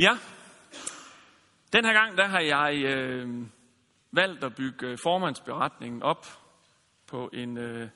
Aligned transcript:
Ja, 0.00 0.18
den 1.72 1.84
her 1.84 1.92
gang 1.92 2.16
der 2.16 2.26
har 2.26 2.40
jeg 2.40 2.74
øh, 2.84 3.46
valgt 4.12 4.44
at 4.44 4.54
bygge 4.54 4.86
øh, 4.86 4.98
formandsberetningen 5.02 6.02
op 6.02 6.26
på 7.06 7.30
en, 7.32 7.58
øh, 7.58 7.88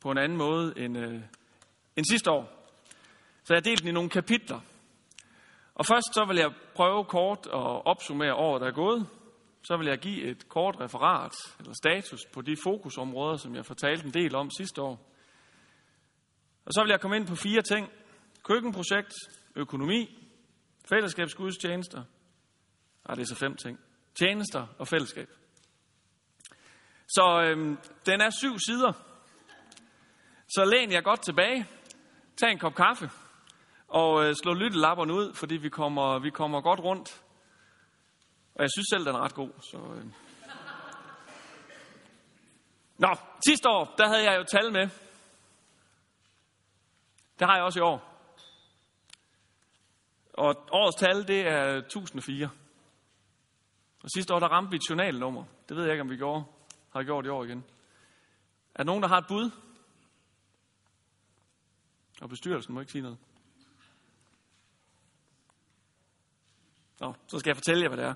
på 0.00 0.10
en 0.10 0.18
anden 0.18 0.38
måde 0.38 0.74
end, 0.76 0.98
øh, 0.98 1.20
end 1.96 2.04
sidste 2.10 2.30
år. 2.30 2.70
Så 3.44 3.54
jeg 3.54 3.56
har 3.56 3.60
delt 3.60 3.80
den 3.80 3.88
i 3.88 3.92
nogle 3.92 4.10
kapitler. 4.10 4.60
Og 5.74 5.86
først 5.86 6.14
så 6.14 6.24
vil 6.24 6.36
jeg 6.36 6.50
prøve 6.74 7.04
kort 7.04 7.46
at 7.46 7.86
opsummere 7.86 8.34
året, 8.34 8.60
der 8.60 8.66
er 8.66 8.72
gået. 8.72 9.06
Så 9.62 9.76
vil 9.76 9.86
jeg 9.86 9.98
give 9.98 10.22
et 10.22 10.48
kort 10.48 10.80
referat 10.80 11.34
eller 11.58 11.72
status 11.84 12.20
på 12.32 12.42
de 12.42 12.56
fokusområder, 12.64 13.36
som 13.36 13.54
jeg 13.54 13.66
fortalte 13.66 14.06
en 14.06 14.14
del 14.14 14.34
om 14.34 14.50
sidste 14.50 14.82
år. 14.82 15.12
Og 16.64 16.72
så 16.72 16.82
vil 16.82 16.90
jeg 16.90 17.00
komme 17.00 17.16
ind 17.16 17.26
på 17.26 17.36
fire 17.36 17.62
ting. 17.62 17.88
Køkkenprojekt, 18.42 19.14
økonomi, 19.56 20.25
fællesskabsgudstjenester. 20.88 22.04
Ej, 23.08 23.14
det 23.14 23.22
er 23.22 23.26
så 23.26 23.34
fem 23.34 23.56
ting. 23.56 23.80
Tjenester 24.14 24.66
og 24.78 24.88
fællesskab. 24.88 25.28
Så 27.08 27.42
øhm, 27.44 27.78
den 28.06 28.20
er 28.20 28.30
syv 28.30 28.58
sider. 28.58 28.92
Så 30.48 30.64
læn 30.64 30.92
jeg 30.92 31.04
godt 31.04 31.22
tilbage. 31.22 31.66
Tag 32.36 32.50
en 32.50 32.58
kop 32.58 32.74
kaffe. 32.74 33.10
Og 33.88 34.24
øh, 34.24 34.34
slå 34.34 34.54
lyttelapperne 34.54 35.14
ud, 35.14 35.34
fordi 35.34 35.56
vi 35.56 35.68
kommer, 35.68 36.18
vi 36.18 36.30
kommer 36.30 36.60
godt 36.60 36.80
rundt. 36.80 37.22
Og 38.54 38.62
jeg 38.62 38.70
synes 38.70 38.86
selv, 38.92 39.06
den 39.06 39.14
er 39.14 39.20
ret 39.20 39.34
god. 39.34 39.50
Så, 39.60 39.76
øh. 39.76 40.04
Nå, 42.98 43.16
sidste 43.46 43.68
år, 43.68 43.94
der 43.98 44.08
havde 44.08 44.30
jeg 44.30 44.38
jo 44.38 44.44
tal 44.44 44.72
med. 44.72 44.88
Det 47.38 47.46
har 47.46 47.54
jeg 47.54 47.64
også 47.64 47.78
i 47.78 47.82
år. 47.82 48.15
Og 50.36 50.68
årets 50.72 50.96
tal, 50.96 51.28
det 51.28 51.40
er 51.40 51.76
1004. 51.76 52.50
Og 54.02 54.10
sidste 54.10 54.34
år, 54.34 54.38
der 54.38 54.48
ramte 54.48 54.70
vi 54.70 54.76
et 54.76 54.90
journalnummer. 54.90 55.44
Det 55.68 55.76
ved 55.76 55.84
jeg 55.84 55.92
ikke, 55.92 56.02
om 56.02 56.10
vi 56.10 56.16
gjorde. 56.16 56.44
Har 56.92 57.02
gjort 57.02 57.26
i 57.26 57.28
år 57.28 57.44
igen. 57.44 57.64
Er 58.74 58.76
der 58.76 58.84
nogen, 58.84 59.02
der 59.02 59.08
har 59.08 59.18
et 59.18 59.26
bud? 59.28 59.50
Og 62.20 62.28
bestyrelsen 62.28 62.74
må 62.74 62.80
ikke 62.80 62.92
sige 62.92 63.02
noget. 63.02 63.18
Nå, 67.00 67.14
så 67.26 67.38
skal 67.38 67.50
jeg 67.50 67.56
fortælle 67.56 67.82
jer, 67.82 67.88
hvad 67.88 67.98
det 67.98 68.06
er. 68.06 68.14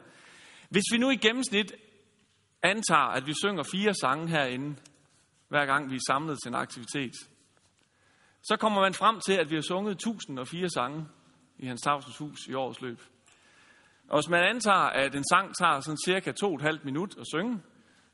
Hvis 0.68 0.84
vi 0.92 0.98
nu 0.98 1.10
i 1.10 1.16
gennemsnit 1.16 1.72
antager, 2.62 3.08
at 3.08 3.26
vi 3.26 3.34
synger 3.42 3.62
fire 3.62 3.94
sange 3.94 4.28
herinde, 4.28 4.76
hver 5.48 5.66
gang 5.66 5.90
vi 5.90 5.94
er 5.94 6.06
samlet 6.06 6.38
til 6.42 6.48
en 6.48 6.54
aktivitet, 6.54 7.14
så 8.42 8.56
kommer 8.56 8.80
man 8.80 8.94
frem 8.94 9.20
til, 9.20 9.32
at 9.32 9.50
vi 9.50 9.54
har 9.54 9.62
sunget 9.62 9.92
1004 9.92 10.68
sange 10.68 11.06
i 11.62 11.66
Hans 11.66 11.82
Tavsens 11.82 12.18
hus 12.18 12.46
i 12.48 12.54
årets 12.54 12.80
løb. 12.80 13.00
Og 14.08 14.18
hvis 14.18 14.28
man 14.28 14.44
antager, 14.44 14.76
at 14.76 15.14
en 15.14 15.24
sang 15.32 15.54
tager 15.56 15.80
sådan 15.80 15.98
cirka 16.04 16.32
to 16.32 16.48
og 16.48 16.54
et 16.54 16.62
halvt 16.62 16.84
minut 16.84 17.18
at 17.18 17.26
synge, 17.34 17.62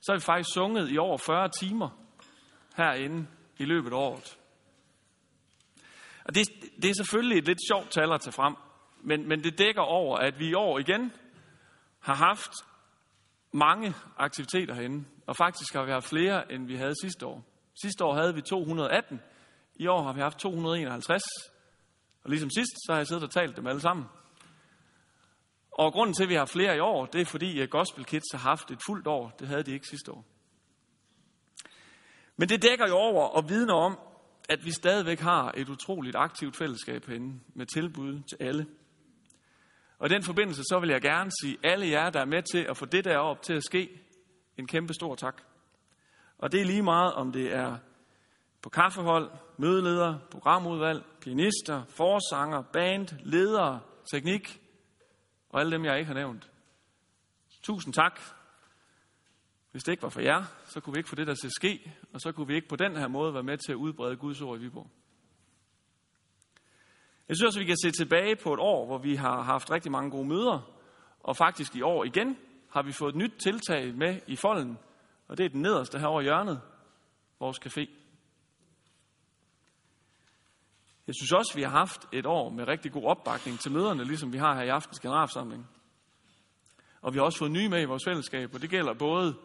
så 0.00 0.12
har 0.12 0.16
vi 0.16 0.20
faktisk 0.20 0.54
sunget 0.54 0.92
i 0.92 0.98
over 0.98 1.18
40 1.18 1.48
timer 1.48 1.88
herinde 2.76 3.26
i 3.58 3.64
løbet 3.64 3.92
af 3.92 3.96
året. 3.96 4.38
Og 6.24 6.34
det, 6.34 6.48
det 6.82 6.90
er 6.90 6.94
selvfølgelig 6.94 7.38
et 7.38 7.46
lidt 7.46 7.58
sjovt 7.68 7.90
tal 7.90 8.12
at 8.12 8.20
tage 8.20 8.32
frem, 8.32 8.54
men, 9.02 9.28
men 9.28 9.44
det 9.44 9.58
dækker 9.58 9.82
over, 9.82 10.16
at 10.18 10.38
vi 10.38 10.48
i 10.48 10.54
år 10.54 10.78
igen 10.78 11.12
har 12.00 12.14
haft 12.14 12.52
mange 13.52 13.94
aktiviteter 14.18 14.74
herinde. 14.74 15.04
Og 15.26 15.36
faktisk 15.36 15.74
har 15.74 15.84
vi 15.84 15.90
haft 15.90 16.08
flere, 16.08 16.52
end 16.52 16.66
vi 16.66 16.76
havde 16.76 16.94
sidste 17.02 17.26
år. 17.26 17.44
Sidste 17.82 18.04
år 18.04 18.14
havde 18.14 18.34
vi 18.34 18.40
218. 18.40 19.20
I 19.76 19.86
år 19.86 20.02
har 20.02 20.12
vi 20.12 20.20
haft 20.20 20.38
251. 20.38 21.22
Og 22.26 22.30
ligesom 22.30 22.50
sidst, 22.50 22.72
så 22.86 22.92
har 22.92 22.98
jeg 22.98 23.06
siddet 23.06 23.24
og 23.24 23.30
talt 23.30 23.56
dem 23.56 23.66
alle 23.66 23.80
sammen. 23.80 24.06
Og 25.70 25.92
grunden 25.92 26.14
til, 26.14 26.22
at 26.22 26.28
vi 26.28 26.34
har 26.34 26.44
flere 26.44 26.76
i 26.76 26.80
år, 26.80 27.06
det 27.06 27.20
er 27.20 27.24
fordi 27.24 27.60
at 27.60 27.70
Gospel 27.70 28.04
Kids 28.04 28.32
har 28.32 28.38
haft 28.38 28.70
et 28.70 28.78
fuldt 28.86 29.06
år. 29.06 29.36
Det 29.38 29.48
havde 29.48 29.62
de 29.62 29.72
ikke 29.72 29.86
sidste 29.86 30.12
år. 30.12 30.24
Men 32.36 32.48
det 32.48 32.62
dækker 32.62 32.86
jo 32.88 32.94
over 32.94 33.26
og 33.26 33.48
vidner 33.48 33.74
om, 33.74 33.98
at 34.48 34.64
vi 34.64 34.70
stadigvæk 34.70 35.20
har 35.20 35.52
et 35.56 35.68
utroligt 35.68 36.16
aktivt 36.16 36.56
fællesskab 36.56 37.06
herinde 37.06 37.40
med 37.54 37.66
tilbud 37.66 38.22
til 38.22 38.36
alle. 38.40 38.66
Og 39.98 40.10
i 40.10 40.14
den 40.14 40.22
forbindelse, 40.22 40.62
så 40.62 40.78
vil 40.80 40.90
jeg 40.90 41.00
gerne 41.00 41.30
sige 41.42 41.58
alle 41.64 41.88
jer, 41.88 42.10
der 42.10 42.20
er 42.20 42.26
med 42.26 42.42
til 42.52 42.66
at 42.68 42.76
få 42.76 42.84
det 42.84 43.04
der 43.04 43.18
op 43.18 43.42
til 43.42 43.54
at 43.54 43.64
ske, 43.64 44.00
en 44.58 44.66
kæmpe 44.66 44.94
stor 44.94 45.14
tak. 45.14 45.42
Og 46.38 46.52
det 46.52 46.60
er 46.60 46.64
lige 46.64 46.82
meget, 46.82 47.12
om 47.12 47.32
det 47.32 47.54
er 47.54 47.76
på 48.66 48.70
kaffehold, 48.70 49.30
mødeleder, 49.56 50.18
programudvalg, 50.30 51.04
pianister, 51.20 51.84
forsanger, 51.88 52.62
band, 52.62 53.08
ledere, 53.22 53.80
teknik 54.12 54.60
og 55.48 55.60
alle 55.60 55.72
dem, 55.72 55.84
jeg 55.84 55.98
ikke 55.98 56.06
har 56.06 56.14
nævnt. 56.14 56.50
Tusind 57.62 57.94
tak. 57.94 58.20
Hvis 59.70 59.82
det 59.82 59.92
ikke 59.92 60.02
var 60.02 60.08
for 60.08 60.20
jer, 60.20 60.44
så 60.64 60.80
kunne 60.80 60.94
vi 60.94 60.98
ikke 60.98 61.08
få 61.08 61.14
det 61.14 61.26
der 61.26 61.34
til 61.34 61.46
at 61.46 61.52
ske, 61.52 61.92
og 62.12 62.20
så 62.20 62.32
kunne 62.32 62.46
vi 62.46 62.54
ikke 62.54 62.68
på 62.68 62.76
den 62.76 62.96
her 62.96 63.08
måde 63.08 63.34
være 63.34 63.42
med 63.42 63.58
til 63.58 63.72
at 63.72 63.76
udbrede 63.76 64.16
Guds 64.16 64.40
ord 64.40 64.58
i 64.58 64.60
Viborg. 64.60 64.90
Jeg 67.28 67.36
synes 67.36 67.46
også, 67.46 67.58
at 67.58 67.60
vi 67.60 67.66
kan 67.66 67.78
se 67.82 67.90
tilbage 67.90 68.36
på 68.36 68.54
et 68.54 68.60
år, 68.60 68.86
hvor 68.86 68.98
vi 68.98 69.14
har 69.14 69.42
haft 69.42 69.70
rigtig 69.70 69.92
mange 69.92 70.10
gode 70.10 70.28
møder, 70.28 70.70
og 71.20 71.36
faktisk 71.36 71.76
i 71.76 71.82
år 71.82 72.04
igen 72.04 72.36
har 72.70 72.82
vi 72.82 72.92
fået 72.92 73.10
et 73.10 73.16
nyt 73.16 73.34
tiltag 73.38 73.94
med 73.94 74.20
i 74.26 74.36
folden, 74.36 74.78
og 75.28 75.38
det 75.38 75.44
er 75.44 75.50
den 75.50 75.62
nederste 75.62 75.98
her 75.98 76.06
over 76.06 76.20
hjørnet, 76.20 76.60
vores 77.40 77.58
café. 77.66 78.05
Jeg 81.06 81.14
synes 81.14 81.32
også, 81.32 81.52
vi 81.54 81.62
har 81.62 81.70
haft 81.70 82.06
et 82.12 82.26
år 82.26 82.50
med 82.50 82.68
rigtig 82.68 82.92
god 82.92 83.04
opbakning 83.04 83.60
til 83.60 83.72
møderne, 83.72 84.04
ligesom 84.04 84.32
vi 84.32 84.38
har 84.38 84.54
her 84.54 84.62
i 84.62 84.68
aftens 84.68 85.00
generalforsamling. 85.00 85.68
Og 87.00 87.14
vi 87.14 87.18
har 87.18 87.24
også 87.24 87.38
fået 87.38 87.50
nye 87.50 87.68
med 87.68 87.82
i 87.82 87.84
vores 87.84 88.04
fællesskab, 88.04 88.54
og 88.54 88.62
det 88.62 88.70
gælder 88.70 88.94
både 88.94 89.36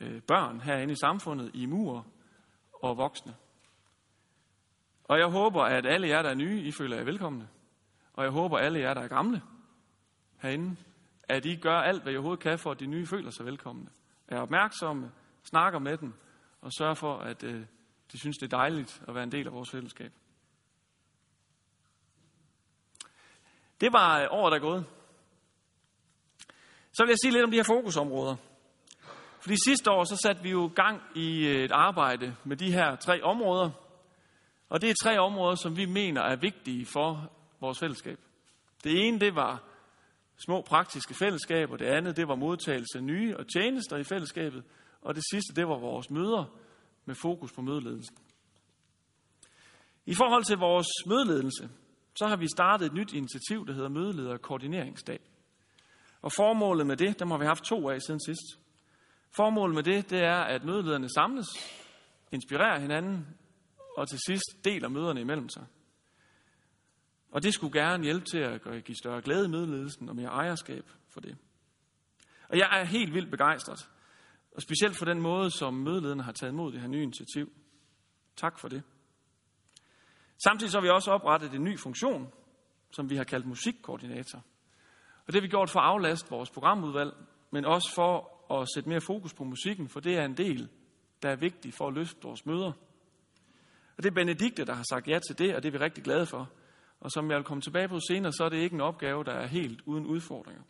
øh, 0.00 0.22
børn 0.22 0.60
herinde 0.60 0.92
i 0.92 0.96
samfundet, 1.00 1.50
i 1.54 1.66
mur 1.66 2.06
og 2.82 2.96
voksne. 2.96 3.34
Og 5.04 5.18
jeg 5.18 5.26
håber, 5.26 5.62
at 5.62 5.86
alle 5.86 6.08
jer, 6.08 6.22
der 6.22 6.30
er 6.30 6.34
nye, 6.34 6.62
I 6.62 6.72
føler 6.72 6.96
jer 6.96 7.04
velkomne. 7.04 7.48
Og 8.12 8.24
jeg 8.24 8.32
håber, 8.32 8.58
at 8.58 8.64
alle 8.64 8.80
jer, 8.80 8.94
der 8.94 9.00
er 9.00 9.08
gamle 9.08 9.42
herinde, 10.38 10.76
at 11.22 11.46
I 11.46 11.56
gør 11.56 11.78
alt, 11.78 12.02
hvad 12.02 12.12
I 12.12 12.16
overhovedet 12.16 12.42
kan, 12.42 12.58
for 12.58 12.70
at 12.70 12.80
de 12.80 12.86
nye 12.86 13.06
føler 13.06 13.30
sig 13.30 13.46
velkomne. 13.46 13.88
Er 14.28 14.40
opmærksomme, 14.40 15.10
snakker 15.44 15.78
med 15.78 15.96
dem, 15.96 16.12
og 16.60 16.72
sørger 16.72 16.94
for, 16.94 17.18
at 17.18 17.42
øh, 17.42 17.60
de 18.12 18.18
synes, 18.18 18.38
det 18.38 18.52
er 18.52 18.56
dejligt 18.56 19.02
at 19.08 19.14
være 19.14 19.24
en 19.24 19.32
del 19.32 19.46
af 19.46 19.52
vores 19.52 19.70
fællesskab. 19.70 20.12
Det 23.80 23.92
var 23.92 24.20
øh, 24.20 24.26
året, 24.30 24.52
der 24.52 24.58
er 24.58 24.70
gået. 24.70 24.84
Så 26.92 27.02
vil 27.02 27.10
jeg 27.10 27.18
sige 27.22 27.32
lidt 27.32 27.44
om 27.44 27.50
de 27.50 27.56
her 27.56 27.64
fokusområder. 27.64 28.36
Fordi 29.40 29.56
sidste 29.64 29.90
år, 29.90 30.04
så 30.04 30.16
satte 30.16 30.42
vi 30.42 30.50
jo 30.50 30.70
gang 30.74 31.02
i 31.14 31.46
øh, 31.46 31.64
et 31.64 31.72
arbejde 31.72 32.36
med 32.44 32.56
de 32.56 32.72
her 32.72 32.96
tre 32.96 33.22
områder. 33.22 33.70
Og 34.68 34.80
det 34.80 34.90
er 34.90 34.94
tre 35.02 35.18
områder, 35.18 35.54
som 35.54 35.76
vi 35.76 35.86
mener 35.86 36.22
er 36.22 36.36
vigtige 36.36 36.86
for 36.86 37.32
vores 37.60 37.78
fællesskab. 37.78 38.18
Det 38.84 39.06
ene, 39.06 39.20
det 39.20 39.34
var 39.34 39.62
små 40.46 40.62
praktiske 40.62 41.14
fællesskaber. 41.14 41.76
Det 41.76 41.86
andet, 41.86 42.16
det 42.16 42.28
var 42.28 42.34
modtagelse 42.34 42.98
af 42.98 43.04
nye 43.04 43.36
og 43.36 43.46
tjenester 43.48 43.96
i 43.96 44.04
fællesskabet. 44.04 44.64
Og 45.00 45.14
det 45.14 45.24
sidste, 45.32 45.54
det 45.54 45.68
var 45.68 45.78
vores 45.78 46.10
møder 46.10 46.44
med 47.04 47.14
fokus 47.14 47.52
på 47.52 47.62
mødeledelsen. 47.62 48.16
I 50.06 50.14
forhold 50.14 50.44
til 50.44 50.56
vores 50.56 50.86
mødeledelse, 51.06 51.68
så 52.18 52.26
har 52.26 52.36
vi 52.36 52.48
startet 52.48 52.86
et 52.86 52.92
nyt 52.92 53.12
initiativ, 53.12 53.66
der 53.66 53.72
hedder 53.72 53.88
Mødeleder 53.88 54.36
Koordineringsdag. 54.36 55.20
Og 56.22 56.32
formålet 56.32 56.86
med 56.86 56.96
det, 56.96 57.18
dem 57.18 57.30
har 57.30 57.38
vi 57.38 57.44
haft 57.44 57.64
to 57.64 57.90
af 57.90 58.02
siden 58.02 58.20
sidst. 58.20 58.60
Formålet 59.36 59.74
med 59.74 59.82
det, 59.82 60.10
det 60.10 60.18
er, 60.18 60.40
at 60.40 60.64
mødelederne 60.64 61.08
samles, 61.08 61.46
inspirerer 62.32 62.80
hinanden, 62.80 63.26
og 63.96 64.08
til 64.08 64.18
sidst 64.26 64.64
deler 64.64 64.88
møderne 64.88 65.20
imellem 65.20 65.48
sig. 65.48 65.66
Og 67.30 67.42
det 67.42 67.54
skulle 67.54 67.80
gerne 67.80 68.04
hjælpe 68.04 68.24
til 68.24 68.38
at 68.38 68.84
give 68.84 68.96
større 68.96 69.22
glæde 69.22 69.44
i 69.46 69.48
mødeledelsen 69.48 70.08
og 70.08 70.16
mere 70.16 70.28
ejerskab 70.28 70.90
for 71.08 71.20
det. 71.20 71.36
Og 72.48 72.58
jeg 72.58 72.80
er 72.80 72.84
helt 72.84 73.14
vildt 73.14 73.30
begejstret. 73.30 73.88
Og 74.56 74.62
specielt 74.62 74.96
for 74.96 75.04
den 75.04 75.20
måde, 75.20 75.50
som 75.50 75.74
mødelederne 75.74 76.22
har 76.22 76.32
taget 76.32 76.52
imod 76.52 76.72
det 76.72 76.80
her 76.80 76.88
nye 76.88 77.02
initiativ. 77.02 77.52
Tak 78.36 78.58
for 78.58 78.68
det. 78.68 78.82
Samtidig 80.44 80.70
så 80.70 80.78
har 80.78 80.82
vi 80.82 80.88
også 80.88 81.10
oprettet 81.10 81.54
en 81.54 81.64
ny 81.64 81.78
funktion, 81.78 82.32
som 82.90 83.10
vi 83.10 83.16
har 83.16 83.24
kaldt 83.24 83.46
musikkoordinator. 83.46 84.38
Og 85.26 85.26
det 85.26 85.34
har 85.34 85.40
vi 85.40 85.48
gjort 85.48 85.70
for 85.70 85.80
at 85.80 85.86
aflaste 85.86 86.30
vores 86.30 86.50
programudvalg, 86.50 87.14
men 87.50 87.64
også 87.64 87.92
for 87.94 88.36
at 88.60 88.68
sætte 88.74 88.88
mere 88.88 89.00
fokus 89.00 89.34
på 89.34 89.44
musikken, 89.44 89.88
for 89.88 90.00
det 90.00 90.16
er 90.16 90.24
en 90.24 90.36
del, 90.36 90.68
der 91.22 91.30
er 91.30 91.36
vigtig 91.36 91.74
for 91.74 91.88
at 91.88 91.94
løfte 91.94 92.22
vores 92.22 92.46
møder. 92.46 92.72
Og 93.96 94.02
det 94.02 94.06
er 94.06 94.14
Benedikte, 94.14 94.64
der 94.64 94.74
har 94.74 94.84
sagt 94.90 95.08
ja 95.08 95.18
til 95.18 95.38
det, 95.38 95.56
og 95.56 95.62
det 95.62 95.68
er 95.68 95.78
vi 95.78 95.84
rigtig 95.84 96.04
glade 96.04 96.26
for. 96.26 96.50
Og 97.00 97.10
som 97.10 97.30
jeg 97.30 97.36
vil 97.36 97.44
komme 97.44 97.60
tilbage 97.60 97.88
på 97.88 98.00
senere, 98.00 98.32
så 98.32 98.44
er 98.44 98.48
det 98.48 98.56
ikke 98.56 98.74
en 98.74 98.80
opgave, 98.80 99.24
der 99.24 99.32
er 99.32 99.46
helt 99.46 99.80
uden 99.84 100.06
udfordringer. 100.06 100.62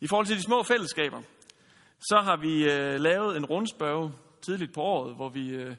I 0.00 0.06
forhold 0.06 0.26
til 0.26 0.36
de 0.36 0.42
små 0.42 0.62
fællesskaber, 0.62 1.22
så 1.98 2.20
har 2.24 2.36
vi 2.36 2.72
øh, 2.72 3.00
lavet 3.00 3.36
en 3.36 3.46
rundspørge 3.46 4.12
tidligt 4.42 4.74
på 4.74 4.80
året, 4.80 5.14
hvor 5.14 5.28
vi 5.28 5.48
øh, 5.48 5.76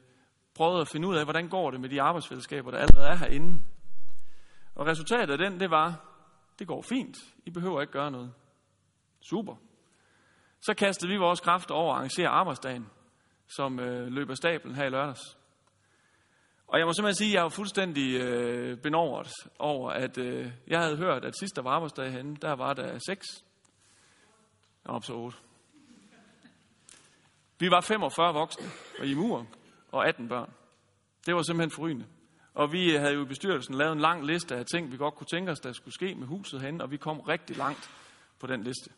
prøvede 0.56 0.82
at 0.82 0.88
finde 0.88 1.08
ud 1.08 1.16
af, 1.16 1.24
hvordan 1.26 1.50
går 1.50 1.72
det 1.72 1.82
med 1.82 1.90
de 1.90 2.02
arbejdsfællesskaber, 2.02 2.72
der 2.72 2.78
allerede 2.78 3.08
er 3.08 3.16
herinde. 3.16 3.62
Og 4.76 4.86
resultatet 4.86 5.32
af 5.32 5.38
den, 5.38 5.60
det 5.60 5.72
var, 5.72 6.06
det 6.60 6.68
går 6.68 6.82
fint. 6.82 7.18
I 7.46 7.50
behøver 7.50 7.82
ikke 7.82 7.94
gøre 7.94 8.12
noget. 8.12 8.34
Super. 9.22 9.56
Så 10.62 10.74
kastede 10.74 11.12
vi 11.12 11.18
vores 11.18 11.40
kræfter 11.40 11.76
over 11.76 11.94
at 11.94 11.98
arrangere 11.98 12.28
arbejdsdagen, 12.28 12.90
som 13.48 13.80
øh, 13.80 14.08
løber 14.08 14.36
stablen 14.36 14.76
her 14.76 14.86
i 14.86 14.90
lørdags. 14.90 15.38
Og 16.68 16.80
jeg 16.80 16.86
må 16.86 16.94
simpelthen 16.94 17.16
sige, 17.16 17.30
at 17.30 17.34
jeg 17.34 17.44
var 17.44 17.50
fuldstændig 17.50 18.22
øh, 18.22 18.78
benovret 18.78 19.32
over, 19.60 19.92
at 19.92 20.18
øh, 20.18 20.52
jeg 20.68 20.80
havde 20.82 20.98
hørt, 20.98 21.26
at 21.26 21.38
sidst 21.40 21.56
der 21.56 21.62
var 21.62 21.72
arbejdsdag 21.72 22.12
henne, 22.12 22.36
der 22.36 22.54
var 22.54 22.74
der 22.74 23.00
seks. 23.08 23.26
Op 24.86 25.04
så 25.04 25.14
otte. 25.14 25.38
Vi 27.60 27.72
var 27.72 27.82
45 27.82 28.34
voksne 28.34 28.66
og 29.00 29.06
i 29.06 29.14
muren 29.14 29.48
og 29.96 30.08
18 30.08 30.28
børn. 30.28 30.54
Det 31.26 31.36
var 31.36 31.42
simpelthen 31.42 31.72
forrygende. 31.72 32.06
Og 32.54 32.72
vi 32.72 32.94
øh, 32.94 33.02
havde 33.02 33.14
jo 33.14 33.22
i 33.22 33.26
bestyrelsen 33.26 33.76
lavet 33.76 33.92
en 33.92 34.00
lang 34.00 34.26
liste 34.26 34.56
af 34.56 34.66
ting, 34.66 34.92
vi 34.92 34.98
godt 34.98 35.16
kunne 35.16 35.28
tænke 35.28 35.52
os, 35.52 35.60
der 35.60 35.72
skulle 35.72 35.94
ske 35.94 36.16
med 36.16 36.28
huset 36.28 36.62
hen, 36.62 36.82
og 36.82 36.92
vi 36.92 36.98
kom 36.98 37.20
rigtig 37.20 37.58
langt 37.58 37.90
på 38.40 38.48
den 38.48 38.64
liste. 38.64 38.90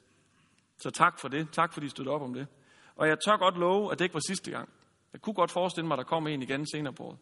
Så 0.78 0.90
tak 0.90 1.20
for 1.20 1.28
det. 1.28 1.48
Tak 1.52 1.74
fordi 1.74 1.86
I 1.86 1.90
støttede 1.90 2.16
op 2.16 2.22
om 2.22 2.34
det. 2.34 2.48
Og 2.96 3.08
jeg 3.08 3.18
tør 3.20 3.38
godt 3.38 3.58
love, 3.58 3.92
at 3.92 4.00
det 4.00 4.06
ikke 4.06 4.14
var 4.14 4.28
sidste 4.28 4.52
gang. 4.52 4.70
Jeg 5.14 5.22
kunne 5.22 5.34
godt 5.34 5.52
forestille 5.52 5.88
mig, 5.88 5.96
at 5.96 5.98
der 5.98 6.04
kom 6.04 6.28
en 6.28 6.42
igen 6.42 6.68
senere 6.68 6.94
på 6.94 7.04
året. 7.04 7.18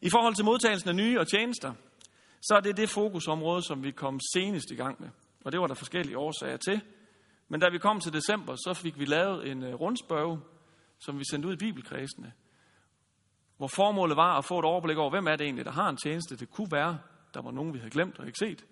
I 0.00 0.10
forhold 0.10 0.34
til 0.34 0.44
modtagelsen 0.44 0.88
af 0.88 0.96
nye 0.96 1.20
og 1.20 1.28
tjenester, 1.28 1.72
så 2.42 2.54
er 2.54 2.60
det 2.60 2.76
det 2.76 2.88
fokusområde, 2.88 3.62
som 3.62 3.84
vi 3.84 3.90
kom 3.90 4.20
senest 4.34 4.70
i 4.70 4.74
gang 4.74 4.96
med. 5.00 5.08
Og 5.44 5.52
det 5.52 5.60
var 5.60 5.66
der 5.66 5.74
forskellige 5.74 6.18
årsager 6.18 6.56
til. 6.56 6.80
Men 7.48 7.60
da 7.60 7.68
vi 7.68 7.78
kom 7.78 8.00
til 8.00 8.12
december, 8.12 8.54
så 8.56 8.74
fik 8.74 8.98
vi 8.98 9.04
lavet 9.04 9.50
en 9.50 9.62
øh, 9.64 9.74
rundspørge, 9.74 10.40
som 11.04 11.18
vi 11.18 11.24
sendte 11.30 11.48
ud 11.48 11.52
i 11.52 11.56
bibelkredsene, 11.56 12.32
hvor 13.56 13.66
formålet 13.66 14.16
var 14.16 14.38
at 14.38 14.44
få 14.44 14.58
et 14.58 14.64
overblik 14.64 14.96
over, 14.96 15.10
hvem 15.10 15.26
er 15.26 15.36
det 15.36 15.44
egentlig, 15.44 15.64
der 15.64 15.70
har 15.70 15.88
en 15.88 15.96
tjeneste. 15.96 16.36
Det 16.36 16.50
kunne 16.50 16.68
være, 16.72 16.98
der 17.34 17.42
var 17.42 17.50
nogen, 17.50 17.74
vi 17.74 17.78
havde 17.78 17.90
glemt 17.90 18.18
og 18.18 18.26
ikke 18.26 18.38
set. 18.38 18.64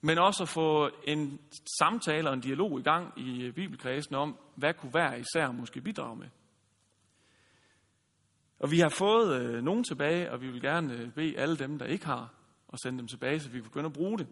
Men 0.00 0.18
også 0.18 0.42
at 0.42 0.48
få 0.48 0.90
en 1.04 1.40
samtale 1.78 2.28
og 2.28 2.34
en 2.34 2.40
dialog 2.40 2.80
i 2.80 2.82
gang 2.82 3.12
i 3.16 3.50
bibelkredsen 3.50 4.14
om, 4.14 4.38
hvad 4.54 4.74
kunne 4.74 4.94
være 4.94 5.20
især 5.20 5.52
måske 5.52 5.80
bidrage 5.80 6.16
med. 6.16 6.28
Og 8.58 8.70
vi 8.70 8.78
har 8.78 8.88
fået 8.88 9.40
øh, 9.40 9.62
nogen 9.62 9.84
tilbage, 9.84 10.32
og 10.32 10.40
vi 10.40 10.50
vil 10.50 10.60
gerne 10.60 10.94
øh, 10.94 11.12
bede 11.12 11.38
alle 11.38 11.56
dem, 11.56 11.78
der 11.78 11.86
ikke 11.86 12.06
har, 12.06 12.34
og 12.68 12.78
sende 12.78 12.98
dem 12.98 13.08
tilbage, 13.08 13.40
så 13.40 13.48
vi 13.48 13.58
kan 13.58 13.64
begynde 13.64 13.86
at 13.86 13.92
bruge 13.92 14.18
det. 14.18 14.26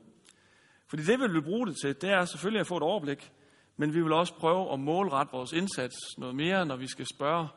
Fordi 0.87 1.03
det, 1.03 1.21
vi 1.21 1.33
vil 1.33 1.43
bruge 1.43 1.67
det 1.67 1.77
til, 1.83 2.01
det 2.01 2.11
er 2.11 2.25
selvfølgelig 2.25 2.61
at 2.61 2.67
få 2.67 2.77
et 2.77 2.83
overblik, 2.83 3.33
men 3.77 3.95
vi 3.95 4.03
vil 4.03 4.13
også 4.13 4.35
prøve 4.35 4.73
at 4.73 4.81
målrette 4.81 5.33
vores 5.33 5.53
indsats 5.53 5.97
noget 6.19 6.37
mere, 6.37 6.67
når 6.67 6.77
vi 6.77 6.87
skal 6.87 7.07
spørge 7.15 7.49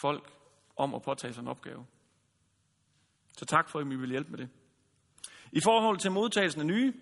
folk 0.00 0.30
om 0.76 0.94
at 0.94 1.02
påtage 1.02 1.32
sig 1.32 1.42
en 1.42 1.48
opgave. 1.48 1.86
Så 3.38 3.44
tak 3.44 3.68
for, 3.68 3.78
at 3.78 3.86
I 3.86 3.96
vil 3.96 4.10
hjælpe 4.10 4.30
med 4.30 4.38
det. 4.38 4.48
I 5.52 5.60
forhold 5.60 5.98
til 5.98 6.12
modtagelsen 6.12 6.60
af 6.60 6.66
nye, 6.66 6.92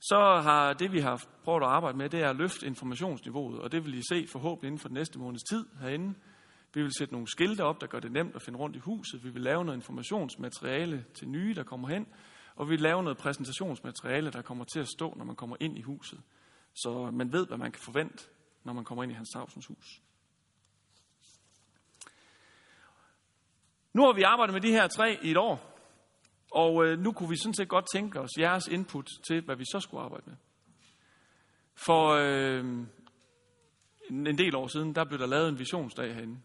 så 0.00 0.40
har 0.42 0.72
det, 0.72 0.92
vi 0.92 1.00
har 1.00 1.24
prøvet 1.44 1.62
at 1.62 1.68
arbejde 1.68 1.98
med, 1.98 2.08
det 2.08 2.22
er 2.22 2.30
at 2.30 2.36
løfte 2.36 2.66
informationsniveauet, 2.66 3.60
og 3.60 3.72
det 3.72 3.84
vil 3.84 3.94
I 3.94 4.02
se 4.08 4.26
forhåbentlig 4.32 4.68
inden 4.68 4.78
for 4.78 4.88
den 4.88 4.94
næste 4.94 5.18
måneds 5.18 5.42
tid 5.42 5.66
herinde. 5.80 6.14
Vi 6.74 6.82
vil 6.82 6.90
sætte 6.98 7.14
nogle 7.14 7.28
skilte 7.28 7.64
op, 7.64 7.80
der 7.80 7.86
gør 7.86 8.00
det 8.00 8.12
nemt 8.12 8.34
at 8.34 8.42
finde 8.42 8.58
rundt 8.58 8.76
i 8.76 8.78
huset. 8.78 9.24
Vi 9.24 9.30
vil 9.30 9.42
lave 9.42 9.64
noget 9.64 9.78
informationsmateriale 9.78 11.04
til 11.14 11.28
nye, 11.28 11.54
der 11.54 11.62
kommer 11.62 11.88
hen. 11.88 12.06
Og 12.56 12.66
vi 12.66 12.70
vil 12.70 12.80
lave 12.80 13.02
noget 13.02 13.18
præsentationsmateriale, 13.18 14.30
der 14.30 14.42
kommer 14.42 14.64
til 14.64 14.80
at 14.80 14.88
stå, 14.88 15.14
når 15.16 15.24
man 15.24 15.36
kommer 15.36 15.56
ind 15.60 15.78
i 15.78 15.82
huset. 15.82 16.20
Så 16.74 17.10
man 17.10 17.32
ved, 17.32 17.46
hvad 17.46 17.58
man 17.58 17.72
kan 17.72 17.80
forvente, 17.80 18.24
når 18.64 18.72
man 18.72 18.84
kommer 18.84 19.02
ind 19.02 19.12
i 19.12 19.14
Hans 19.14 19.30
Tavsens 19.30 19.66
hus. 19.66 20.02
Nu 23.92 24.02
har 24.02 24.12
vi 24.12 24.22
arbejdet 24.22 24.52
med 24.52 24.60
de 24.60 24.70
her 24.70 24.88
tre 24.88 25.18
i 25.22 25.30
et 25.30 25.36
år, 25.36 25.78
og 26.50 26.84
øh, 26.84 26.98
nu 26.98 27.12
kunne 27.12 27.28
vi 27.28 27.36
sådan 27.36 27.54
set 27.54 27.68
godt 27.68 27.84
tænke 27.94 28.20
os 28.20 28.30
jeres 28.38 28.68
input 28.68 29.08
til, 29.26 29.44
hvad 29.44 29.56
vi 29.56 29.64
så 29.64 29.80
skulle 29.80 30.02
arbejde 30.02 30.24
med. 30.26 30.36
For 31.74 32.08
øh, 32.08 32.64
en 34.10 34.38
del 34.38 34.56
år 34.56 34.66
siden, 34.66 34.94
der 34.94 35.04
blev 35.04 35.18
der 35.18 35.26
lavet 35.26 35.48
en 35.48 35.58
visionsdag 35.58 36.14
herinde. 36.14 36.40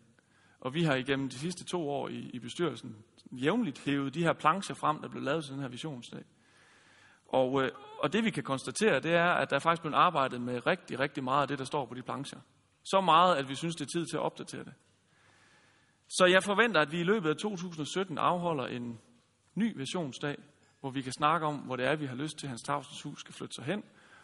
Og 0.60 0.74
vi 0.74 0.84
har 0.84 0.96
igennem 0.96 1.30
de 1.30 1.40
sidste 1.40 1.66
to 1.66 1.90
år 1.90 2.08
i, 2.08 2.30
i 2.34 2.40
bestyrelsen 2.40 2.96
jævnligt 3.32 3.80
hævet 3.80 4.14
de 4.14 4.24
her 4.24 4.34
plancher 4.34 4.76
frem, 4.76 5.02
der 5.02 5.10
blev 5.10 5.24
lavet 5.24 5.46
til 5.46 5.54
den 5.54 5.62
her 5.62 5.70
visionsdag. 5.70 6.24
Og, 7.28 7.64
øh, 7.64 7.72
og 8.06 8.14
det 8.14 8.24
vi 8.24 8.30
kan 8.30 8.44
konstatere, 8.44 9.00
det 9.00 9.14
er, 9.14 9.26
at 9.26 9.50
der 9.50 9.56
er 9.56 9.60
faktisk 9.60 9.82
blevet 9.82 9.96
arbejdet 9.96 10.42
med 10.42 10.66
rigtig, 10.68 11.00
rigtig 11.00 11.24
meget 11.24 11.42
af 11.42 11.48
det, 11.48 11.60
der 11.60 11.66
står 11.66 11.86
på 11.86 11.94
de 11.94 12.02
plancher. 12.02 12.40
Så 12.84 13.02
meget, 13.02 13.36
at 13.36 13.50
vi 13.50 13.56
synes, 13.56 13.76
det 13.76 13.86
er 13.86 14.00
tid 14.00 14.06
til 14.06 14.18
at 14.18 14.22
opdatere 14.22 14.64
det. 14.64 14.74
Så 16.08 16.26
jeg 16.26 16.44
forventer, 16.44 16.82
at 16.82 16.92
vi 16.92 17.00
i 17.00 17.04
løbet 17.04 17.30
af 17.30 17.36
2017 17.36 18.18
afholder 18.18 18.68
en 18.68 19.00
ny 19.56 19.78
visionsdag, 19.78 20.38
hvor 20.80 20.90
vi 20.90 21.02
kan 21.02 21.14
snakke 21.14 21.48
om, 21.48 21.56
hvor 21.56 21.76
det 21.76 21.86
er, 21.86 21.96
vi 21.96 22.06
har 22.06 22.16
lyst 22.16 22.38
til, 22.38 22.46
at 22.46 22.50
Hans 22.50 22.62
Tavsens 22.62 23.02
hus 23.02 23.20
skal 23.20 23.34
flytte 23.34 23.56
sig 23.56 23.66
hen, 23.66 23.84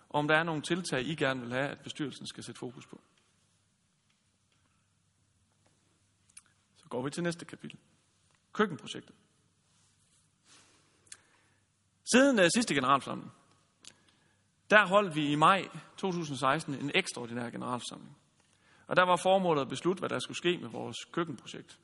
og 0.10 0.20
om 0.20 0.28
der 0.28 0.36
er 0.36 0.44
nogle 0.44 0.62
tiltag, 0.62 1.02
I 1.02 1.16
gerne 1.16 1.42
vil 1.42 1.54
have, 1.54 1.68
at 1.68 1.80
bestyrelsen 1.80 2.28
skal 2.28 2.44
sætte 2.44 2.60
fokus 2.60 2.86
på. 2.86 3.02
Så 6.76 6.86
går 6.90 7.04
vi 7.04 7.10
til 7.10 7.24
næste 7.24 7.46
kapitel. 7.46 7.80
Køkkenprojektet. 8.54 9.16
Siden 12.14 12.40
uh, 12.40 12.46
sidste 12.56 12.74
generalforsamling, 12.74 13.32
der 14.72 14.88
holdt 14.88 15.16
vi 15.16 15.32
i 15.32 15.36
maj 15.36 15.68
2016 15.98 16.74
en 16.74 16.92
ekstraordinær 16.96 17.50
generalforsamling. 17.50 18.18
Og 18.88 18.96
der 18.96 19.04
var 19.06 19.16
formålet 19.16 19.62
at 19.62 19.70
beslutte, 19.70 20.00
hvad 20.00 20.10
der 20.10 20.20
skulle 20.20 20.38
ske 20.38 20.58
med 20.58 20.70
vores 20.70 20.98
køkkenprojekt. 21.12 21.80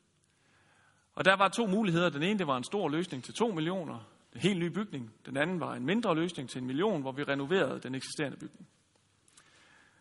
Og 1.15 1.25
der 1.25 1.35
var 1.35 1.47
to 1.47 1.67
muligheder. 1.67 2.09
Den 2.09 2.23
ene 2.23 2.39
det 2.39 2.47
var 2.47 2.57
en 2.57 2.63
stor 2.63 2.89
løsning 2.89 3.23
til 3.23 3.33
2 3.33 3.47
millioner, 3.47 3.99
en 4.33 4.41
helt 4.41 4.59
ny 4.59 4.67
bygning. 4.67 5.13
Den 5.25 5.37
anden 5.37 5.59
var 5.59 5.73
en 5.73 5.85
mindre 5.85 6.15
løsning 6.15 6.49
til 6.49 6.61
en 6.61 6.67
million, 6.67 7.01
hvor 7.01 7.11
vi 7.11 7.23
renoverede 7.23 7.79
den 7.79 7.95
eksisterende 7.95 8.37
bygning. 8.37 8.67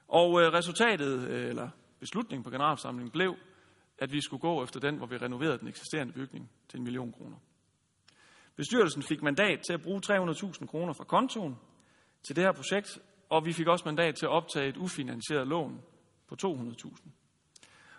Og 0.08 0.42
øh, 0.42 0.52
resultatet, 0.52 1.28
øh, 1.28 1.48
eller 1.48 1.68
beslutningen 2.00 2.44
på 2.44 2.50
generalforsamlingen, 2.50 3.10
blev, 3.10 3.36
at 3.98 4.12
vi 4.12 4.20
skulle 4.20 4.40
gå 4.40 4.62
efter 4.62 4.80
den, 4.80 4.96
hvor 4.96 5.06
vi 5.06 5.16
renoverede 5.16 5.58
den 5.58 5.68
eksisterende 5.68 6.12
bygning 6.12 6.50
til 6.68 6.78
en 6.78 6.84
million 6.84 7.12
kroner. 7.12 7.36
Bestyrelsen 8.56 9.02
fik 9.02 9.22
mandat 9.22 9.60
til 9.66 9.72
at 9.72 9.82
bruge 9.82 10.00
300.000 10.06 10.66
kroner 10.66 10.92
fra 10.92 11.04
kontoen 11.04 11.56
til 12.26 12.36
det 12.36 12.44
her 12.44 12.52
projekt, 12.52 12.98
og 13.28 13.44
vi 13.44 13.52
fik 13.52 13.66
også 13.66 13.84
mandat 13.84 14.14
til 14.14 14.26
at 14.26 14.30
optage 14.30 14.68
et 14.68 14.76
ufinansieret 14.76 15.46
lån 15.46 15.82
på 16.28 16.36
200.000. 16.44 17.08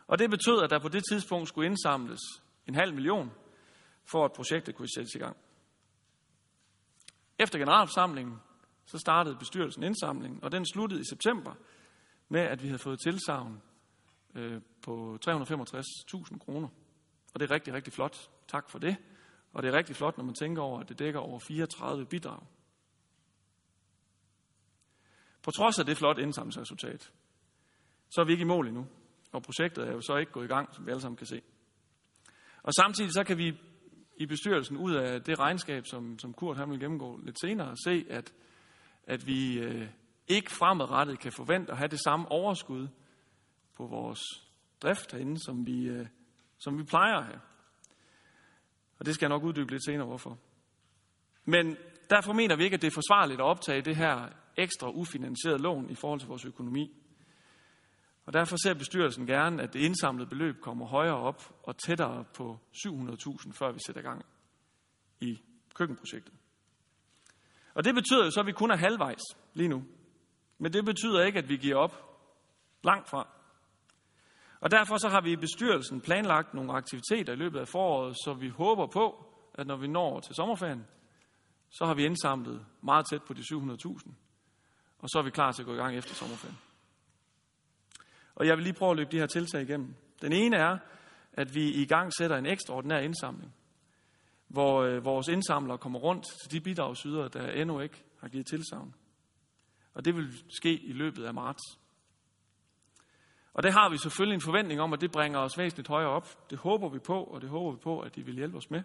Og 0.08 0.20
det 0.20 0.30
betød, 0.30 0.64
at 0.64 0.70
der 0.70 0.80
på 0.80 0.90
det 0.90 1.04
tidspunkt 1.12 1.48
skulle 1.48 1.66
indsamles 1.66 2.20
en 2.68 2.76
halv 2.76 2.94
million, 2.94 3.32
for 4.06 4.26
at 4.26 4.34
projektet 4.34 4.76
kunne 4.76 4.94
sættes 4.96 5.16
i 5.16 5.18
gang. 5.18 5.38
Efter 7.40 7.60
generalforsamlingen, 7.60 8.36
så 8.86 8.98
startede 8.98 9.36
bestyrelsen 9.36 9.84
indsamlingen, 9.84 10.44
og 10.44 10.52
den 10.52 10.66
sluttede 10.66 11.02
i 11.02 11.04
september 11.10 11.54
med, 12.30 12.42
at 12.42 12.64
vi 12.64 12.68
havde 12.68 12.80
fået 12.80 13.00
tilsavn 13.00 13.62
øh, 14.36 14.62
på 14.82 15.18
365.000 15.30 16.38
kroner. 16.38 16.68
Og 17.34 17.40
det 17.40 17.50
er 17.50 17.52
rigtig, 17.52 17.74
rigtig 17.74 17.94
flot. 17.94 18.30
Tak 18.48 18.70
for 18.70 18.80
det. 18.80 18.96
Og 19.54 19.64
det 19.64 19.70
er 19.70 19.78
rigtig 19.78 19.96
flot, 19.96 20.18
når 20.18 20.26
man 20.26 20.36
tænker 20.36 20.62
over, 20.62 20.80
at 20.80 20.90
det 20.90 21.00
dækker 21.00 21.20
over 21.20 21.40
34 21.40 22.06
bidrag. 22.06 22.40
På 25.48 25.52
trods 25.52 25.80
af 25.80 25.86
det 25.86 25.98
flot 25.98 26.18
indsamlingsresultat, 26.18 27.12
så 28.10 28.22
er 28.22 28.26
vi 28.26 28.32
ikke 28.32 28.42
i 28.42 28.48
mål 28.48 28.68
endnu. 28.68 28.88
Og 29.32 29.44
projektet 29.44 29.88
er 29.88 29.92
jo 29.92 30.02
så 30.02 30.16
ikke 30.16 30.32
gået 30.32 30.46
i 30.46 30.48
gang, 30.48 30.76
som 30.76 30.86
vi 30.86 30.92
alle 30.92 31.02
sammen 31.02 31.18
kan 31.18 31.28
se. 31.28 31.42
Og 32.64 32.74
samtidig 32.74 33.14
så 33.14 33.24
kan 33.24 33.38
vi 33.38 33.58
i 34.18 34.26
bestyrelsen 34.26 34.78
ud 34.78 34.96
af 34.96 35.24
det 35.24 35.40
regnskab, 35.40 35.86
som, 35.86 36.20
som 36.20 36.34
Kurt 36.34 36.58
han 36.58 36.70
vil 36.70 36.80
gennemgå 36.80 37.20
lidt 37.24 37.40
senere, 37.40 37.76
se, 37.86 38.06
at, 38.10 38.34
at 39.04 39.28
vi 39.28 39.60
øh, 39.60 39.88
ikke 40.28 40.52
fremadrettet 40.52 41.20
kan 41.20 41.32
forvente 41.32 41.72
at 41.72 41.78
have 41.78 41.88
det 41.88 42.00
samme 42.00 42.32
overskud 42.32 42.88
på 43.76 43.88
vores 43.88 44.20
drift 44.82 45.12
herinde, 45.12 45.40
som 45.46 45.68
vi, 45.68 45.88
øh, 45.88 46.08
som 46.58 46.78
vi 46.78 46.84
plejer 46.84 47.18
at 47.18 47.26
have. 47.26 47.42
Og 49.00 49.06
det 49.06 49.16
skal 49.16 49.26
jeg 49.26 49.30
nok 49.30 49.44
uddybe 49.44 49.72
lidt 49.72 49.86
senere, 49.86 50.08
hvorfor. 50.08 50.38
Men 51.46 51.78
derfor 52.10 52.34
mener 52.34 52.56
vi 52.56 52.64
ikke, 52.64 52.74
at 52.74 52.82
det 52.82 52.88
er 52.88 53.02
forsvarligt 53.02 53.40
at 53.40 53.46
optage 53.46 53.82
det 53.82 53.96
her 53.96 54.30
ekstra 54.58 54.90
ufinansierede 54.90 55.62
lån 55.62 55.90
i 55.90 55.96
forhold 55.96 56.20
til 56.20 56.30
vores 56.30 56.46
økonomi. 56.46 56.96
Og 58.26 58.34
derfor 58.34 58.58
ser 58.64 58.74
bestyrelsen 58.74 59.28
gerne, 59.28 59.64
at 59.64 59.74
det 59.74 59.80
indsamlede 59.80 60.30
beløb 60.30 60.62
kommer 60.62 60.86
højere 60.86 61.18
op 61.18 61.56
og 61.64 61.78
tættere 61.78 62.24
på 62.34 62.60
700.000, 62.74 63.52
før 63.52 63.72
vi 63.72 63.80
sætter 63.86 64.02
gang 64.02 64.26
i 65.22 65.40
køkkenprojektet. 65.74 66.34
Og 67.74 67.84
det 67.84 67.96
betyder 67.96 68.26
jo 68.26 68.32
så, 68.32 68.40
at 68.40 68.46
vi 68.46 68.52
kun 68.52 68.72
er 68.72 68.76
halvvejs 68.76 69.22
lige 69.54 69.70
nu. 69.70 69.84
Men 70.58 70.74
det 70.74 70.86
betyder 70.86 71.24
ikke, 71.24 71.40
at 71.40 71.50
vi 71.50 71.58
giver 71.58 71.76
op 71.76 71.94
langt 72.84 73.10
fra. 73.10 73.28
Og 74.60 74.72
derfor 74.72 74.98
så 74.98 75.10
har 75.10 75.22
vi 75.22 75.32
i 75.32 75.36
bestyrelsen 75.36 76.02
planlagt 76.02 76.54
nogle 76.54 76.74
aktiviteter 76.74 77.34
i 77.34 77.36
løbet 77.36 77.60
af 77.60 77.68
foråret, 77.68 78.16
så 78.16 78.34
vi 78.34 78.50
håber 78.50 78.88
på, 78.88 79.26
at 79.54 79.68
når 79.68 79.76
vi 79.76 79.88
når 79.88 80.20
til 80.20 80.36
sommerferien, 80.36 80.88
så 81.70 81.86
har 81.86 81.94
vi 81.94 82.06
indsamlet 82.06 82.66
meget 82.82 83.06
tæt 83.10 83.24
på 83.24 83.34
de 83.34 83.42
700.000, 83.42 84.12
og 85.00 85.10
så 85.10 85.20
er 85.20 85.24
vi 85.24 85.30
klar 85.30 85.52
til 85.52 85.62
at 85.62 85.66
gå 85.66 85.74
i 85.74 85.78
gang 85.78 85.98
efter 85.98 86.16
sommerferien. 86.16 86.58
Og 88.36 88.48
jeg 88.48 88.58
vil 88.58 88.64
lige 88.64 88.74
prøve 88.74 88.92
at 88.92 88.98
løbe 88.98 89.12
de 89.12 89.20
her 89.20 89.28
tiltag 89.28 89.62
igennem. 89.62 89.96
Den 90.22 90.34
ene 90.34 90.58
er, 90.58 90.78
at 91.34 91.56
vi 91.56 91.74
i 91.74 91.86
gang 91.86 92.14
sætter 92.18 92.38
en 92.38 92.46
ekstraordinær 92.46 92.98
indsamling, 92.98 93.54
hvor 94.48 94.82
øh, 94.82 95.06
vores 95.06 95.28
indsamlere 95.28 95.78
kommer 95.78 96.00
rundt 96.00 96.26
til 96.42 96.52
de 96.52 96.62
bidragsydere, 96.62 97.30
der 97.30 97.52
endnu 97.52 97.80
ikke 97.80 98.04
har 98.20 98.28
givet 98.28 98.48
tilsavn. 98.48 98.96
Og 99.94 100.06
det 100.06 100.16
vil 100.16 100.34
ske 100.50 100.80
i 100.80 100.94
løbet 100.94 101.24
af 101.24 101.34
marts. 101.34 101.80
Og 103.54 103.64
det 103.64 103.74
har 103.74 103.90
vi 103.90 103.98
selvfølgelig 103.98 104.36
en 104.36 104.42
forventning 104.42 104.82
om, 104.82 104.94
at 104.94 105.02
det 105.02 105.12
bringer 105.12 105.40
os 105.40 105.58
væsentligt 105.58 105.88
højere 105.88 106.10
op. 106.10 106.50
Det 106.50 106.58
håber 106.58 106.90
vi 106.90 107.00
på, 107.00 107.24
og 107.24 107.42
det 107.42 107.50
håber 107.50 107.72
vi 107.72 107.78
på, 107.84 108.00
at 108.00 108.16
de 108.16 108.26
vil 108.26 108.36
hjælpe 108.36 108.58
os 108.58 108.70
med. 108.70 108.84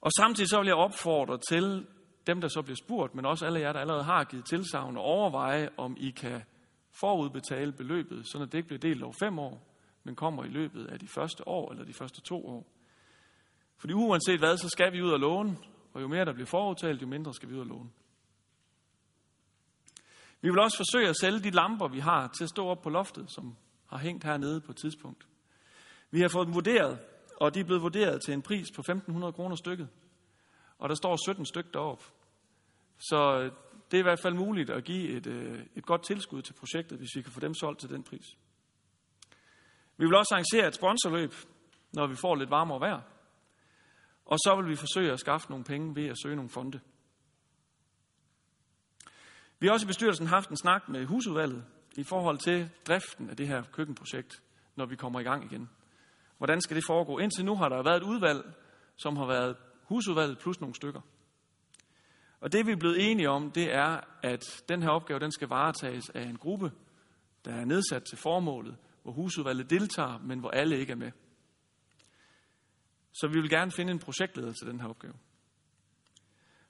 Og 0.00 0.10
samtidig 0.18 0.50
så 0.50 0.58
vil 0.58 0.66
jeg 0.66 0.76
opfordre 0.76 1.38
til 1.48 1.86
dem, 2.26 2.40
der 2.40 2.48
så 2.48 2.62
bliver 2.62 2.76
spurgt, 2.76 3.14
men 3.14 3.26
også 3.26 3.46
alle 3.46 3.60
jer, 3.60 3.72
der 3.72 3.80
allerede 3.80 4.04
har 4.04 4.24
givet 4.24 4.44
tilsavn, 4.44 4.96
og 4.96 5.02
overveje, 5.02 5.68
om 5.76 5.96
I 6.00 6.10
kan 6.10 6.42
forudbetale 6.90 7.72
beløbet, 7.72 8.26
så 8.26 8.38
det 8.38 8.54
ikke 8.54 8.66
bliver 8.66 8.80
delt 8.80 9.02
over 9.02 9.14
fem 9.18 9.38
år, 9.38 9.62
men 10.04 10.16
kommer 10.16 10.44
i 10.44 10.48
løbet 10.48 10.86
af 10.86 10.98
de 10.98 11.08
første 11.08 11.48
år 11.48 11.72
eller 11.72 11.84
de 11.84 11.92
første 11.92 12.20
to 12.20 12.46
år. 12.46 12.66
Fordi 13.76 13.92
uanset 13.92 14.38
hvad, 14.38 14.56
så 14.56 14.68
skal 14.68 14.92
vi 14.92 15.02
ud 15.02 15.10
og 15.10 15.20
låne, 15.20 15.56
og 15.92 16.02
jo 16.02 16.08
mere 16.08 16.24
der 16.24 16.32
bliver 16.32 16.46
forudtalt, 16.46 17.02
jo 17.02 17.06
mindre 17.06 17.34
skal 17.34 17.48
vi 17.48 17.54
ud 17.54 17.60
og 17.60 17.66
låne. 17.66 17.90
Vi 20.40 20.50
vil 20.50 20.58
også 20.58 20.76
forsøge 20.76 21.08
at 21.08 21.16
sælge 21.20 21.40
de 21.40 21.50
lamper, 21.50 21.88
vi 21.88 21.98
har, 21.98 22.28
til 22.28 22.44
at 22.44 22.50
stå 22.50 22.66
op 22.66 22.82
på 22.82 22.90
loftet, 22.90 23.32
som 23.32 23.56
har 23.86 23.98
hængt 23.98 24.24
hernede 24.24 24.60
på 24.60 24.72
et 24.72 24.76
tidspunkt. 24.76 25.26
Vi 26.10 26.20
har 26.20 26.28
fået 26.28 26.46
dem 26.46 26.54
vurderet, 26.54 26.98
og 27.40 27.54
de 27.54 27.60
er 27.60 27.64
blevet 27.64 27.82
vurderet 27.82 28.22
til 28.22 28.34
en 28.34 28.42
pris 28.42 28.66
på 28.76 28.82
1.500 28.90 29.30
kroner 29.30 29.56
stykket. 29.56 29.88
Og 30.84 30.88
der 30.88 30.94
står 30.94 31.16
17 31.24 31.46
stykker 31.46 31.70
deroppe. 31.70 32.04
Så 32.98 33.38
øh, 33.38 33.52
det 33.90 33.96
er 33.96 33.98
i 33.98 34.02
hvert 34.02 34.20
fald 34.20 34.34
muligt 34.34 34.70
at 34.70 34.84
give 34.84 35.08
et, 35.08 35.26
øh, 35.26 35.66
et 35.76 35.86
godt 35.86 36.04
tilskud 36.04 36.42
til 36.42 36.52
projektet, 36.52 36.98
hvis 36.98 37.16
vi 37.16 37.22
kan 37.22 37.32
få 37.32 37.40
dem 37.40 37.54
solgt 37.54 37.80
til 37.80 37.90
den 37.90 38.02
pris. 38.02 38.36
Vi 39.96 40.04
vil 40.04 40.14
også 40.14 40.34
arrangere 40.34 40.68
et 40.68 40.74
sponsorløb, 40.74 41.32
når 41.92 42.06
vi 42.06 42.16
får 42.16 42.34
lidt 42.34 42.50
varmere 42.50 42.80
vejr. 42.80 43.00
Og 44.24 44.38
så 44.38 44.56
vil 44.56 44.70
vi 44.70 44.76
forsøge 44.76 45.12
at 45.12 45.20
skaffe 45.20 45.50
nogle 45.50 45.64
penge 45.64 45.96
ved 45.96 46.06
at 46.06 46.16
søge 46.22 46.36
nogle 46.36 46.50
fonde. 46.50 46.80
Vi 49.58 49.66
har 49.66 49.72
også 49.72 49.86
i 49.86 49.92
bestyrelsen 49.92 50.26
haft 50.26 50.50
en 50.50 50.56
snak 50.56 50.88
med 50.88 51.06
husudvalget 51.06 51.64
i 51.96 52.02
forhold 52.02 52.38
til 52.38 52.70
driften 52.86 53.30
af 53.30 53.36
det 53.36 53.48
her 53.48 53.62
køkkenprojekt, 53.72 54.42
når 54.76 54.86
vi 54.86 54.96
kommer 54.96 55.20
i 55.20 55.24
gang 55.24 55.44
igen. 55.44 55.70
Hvordan 56.38 56.60
skal 56.60 56.76
det 56.76 56.84
foregå? 56.86 57.18
Indtil 57.18 57.44
nu 57.44 57.56
har 57.56 57.68
der 57.68 57.82
været 57.82 57.96
et 57.96 58.02
udvalg, 58.02 58.54
som 58.96 59.16
har 59.16 59.26
været 59.26 59.56
husudvalget 59.84 60.38
plus 60.38 60.60
nogle 60.60 60.74
stykker. 60.74 61.00
Og 62.40 62.52
det 62.52 62.66
vi 62.66 62.72
er 62.72 62.76
blevet 62.76 63.10
enige 63.10 63.30
om, 63.30 63.50
det 63.50 63.74
er, 63.74 64.00
at 64.22 64.64
den 64.68 64.82
her 64.82 64.90
opgave 64.90 65.20
den 65.20 65.32
skal 65.32 65.48
varetages 65.48 66.10
af 66.10 66.22
en 66.22 66.36
gruppe, 66.36 66.72
der 67.44 67.52
er 67.54 67.64
nedsat 67.64 68.04
til 68.04 68.18
formålet, 68.18 68.76
hvor 69.02 69.12
husudvalget 69.12 69.70
deltager, 69.70 70.18
men 70.18 70.38
hvor 70.38 70.50
alle 70.50 70.78
ikke 70.78 70.92
er 70.92 70.96
med. 70.96 71.10
Så 73.12 73.28
vi 73.28 73.40
vil 73.40 73.50
gerne 73.50 73.70
finde 73.70 73.92
en 73.92 73.98
projektleder 73.98 74.52
til 74.52 74.66
den 74.66 74.80
her 74.80 74.88
opgave. 74.88 75.14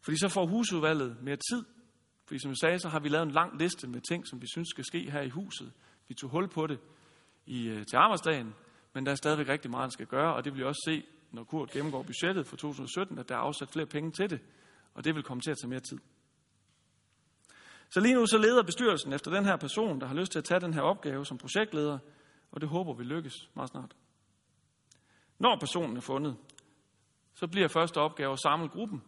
Fordi 0.00 0.18
så 0.18 0.28
får 0.28 0.46
husudvalget 0.46 1.16
mere 1.22 1.36
tid. 1.36 1.64
Fordi 2.26 2.40
som 2.42 2.50
jeg 2.50 2.56
sagde, 2.56 2.78
så 2.78 2.88
har 2.88 3.00
vi 3.00 3.08
lavet 3.08 3.26
en 3.26 3.32
lang 3.32 3.58
liste 3.58 3.88
med 3.88 4.00
ting, 4.00 4.28
som 4.28 4.42
vi 4.42 4.46
synes 4.46 4.68
skal 4.68 4.84
ske 4.84 5.10
her 5.10 5.20
i 5.20 5.28
huset. 5.28 5.72
Vi 6.08 6.14
tog 6.14 6.30
hul 6.30 6.48
på 6.48 6.66
det 6.66 6.78
i, 7.46 7.68
øh, 7.68 7.86
til 7.86 7.96
arbejdsdagen, 7.96 8.54
men 8.92 9.06
der 9.06 9.12
er 9.12 9.16
stadigvæk 9.16 9.48
rigtig 9.48 9.70
meget, 9.70 9.84
der 9.84 9.90
skal 9.90 10.06
gøre, 10.06 10.34
og 10.34 10.44
det 10.44 10.52
vil 10.52 10.58
vi 10.58 10.64
også 10.64 10.82
se, 10.88 11.02
når 11.34 11.44
Kurt 11.44 11.70
gennemgår 11.70 12.02
budgettet 12.02 12.46
for 12.46 12.56
2017, 12.56 13.18
at 13.18 13.28
der 13.28 13.34
er 13.34 13.38
afsat 13.38 13.68
flere 13.68 13.86
penge 13.86 14.10
til 14.10 14.30
det, 14.30 14.40
og 14.94 15.04
det 15.04 15.14
vil 15.14 15.22
komme 15.22 15.40
til 15.40 15.50
at 15.50 15.58
tage 15.58 15.68
mere 15.68 15.80
tid. 15.80 15.98
Så 17.90 18.00
lige 18.00 18.14
nu 18.14 18.26
så 18.26 18.38
leder 18.38 18.62
bestyrelsen 18.62 19.12
efter 19.12 19.30
den 19.30 19.44
her 19.44 19.56
person, 19.56 20.00
der 20.00 20.06
har 20.06 20.14
lyst 20.14 20.32
til 20.32 20.38
at 20.38 20.44
tage 20.44 20.60
den 20.60 20.74
her 20.74 20.82
opgave 20.82 21.26
som 21.26 21.38
projektleder, 21.38 21.98
og 22.50 22.60
det 22.60 22.68
håber 22.68 22.94
vi 22.94 23.04
lykkes 23.04 23.50
meget 23.54 23.70
snart. 23.70 23.96
Når 25.38 25.56
personen 25.60 25.96
er 25.96 26.00
fundet, 26.00 26.36
så 27.34 27.46
bliver 27.46 27.68
første 27.68 27.98
opgave 27.98 28.32
at 28.32 28.40
samle 28.40 28.68
gruppen, 28.68 29.02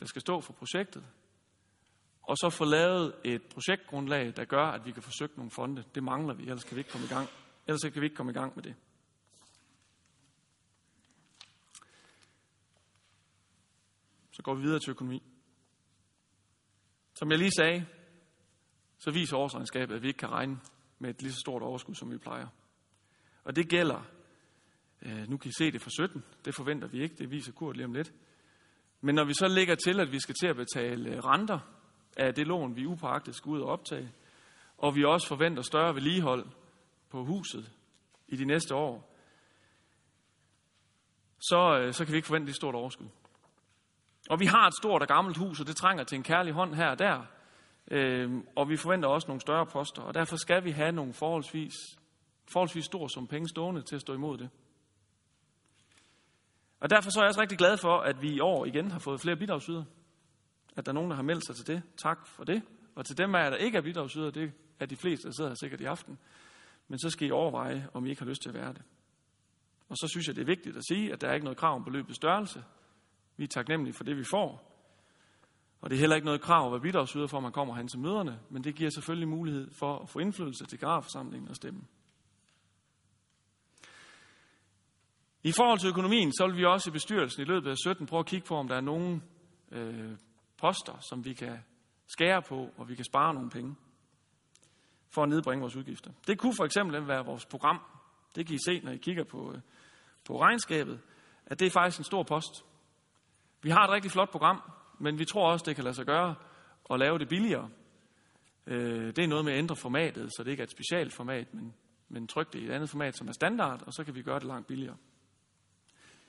der 0.00 0.06
skal 0.06 0.20
stå 0.20 0.40
for 0.40 0.52
projektet, 0.52 1.04
og 2.22 2.36
så 2.36 2.50
få 2.50 2.64
lavet 2.64 3.14
et 3.24 3.42
projektgrundlag, 3.42 4.32
der 4.36 4.44
gør, 4.44 4.66
at 4.66 4.86
vi 4.86 4.92
kan 4.92 5.02
forsøge 5.02 5.30
nogle 5.36 5.50
fonde. 5.50 5.84
Det 5.94 6.02
mangler 6.02 6.34
vi, 6.34 6.42
ellers 6.42 6.64
kan 6.64 6.76
vi 6.76 6.80
ikke 6.80 6.90
komme 6.90 7.06
i 7.06 7.08
gang. 7.08 7.28
Ellers 7.66 7.82
kan 7.82 8.00
vi 8.00 8.06
ikke 8.06 8.16
komme 8.16 8.32
i 8.32 8.34
gang 8.34 8.52
med 8.54 8.62
det. 8.62 8.74
Så 14.34 14.42
går 14.42 14.54
vi 14.54 14.62
videre 14.62 14.80
til 14.80 14.90
økonomi. 14.90 15.22
Som 17.14 17.30
jeg 17.30 17.38
lige 17.38 17.50
sagde, 17.50 17.86
så 18.98 19.10
viser 19.10 19.36
årsregnskabet, 19.36 19.94
at 19.94 20.02
vi 20.02 20.08
ikke 20.08 20.18
kan 20.18 20.30
regne 20.30 20.60
med 20.98 21.10
et 21.10 21.22
lige 21.22 21.32
så 21.32 21.38
stort 21.38 21.62
overskud, 21.62 21.94
som 21.94 22.10
vi 22.10 22.18
plejer. 22.18 22.46
Og 23.44 23.56
det 23.56 23.68
gælder, 23.68 24.02
øh, 25.02 25.28
nu 25.28 25.36
kan 25.36 25.48
I 25.48 25.52
se 25.58 25.70
det 25.70 25.82
fra 25.82 25.90
17, 25.90 26.24
det 26.44 26.54
forventer 26.54 26.88
vi 26.88 27.02
ikke, 27.02 27.14
det 27.16 27.30
viser 27.30 27.52
Kurt 27.52 27.76
lige 27.76 27.86
om 27.86 27.92
lidt. 27.92 28.12
Men 29.00 29.14
når 29.14 29.24
vi 29.24 29.34
så 29.34 29.48
lægger 29.48 29.74
til, 29.74 30.00
at 30.00 30.12
vi 30.12 30.20
skal 30.20 30.34
til 30.34 30.46
at 30.46 30.56
betale 30.56 31.10
øh, 31.10 31.24
renter 31.24 31.58
af 32.16 32.34
det 32.34 32.46
lån, 32.46 32.76
vi 32.76 32.86
upåagtet 32.86 33.34
skal 33.34 33.50
ud 33.50 33.60
og 33.60 33.68
optage, 33.68 34.12
og 34.78 34.94
vi 34.94 35.04
også 35.04 35.28
forventer 35.28 35.62
større 35.62 35.94
vedligehold 35.94 36.46
på 37.10 37.24
huset 37.24 37.72
i 38.28 38.36
de 38.36 38.44
næste 38.44 38.74
år, 38.74 39.16
så, 41.38 41.78
øh, 41.80 41.92
så 41.92 42.04
kan 42.04 42.12
vi 42.12 42.16
ikke 42.16 42.26
forvente 42.26 42.50
et 42.50 42.56
stort 42.56 42.74
overskud. 42.74 43.08
Og 44.30 44.40
vi 44.40 44.46
har 44.46 44.66
et 44.66 44.74
stort 44.74 45.02
og 45.02 45.08
gammelt 45.08 45.36
hus, 45.36 45.60
og 45.60 45.66
det 45.66 45.76
trænger 45.76 46.04
til 46.04 46.16
en 46.16 46.22
kærlig 46.22 46.52
hånd 46.52 46.74
her 46.74 46.88
og 46.90 46.98
der. 46.98 47.26
Øh, 47.90 48.30
og 48.56 48.68
vi 48.68 48.76
forventer 48.76 49.08
også 49.08 49.28
nogle 49.28 49.40
større 49.40 49.66
poster, 49.66 50.02
og 50.02 50.14
derfor 50.14 50.36
skal 50.36 50.64
vi 50.64 50.70
have 50.70 50.92
nogle 50.92 51.12
forholdsvis, 51.14 51.74
forholdsvis 52.52 52.84
store 52.84 53.10
som 53.10 53.26
penge 53.26 53.48
stående 53.48 53.82
til 53.82 53.94
at 53.94 54.00
stå 54.00 54.14
imod 54.14 54.38
det. 54.38 54.50
Og 56.80 56.90
derfor 56.90 57.10
så 57.10 57.20
er 57.20 57.24
jeg 57.24 57.28
også 57.28 57.40
rigtig 57.40 57.58
glad 57.58 57.76
for, 57.76 58.00
at 58.00 58.22
vi 58.22 58.30
i 58.30 58.40
år 58.40 58.66
igen 58.66 58.90
har 58.90 58.98
fået 58.98 59.20
flere 59.20 59.36
bidragsyder. 59.36 59.84
At 60.76 60.86
der 60.86 60.92
er 60.92 60.94
nogen, 60.94 61.10
der 61.10 61.16
har 61.16 61.22
meldt 61.22 61.46
sig 61.46 61.56
til 61.56 61.66
det. 61.66 61.82
Tak 61.96 62.26
for 62.26 62.44
det. 62.44 62.62
Og 62.94 63.06
til 63.06 63.18
dem 63.18 63.34
af 63.34 63.44
jer, 63.44 63.50
der 63.50 63.56
ikke 63.56 63.78
er 63.78 63.82
bidragsyder, 63.82 64.30
det 64.30 64.52
er 64.80 64.86
de 64.86 64.96
fleste, 64.96 65.26
der 65.28 65.32
sidder 65.32 65.50
her 65.50 65.54
sikkert 65.54 65.80
i 65.80 65.84
aften. 65.84 66.18
Men 66.88 66.98
så 66.98 67.10
skal 67.10 67.28
I 67.28 67.30
overveje, 67.30 67.88
om 67.94 68.06
I 68.06 68.10
ikke 68.10 68.22
har 68.22 68.28
lyst 68.28 68.42
til 68.42 68.48
at 68.48 68.54
være 68.54 68.72
det. 68.72 68.82
Og 69.88 69.96
så 69.96 70.08
synes 70.08 70.26
jeg, 70.26 70.36
det 70.36 70.42
er 70.42 70.46
vigtigt 70.46 70.76
at 70.76 70.82
sige, 70.88 71.12
at 71.12 71.20
der 71.20 71.28
er 71.28 71.34
ikke 71.34 71.44
noget 71.44 71.58
krav 71.58 71.74
om 71.74 71.84
beløbets 71.84 72.16
størrelse. 72.16 72.64
Vi 73.36 73.44
er 73.44 73.48
taknemmelige 73.48 73.94
for 73.94 74.04
det, 74.04 74.16
vi 74.16 74.24
får. 74.24 74.70
Og 75.80 75.90
det 75.90 75.96
er 75.96 76.00
heller 76.00 76.16
ikke 76.16 76.26
noget 76.26 76.40
krav 76.40 76.66
at 76.66 76.72
være 76.72 76.80
bidragsyder 76.80 77.26
for, 77.26 77.36
at 77.36 77.42
man 77.42 77.52
kommer 77.52 77.74
hen 77.74 77.88
til 77.88 77.98
møderne, 77.98 78.40
men 78.50 78.64
det 78.64 78.74
giver 78.74 78.90
selvfølgelig 78.90 79.28
mulighed 79.28 79.70
for 79.78 79.98
at 79.98 80.08
få 80.08 80.18
indflydelse 80.18 80.66
til 80.66 80.78
generalforsamlingen 80.78 81.48
og 81.48 81.56
stemme. 81.56 81.80
I 85.42 85.52
forhold 85.52 85.78
til 85.78 85.88
økonomien, 85.88 86.32
så 86.32 86.46
vil 86.46 86.56
vi 86.56 86.64
også 86.64 86.90
i 86.90 86.92
bestyrelsen 86.92 87.42
i 87.42 87.44
løbet 87.44 87.70
af 87.70 87.76
17 87.76 88.06
prøve 88.06 88.20
at 88.20 88.26
kigge 88.26 88.46
på, 88.46 88.54
om 88.54 88.68
der 88.68 88.76
er 88.76 88.80
nogle 88.80 89.22
øh, 89.72 90.10
poster, 90.56 90.98
som 91.08 91.24
vi 91.24 91.32
kan 91.32 91.58
skære 92.06 92.42
på, 92.42 92.68
og 92.76 92.88
vi 92.88 92.94
kan 92.94 93.04
spare 93.04 93.34
nogle 93.34 93.50
penge 93.50 93.74
for 95.10 95.22
at 95.22 95.28
nedbringe 95.28 95.60
vores 95.60 95.76
udgifter. 95.76 96.10
Det 96.26 96.38
kunne 96.38 96.54
for 96.56 96.64
eksempel 96.64 97.08
være 97.08 97.24
vores 97.24 97.46
program. 97.46 97.80
Det 98.36 98.46
kan 98.46 98.54
I 98.54 98.58
se, 98.66 98.80
når 98.84 98.92
I 98.92 98.96
kigger 98.96 99.24
på, 99.24 99.52
øh, 99.52 99.60
på 100.24 100.40
regnskabet, 100.40 101.00
at 101.46 101.60
det 101.60 101.66
er 101.66 101.70
faktisk 101.70 101.98
en 101.98 102.04
stor 102.04 102.22
post. 102.22 102.64
Vi 103.64 103.70
har 103.70 103.84
et 103.84 103.90
rigtig 103.90 104.10
flot 104.10 104.30
program, 104.30 104.62
men 104.98 105.18
vi 105.18 105.24
tror 105.24 105.52
også, 105.52 105.64
det 105.66 105.74
kan 105.74 105.84
lade 105.84 105.94
sig 105.94 106.06
gøre 106.06 106.34
at 106.90 106.98
lave 106.98 107.18
det 107.18 107.28
billigere. 107.28 107.70
Øh, 108.66 109.06
det 109.06 109.18
er 109.18 109.26
noget 109.26 109.44
med 109.44 109.52
at 109.52 109.58
ændre 109.58 109.76
formatet, 109.76 110.30
så 110.36 110.42
det 110.44 110.50
ikke 110.50 110.60
er 110.60 110.64
et 110.64 110.70
specielt 110.70 111.14
format, 111.14 111.54
men, 111.54 111.74
men 112.08 112.26
tryk 112.26 112.52
det 112.52 112.58
i 112.58 112.64
et 112.64 112.70
andet 112.70 112.90
format, 112.90 113.16
som 113.16 113.28
er 113.28 113.32
standard, 113.32 113.82
og 113.86 113.92
så 113.92 114.04
kan 114.04 114.14
vi 114.14 114.22
gøre 114.22 114.38
det 114.38 114.46
langt 114.46 114.66
billigere. 114.66 114.96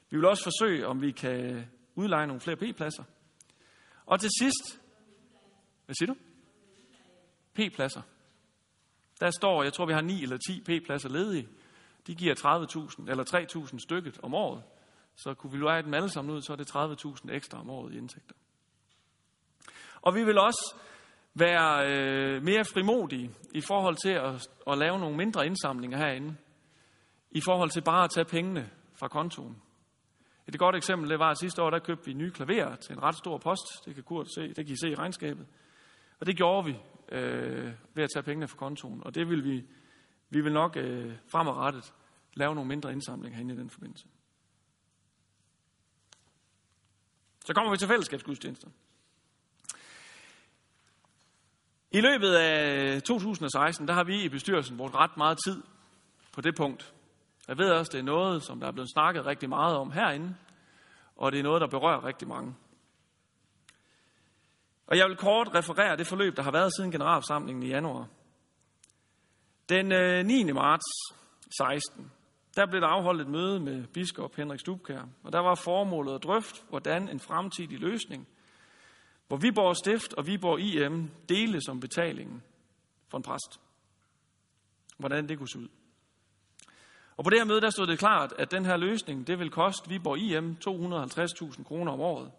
Vi 0.09 0.17
vil 0.17 0.25
også 0.25 0.43
forsøge, 0.43 0.87
om 0.87 1.01
vi 1.01 1.11
kan 1.11 1.65
udleje 1.95 2.27
nogle 2.27 2.41
flere 2.41 2.57
P-pladser. 2.57 3.03
Og 4.05 4.19
til 4.19 4.29
sidst, 4.39 4.81
hvad 5.85 5.95
siger 5.95 6.13
du? 6.13 6.15
P-pladser. 7.53 8.01
Der 9.19 9.31
står, 9.31 9.63
jeg 9.63 9.73
tror 9.73 9.85
vi 9.85 9.93
har 9.93 10.01
9 10.01 10.23
eller 10.23 10.37
10 10.37 10.61
P-pladser 10.61 11.09
ledige. 11.09 11.47
De 12.07 12.15
giver 12.15 12.35
30.000 12.99 13.09
eller 13.09 13.23
3.000 13.71 13.79
stykket 13.79 14.19
om 14.23 14.33
året. 14.33 14.63
Så 15.15 15.33
kunne 15.33 15.51
vi 15.51 15.57
lege 15.57 15.83
dem 15.83 15.93
alle 15.93 16.09
sammen 16.09 16.35
ud, 16.35 16.41
så 16.41 16.53
er 16.53 16.57
det 16.57 16.75
30.000 16.75 17.33
ekstra 17.33 17.59
om 17.59 17.69
året 17.69 17.93
i 17.93 17.97
indtægter. 17.97 18.35
Og 20.01 20.15
vi 20.15 20.23
vil 20.23 20.37
også 20.37 20.75
være 21.33 21.87
øh, 21.87 22.43
mere 22.43 22.65
frimodige 22.65 23.31
i 23.53 23.61
forhold 23.61 23.95
til 23.95 24.09
at, 24.09 24.49
at 24.71 24.77
lave 24.77 24.99
nogle 24.99 25.17
mindre 25.17 25.45
indsamlinger 25.45 25.97
herinde. 25.97 26.35
I 27.31 27.41
forhold 27.41 27.69
til 27.69 27.81
bare 27.81 28.03
at 28.03 28.09
tage 28.09 28.25
pengene 28.25 28.69
fra 28.99 29.07
kontoen. 29.07 29.61
Et 30.47 30.59
godt 30.59 30.75
eksempel 30.75 31.09
det 31.09 31.19
var, 31.19 31.29
at 31.29 31.39
sidste 31.39 31.61
år 31.61 31.69
der 31.69 31.79
købte 31.79 32.05
vi 32.05 32.13
nye 32.13 32.31
klaverer 32.31 32.75
til 32.75 32.93
en 32.93 33.03
ret 33.03 33.15
stor 33.15 33.37
post. 33.37 33.85
Det 33.85 33.95
kan, 33.95 34.03
Kurt 34.03 34.27
se, 34.35 34.47
det 34.47 34.65
kan 34.65 34.73
I 34.73 34.77
se 34.81 34.89
i 34.89 34.95
regnskabet. 34.95 35.47
Og 36.19 36.25
det 36.25 36.37
gjorde 36.37 36.65
vi 36.65 36.77
øh, 37.11 37.71
ved 37.93 38.03
at 38.03 38.09
tage 38.13 38.23
pengene 38.23 38.47
fra 38.47 38.57
kontoen. 38.57 39.01
Og 39.05 39.15
det 39.15 39.29
vil 39.29 39.43
vi, 39.43 39.65
vi 40.29 40.41
vil 40.41 40.53
nok 40.53 40.77
øh, 40.77 41.13
fremadrettet 41.31 41.93
lave 42.33 42.55
nogle 42.55 42.67
mindre 42.67 42.91
indsamlinger 42.91 43.37
herinde 43.37 43.53
i 43.53 43.57
den 43.57 43.69
forbindelse. 43.69 44.07
Så 47.45 47.53
kommer 47.53 47.71
vi 47.71 47.77
til 47.77 47.87
fællesskabsgudstjenester. 47.87 48.67
I 51.91 52.01
løbet 52.01 52.35
af 52.35 53.01
2016, 53.01 53.87
der 53.87 53.93
har 53.93 54.03
vi 54.03 54.23
i 54.23 54.29
bestyrelsen 54.29 54.77
brugt 54.77 54.95
ret 54.95 55.17
meget 55.17 55.37
tid 55.47 55.63
på 56.33 56.41
det 56.41 56.55
punkt. 56.55 56.93
Jeg 57.47 57.57
ved 57.57 57.71
også, 57.71 57.89
det 57.91 57.99
er 57.99 58.03
noget, 58.03 58.43
som 58.43 58.59
der 58.59 58.67
er 58.67 58.71
blevet 58.71 58.89
snakket 58.93 59.25
rigtig 59.25 59.49
meget 59.49 59.75
om 59.75 59.91
herinde, 59.91 60.35
og 61.15 61.31
det 61.31 61.39
er 61.39 61.43
noget, 61.43 61.61
der 61.61 61.67
berører 61.67 62.05
rigtig 62.05 62.27
mange. 62.27 62.55
Og 64.87 64.97
jeg 64.97 65.07
vil 65.07 65.17
kort 65.17 65.55
referere 65.55 65.97
det 65.97 66.07
forløb, 66.07 66.35
der 66.35 66.43
har 66.43 66.51
været 66.51 66.75
siden 66.75 66.91
generalforsamlingen 66.91 67.63
i 67.63 67.67
januar. 67.67 68.07
Den 69.69 69.91
øh, 69.91 70.25
9. 70.25 70.51
Marts 70.51 70.85
16, 71.57 72.11
der 72.55 72.65
blev 72.65 72.81
der 72.81 72.87
afholdt 72.87 73.21
et 73.21 73.27
møde 73.27 73.59
med 73.59 73.87
biskop 73.87 74.35
Henrik 74.35 74.59
Stubkær, 74.59 75.01
og 75.23 75.33
der 75.33 75.39
var 75.39 75.55
formålet 75.55 76.15
at 76.15 76.23
drøfte, 76.23 76.61
hvordan 76.69 77.09
en 77.09 77.19
fremtidig 77.19 77.79
løsning, 77.79 78.27
hvor 79.27 79.37
Viborg 79.37 79.75
Stift 79.75 80.13
og 80.13 80.27
Viborg 80.27 80.59
IM 80.59 81.11
deles 81.29 81.63
som 81.65 81.79
betalingen 81.79 82.43
for 83.07 83.17
en 83.17 83.23
præst. 83.23 83.59
Hvordan 84.97 85.29
det 85.29 85.37
kunne 85.37 85.49
se 85.49 85.59
ud. 85.59 85.67
Og 87.17 87.23
på 87.23 87.29
det 87.29 87.39
her 87.39 87.45
møde, 87.45 87.61
der 87.61 87.69
stod 87.69 87.87
det 87.87 87.99
klart, 87.99 88.33
at 88.37 88.51
den 88.51 88.65
her 88.65 88.77
løsning, 88.77 89.27
det 89.27 89.39
vil 89.39 89.49
koste 89.49 89.89
Viborg 89.89 90.17
IM 90.17 90.57
250.000 90.67 91.63
kroner 91.63 91.91
om 91.91 92.01
året. 92.01 92.31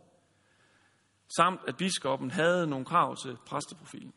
Samt 1.37 1.61
at 1.69 1.77
biskoppen 1.77 2.31
havde 2.31 2.67
nogle 2.67 2.85
krav 2.85 3.17
til 3.17 3.37
præsteprofilen. 3.47 4.13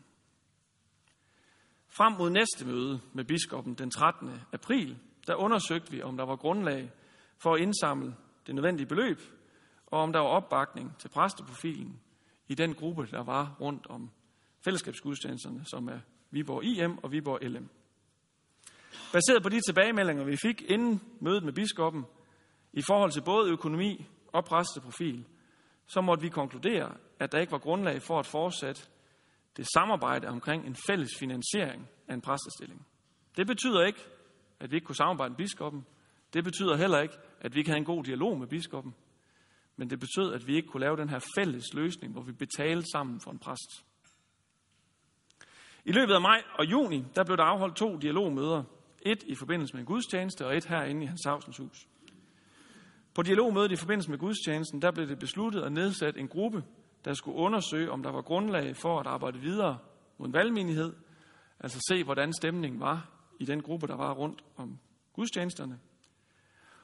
Frem 1.87 2.13
mod 2.13 2.29
næste 2.29 2.65
møde 2.65 2.99
med 3.13 3.23
biskoppen 3.23 3.73
den 3.73 3.91
13. 3.91 4.41
april, 4.53 4.97
der 5.29 5.35
undersøgte 5.35 5.91
vi, 5.91 6.01
om 6.01 6.17
der 6.17 6.25
var 6.25 6.35
grundlag 6.35 6.91
for 7.37 7.53
at 7.53 7.61
indsamle 7.61 8.15
det 8.47 8.55
nødvendige 8.55 8.87
beløb, 8.87 9.19
og 9.87 9.99
om 9.99 10.13
der 10.13 10.19
var 10.19 10.27
opbakning 10.27 10.97
til 10.99 11.09
præsteprofilen 11.09 11.99
i 12.47 12.55
den 12.55 12.73
gruppe, 12.73 13.07
der 13.11 13.23
var 13.23 13.55
rundt 13.61 13.87
om 13.87 14.09
fællesskabsgudstjenesterne, 14.65 15.65
som 15.65 15.87
er 15.87 15.99
Viborg 16.31 16.63
IM 16.63 16.97
og 17.03 17.11
Viborg 17.11 17.39
LM. 17.41 17.69
Baseret 19.13 19.43
på 19.43 19.49
de 19.49 19.61
tilbagemeldinger, 19.67 20.23
vi 20.23 20.35
fik 20.35 20.61
inden 20.61 21.01
mødet 21.19 21.43
med 21.43 21.53
biskoppen, 21.53 22.05
i 22.73 22.81
forhold 22.87 23.11
til 23.11 23.21
både 23.21 23.51
økonomi 23.51 24.05
og 24.27 24.45
præsteprofil, 24.45 25.25
så 25.87 26.01
måtte 26.01 26.21
vi 26.21 26.29
konkludere, 26.29 26.95
at 27.19 27.31
der 27.31 27.39
ikke 27.39 27.51
var 27.51 27.57
grundlag 27.57 28.01
for 28.01 28.19
at 28.19 28.25
fortsætte 28.25 28.81
det 29.57 29.67
samarbejde 29.73 30.27
omkring 30.27 30.67
en 30.67 30.75
fælles 30.87 31.09
finansiering 31.19 31.89
af 32.07 32.13
en 32.13 32.21
præstestilling. 32.21 32.87
Det 33.37 33.47
betyder 33.47 33.85
ikke, 33.85 33.99
at 34.59 34.71
vi 34.71 34.75
ikke 34.75 34.85
kunne 34.85 34.95
samarbejde 34.95 35.29
med 35.29 35.37
biskoppen. 35.37 35.85
Det 36.33 36.43
betyder 36.43 36.75
heller 36.75 36.99
ikke, 36.99 37.15
at 37.41 37.55
vi 37.55 37.59
ikke 37.59 37.69
havde 37.69 37.79
en 37.79 37.85
god 37.85 38.03
dialog 38.03 38.39
med 38.39 38.47
biskoppen. 38.47 38.95
Men 39.75 39.89
det 39.89 39.99
betød, 39.99 40.33
at 40.33 40.47
vi 40.47 40.55
ikke 40.55 40.67
kunne 40.67 40.81
lave 40.81 40.97
den 40.97 41.09
her 41.09 41.19
fælles 41.37 41.73
løsning, 41.73 42.13
hvor 42.13 42.21
vi 42.21 42.31
betalte 42.31 42.85
sammen 42.91 43.19
for 43.19 43.31
en 43.31 43.39
præst. 43.39 43.85
I 45.85 45.91
løbet 45.91 46.13
af 46.13 46.21
maj 46.21 46.43
og 46.59 46.65
juni, 46.65 47.05
der 47.15 47.23
blev 47.23 47.37
der 47.37 47.43
afholdt 47.43 47.75
to 47.75 47.97
dialogmøder. 47.97 48.63
Et 49.01 49.23
i 49.23 49.35
forbindelse 49.35 49.73
med 49.73 49.79
en 49.79 49.85
gudstjeneste, 49.85 50.45
og 50.45 50.57
et 50.57 50.65
herinde 50.65 51.03
i 51.03 51.05
Hans 51.05 51.25
Havsens 51.25 51.57
hus. 51.57 51.87
På 53.15 53.21
dialogmødet 53.21 53.71
i 53.71 53.75
forbindelse 53.75 54.09
med 54.09 54.17
gudstjenesten, 54.17 54.81
der 54.81 54.91
blev 54.91 55.07
det 55.07 55.19
besluttet 55.19 55.61
at 55.61 55.71
nedsætte 55.71 56.19
en 56.19 56.27
gruppe, 56.27 56.63
der 57.05 57.13
skulle 57.13 57.37
undersøge, 57.37 57.91
om 57.91 58.03
der 58.03 58.11
var 58.11 58.21
grundlag 58.21 58.75
for 58.75 58.99
at 58.99 59.07
arbejde 59.07 59.39
videre 59.39 59.77
mod 60.17 60.27
en 60.27 60.33
valgmenighed, 60.33 60.93
altså 61.59 61.79
se, 61.89 62.03
hvordan 62.03 62.33
stemningen 62.33 62.79
var 62.79 63.18
i 63.39 63.45
den 63.45 63.61
gruppe, 63.61 63.87
der 63.87 63.95
var 63.95 64.13
rundt 64.13 64.43
om 64.55 64.79
gudstjenesterne. 65.13 65.79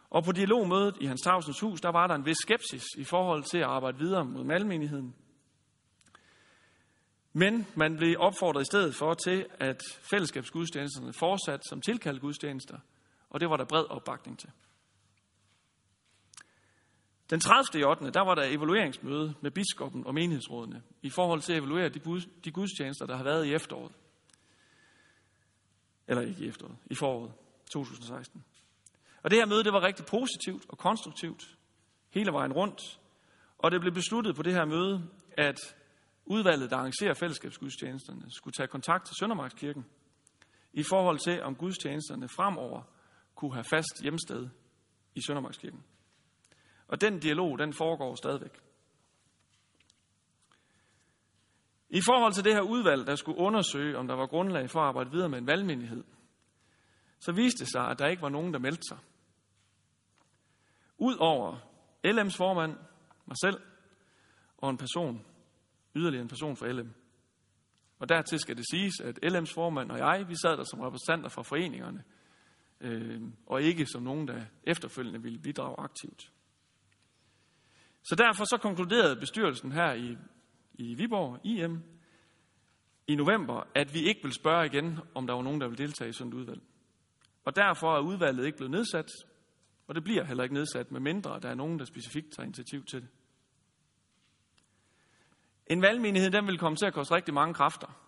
Og 0.10 0.24
på 0.24 0.32
dialogmødet 0.32 0.98
i 1.02 1.06
Hans 1.06 1.22
Tavsens 1.22 1.60
hus, 1.60 1.82
der 1.82 1.90
var 1.90 2.08
der 2.08 2.16
en 2.16 2.26
vis 2.26 2.38
skepsis 2.38 2.84
i 2.98 3.04
forhold 3.04 3.44
til 3.44 3.58
at 3.58 3.64
arbejde 3.64 3.98
videre 3.98 4.26
mod 4.26 4.44
malmenigheden. 4.44 5.16
Men 7.34 7.68
man 7.76 7.98
blev 7.98 8.16
opfordret 8.20 8.62
i 8.62 8.66
stedet 8.66 8.96
for 8.96 9.14
til, 9.14 9.46
at 9.60 9.82
fællesskabsgudstjenesterne 10.02 11.14
fortsat 11.14 11.62
som 11.70 11.82
tilkaldt 11.82 12.22
gudstjenester, 12.22 12.78
og 13.30 13.40
det 13.40 13.50
var 13.50 13.58
der 13.58 13.66
bred 13.66 13.86
opbakning 13.90 14.40
til. 14.40 14.50
Den 17.30 17.40
30. 17.40 17.82
i 17.82 17.84
8. 17.84 18.12
der 18.12 18.22
var 18.22 18.36
der 18.36 18.44
evalueringsmøde 18.44 19.34
med 19.42 19.52
biskoppen 19.52 20.08
og 20.08 20.14
menighedsrådene 20.14 20.82
i 21.02 21.10
forhold 21.10 21.42
til 21.42 21.54
at 21.54 21.60
evaluere 21.60 21.90
de 22.46 22.52
gudstjenester, 22.52 23.06
der 23.06 23.16
har 23.16 23.24
været 23.24 23.46
i 23.46 23.54
efteråret. 23.54 23.92
Eller 26.08 26.22
ikke 26.22 26.46
i 26.46 26.48
efteråret, 26.48 26.78
i 26.86 26.96
foråret 26.96 27.32
2016. 27.72 28.44
Og 29.24 29.32
det 29.32 29.40
her 29.40 29.46
møde, 29.46 29.64
det 29.64 29.74
var 29.74 29.82
rigtig 29.82 30.06
positivt 30.06 30.66
og 30.70 30.78
konstruktivt 30.78 31.58
hele 32.10 32.32
vejen 32.32 32.54
rundt. 32.54 32.82
Og 33.58 33.72
det 33.72 33.82
blev 33.82 33.94
besluttet 33.94 34.36
på 34.36 34.44
det 34.44 34.54
her 34.54 34.66
møde, 34.66 35.10
at 35.32 35.76
udvalget, 36.26 36.70
der 36.70 36.78
arrangerer 36.78 37.14
fællesskabsgudstjenesterne, 37.14 38.26
skulle 38.30 38.54
tage 38.54 38.68
kontakt 38.68 39.06
til 39.06 39.16
Søndermarkskirken 39.20 39.86
i 40.74 40.84
forhold 40.84 41.20
til, 41.20 41.44
om 41.44 41.56
gudstjenesterne 41.56 42.30
fremover 42.30 42.82
kunne 43.36 43.54
have 43.54 43.64
fast 43.64 44.02
hjemsted 44.02 44.50
i 45.16 45.22
Søndermarkskirken. 45.22 45.84
Og 46.88 47.02
den 47.02 47.20
dialog, 47.20 47.60
den 47.60 47.74
foregår 47.74 48.16
stadigvæk. 48.16 48.65
I 51.96 52.02
forhold 52.06 52.34
til 52.34 52.44
det 52.44 52.54
her 52.54 52.62
udvalg, 52.62 53.08
der 53.08 53.16
skulle 53.16 53.38
undersøge, 53.38 53.98
om 53.98 54.08
der 54.08 54.16
var 54.16 54.28
grundlag 54.28 54.70
for 54.70 54.80
at 54.80 54.88
arbejde 54.88 55.12
videre 55.12 55.30
med 55.30 55.38
en 55.38 55.48
valgmenighed, 55.48 56.04
så 57.20 57.32
viste 57.32 57.60
det 57.60 57.72
sig, 57.72 57.82
at 57.82 58.00
der 58.00 58.08
ikke 58.08 58.22
var 58.22 58.30
nogen, 58.30 58.54
der 58.54 58.60
meldte 58.60 58.82
sig. 58.90 58.98
Udover 60.98 61.58
LM's 62.08 62.38
formand, 62.38 62.78
mig 63.26 63.38
selv 63.44 63.62
og 64.58 64.70
en 64.70 64.78
person, 64.78 65.26
yderligere 65.96 66.22
en 66.22 66.28
person 66.28 66.56
fra 66.56 66.68
LM. 66.68 66.94
Og 68.00 68.10
dertil 68.10 68.40
skal 68.40 68.58
det 68.58 68.66
siges, 68.72 68.94
at 69.00 69.20
LM's 69.26 69.54
formand 69.54 69.92
og 69.92 69.98
jeg, 69.98 70.26
vi 70.28 70.36
sad 70.36 70.58
der 70.58 70.64
som 70.64 70.80
repræsentanter 70.80 71.30
for 71.30 71.44
foreningerne, 71.44 72.04
øh, 72.82 73.22
og 73.46 73.62
ikke 73.62 73.86
som 73.86 74.04
nogen, 74.04 74.28
der 74.28 74.46
efterfølgende 74.64 75.22
ville 75.22 75.40
bidrage 75.40 75.76
aktivt. 75.80 76.32
Så 78.04 78.16
derfor 78.16 78.46
så 78.46 78.58
konkluderede 78.62 79.16
bestyrelsen 79.16 79.72
her 79.72 79.94
i, 79.94 80.18
i 80.78 80.94
Viborg, 80.94 81.40
IM, 81.44 81.84
i 83.08 83.16
november, 83.16 83.68
at 83.76 83.94
vi 83.94 84.00
ikke 84.00 84.24
vil 84.24 84.34
spørge 84.34 84.66
igen, 84.66 85.00
om 85.16 85.28
der 85.28 85.34
var 85.34 85.42
nogen, 85.42 85.62
der 85.62 85.68
vil 85.68 85.78
deltage 85.78 86.10
i 86.10 86.14
sådan 86.14 86.34
et 86.34 86.38
udvalg. 86.38 86.62
Og 87.46 87.56
derfor 87.56 87.96
er 87.96 88.00
udvalget 88.00 88.46
ikke 88.46 88.58
blevet 88.58 88.72
nedsat, 88.72 89.10
og 89.88 89.96
det 89.96 90.04
bliver 90.04 90.24
heller 90.24 90.44
ikke 90.44 90.56
nedsat, 90.56 90.92
med 90.92 91.00
mindre 91.00 91.40
der 91.40 91.50
er 91.50 91.56
nogen, 91.56 91.80
der 91.80 91.86
specifikt 91.86 92.34
tager 92.36 92.46
initiativ 92.46 92.86
til 92.86 93.02
det. 93.02 93.10
En 95.68 95.82
valgmenighed, 95.82 96.32
den 96.32 96.48
vil 96.48 96.58
komme 96.58 96.76
til 96.76 96.86
at 96.86 96.94
koste 96.94 97.16
rigtig 97.16 97.34
mange 97.34 97.54
kræfter. 97.54 98.02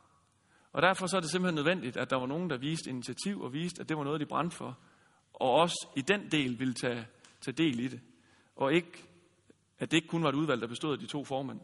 Og 0.72 0.82
derfor 0.82 1.08
så 1.08 1.18
er 1.18 1.22
det 1.22 1.32
simpelthen 1.32 1.56
nødvendigt, 1.56 1.98
at 1.98 2.10
der 2.10 2.16
var 2.16 2.26
nogen, 2.26 2.50
der 2.50 2.58
viste 2.58 2.90
initiativ 2.90 3.42
og 3.42 3.54
viste, 3.54 3.82
at 3.82 3.90
det 3.90 3.98
var 3.98 4.04
noget, 4.04 4.20
de 4.20 4.26
brændte 4.26 4.56
for. 4.56 4.78
Og 5.34 5.52
også 5.52 5.88
i 5.96 6.02
den 6.02 6.32
del 6.32 6.60
ville 6.60 6.74
tage, 6.74 7.08
tage 7.42 7.56
del 7.56 7.80
i 7.80 7.88
det. 7.88 8.02
Og 8.56 8.74
ikke 8.74 9.08
at 9.80 9.92
det 9.92 9.98
ikke 9.98 10.08
kun 10.08 10.24
var 10.24 10.30
et 10.30 10.36
udvalg, 10.36 10.62
der 10.62 10.68
bestod 10.68 10.94
af 10.94 11.00
de 11.00 11.06
to 11.06 11.24
formænd. 11.24 11.60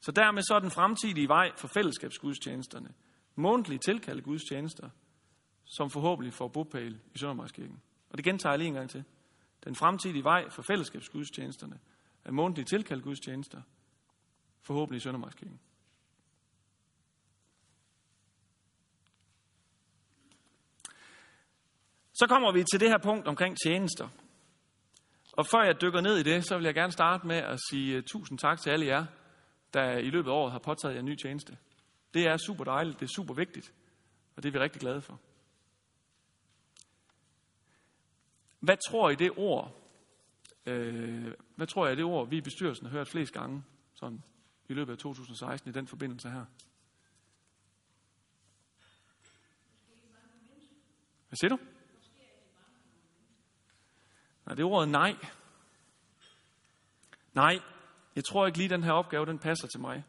Så 0.00 0.12
dermed 0.12 0.42
så 0.42 0.54
er 0.54 0.60
den 0.60 0.70
fremtidige 0.70 1.28
vej 1.28 1.52
for 1.56 1.68
fællesskabsgudstjenesterne 1.68 2.94
månedlige 3.38 3.78
tilkaldte 3.78 4.22
gudstjenester, 4.22 4.90
som 5.64 5.90
forhåbentlig 5.90 6.32
får 6.32 6.48
bopæl 6.48 7.00
i 7.14 7.18
Søndermarkskirken. 7.18 7.82
Og 8.10 8.18
det 8.18 8.24
gentager 8.24 8.52
jeg 8.52 8.58
lige 8.58 8.68
en 8.68 8.74
gang 8.74 8.90
til. 8.90 9.04
Den 9.64 9.74
fremtidige 9.74 10.24
vej 10.24 10.50
for 10.50 10.62
fællesskabsgudstjenesterne 10.62 11.78
er 12.24 12.30
månedlige 12.32 12.64
tilkaldte 12.64 13.04
gudstjenester, 13.04 13.62
forhåbentlig 14.62 14.96
i 14.96 15.00
Søndermarkskirken. 15.00 15.60
Så 22.14 22.26
kommer 22.28 22.52
vi 22.52 22.64
til 22.72 22.80
det 22.80 22.88
her 22.88 22.98
punkt 22.98 23.28
omkring 23.28 23.56
tjenester. 23.64 24.08
Og 25.32 25.46
før 25.46 25.62
jeg 25.62 25.80
dykker 25.80 26.00
ned 26.00 26.16
i 26.16 26.22
det, 26.22 26.44
så 26.44 26.56
vil 26.56 26.64
jeg 26.64 26.74
gerne 26.74 26.92
starte 26.92 27.26
med 27.26 27.36
at 27.36 27.58
sige 27.70 27.96
eh, 27.96 28.02
tusind 28.02 28.38
tak 28.38 28.60
til 28.60 28.70
alle 28.70 28.86
jer, 28.86 29.06
der 29.74 29.98
i 29.98 30.10
løbet 30.10 30.30
af 30.30 30.34
året 30.34 30.52
har 30.52 30.58
påtaget 30.58 30.94
jer 30.94 31.00
en 31.00 31.06
ny 31.06 31.16
tjeneste. 31.16 31.58
Det 32.14 32.26
er 32.26 32.36
super 32.36 32.64
dejligt, 32.64 33.00
det 33.00 33.06
er 33.06 33.12
super 33.16 33.34
vigtigt, 33.34 33.74
og 34.36 34.42
det 34.42 34.48
er 34.48 34.52
vi 34.52 34.58
rigtig 34.58 34.80
glade 34.80 35.00
for. 35.00 35.20
Hvad 38.60 38.76
tror 38.90 39.10
I 39.10 39.14
det 39.14 39.32
ord, 39.36 39.74
øh, 40.66 41.34
hvad 41.54 41.66
tror 41.66 41.86
jeg 41.86 41.96
det 41.96 42.04
ord, 42.04 42.28
vi 42.28 42.36
i 42.36 42.40
bestyrelsen 42.40 42.86
har 42.86 42.92
hørt 42.92 43.08
flest 43.08 43.32
gange 43.32 43.64
sådan, 43.94 44.24
i 44.68 44.74
løbet 44.74 44.92
af 44.92 44.98
2016 44.98 45.70
i 45.70 45.72
den 45.72 45.86
forbindelse 45.86 46.30
her? 46.30 46.44
Hvad 51.28 51.36
siger 51.36 51.48
du? 51.48 51.58
Nej, 54.46 54.54
det 54.54 54.62
er 54.62 54.66
ordet 54.66 54.88
nej. 54.88 55.16
Nej, 57.34 57.58
jeg 58.16 58.24
tror 58.24 58.46
ikke 58.46 58.58
lige, 58.58 58.68
den 58.68 58.82
her 58.82 58.92
opgave, 58.92 59.26
den 59.26 59.38
passer 59.38 59.68
til 59.68 59.80
mig. 59.80 60.04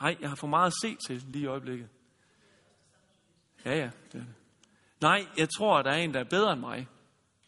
Nej, 0.00 0.16
jeg 0.20 0.28
har 0.28 0.36
for 0.36 0.46
meget 0.46 0.66
at 0.66 0.72
se 0.82 0.96
til 1.06 1.24
lige 1.28 1.42
i 1.42 1.46
øjeblikket. 1.46 1.88
Ja, 3.64 3.74
ja. 3.76 3.90
Det 4.12 4.20
er 4.20 4.24
det. 4.24 4.34
Nej, 5.00 5.26
jeg 5.38 5.48
tror, 5.58 5.78
at 5.78 5.84
der 5.84 5.90
er 5.90 5.96
en, 5.96 6.14
der 6.14 6.20
er 6.20 6.24
bedre 6.24 6.52
end 6.52 6.60
mig 6.60 6.88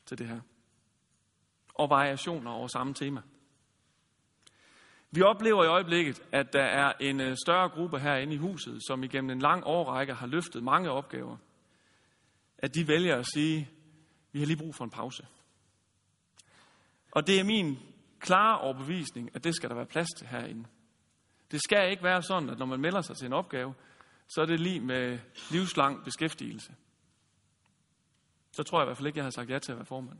til 0.07 0.18
det 0.18 0.28
her. 0.28 0.40
Og 1.74 1.90
variationer 1.90 2.50
over 2.50 2.68
samme 2.68 2.94
tema. 2.94 3.22
Vi 5.11 5.22
oplever 5.22 5.64
i 5.64 5.66
øjeblikket, 5.66 6.22
at 6.33 6.52
der 6.52 6.62
er 6.62 6.92
en 7.00 7.20
øh, 7.20 7.37
større 7.46 7.68
gruppe 7.68 7.98
herinde 7.98 8.35
i 8.35 8.38
huset, 8.38 8.81
som 8.87 9.05
igennem 9.05 9.31
en 9.31 9.38
lang 9.38 9.62
årrække 9.66 10.14
har 10.14 10.26
løftet 10.26 10.62
mange 10.62 10.90
opgaver. 10.90 11.37
at 12.59 12.74
de 12.74 12.88
vælger 12.88 13.16
at 13.16 13.26
sige, 13.35 13.70
vi 14.33 14.38
har 14.38 14.46
lige 14.46 14.57
brug 14.57 14.74
for 14.74 14.85
en 14.85 14.90
pause. 14.90 15.26
Og 17.11 17.26
det 17.26 17.40
er 17.40 17.44
min 17.44 17.78
klare 18.22 18.58
overbevisning, 18.58 19.30
at 19.35 19.44
det 19.44 19.54
skal 19.54 19.68
der 19.68 19.76
være 19.76 19.87
plads 19.87 20.08
til 20.18 20.26
herinde. 20.26 20.68
Det 21.50 21.61
skal 21.62 21.90
ikke 21.90 22.02
være 22.02 22.22
sådan, 22.22 22.50
at 22.50 22.58
når 22.58 22.66
man 22.66 22.80
melder 22.80 23.00
sig 23.00 23.16
til 23.16 23.26
en 23.26 23.32
opgave, 23.32 23.74
så 24.28 24.40
er 24.40 24.46
det 24.46 24.61
lige 24.61 24.80
med 24.80 25.18
livslang 25.50 26.04
beskæftigelse. 26.04 26.74
Så 28.52 28.62
tror 28.62 28.78
jeg 28.78 28.85
i 28.85 28.88
hvert 28.88 28.96
fald 28.96 29.06
ikke, 29.06 29.18
jeg 29.18 29.24
har 29.24 29.30
sagt 29.30 29.50
ja 29.50 29.58
til 29.58 29.72
at 29.72 29.78
være 29.78 29.87
formand. 29.87 30.18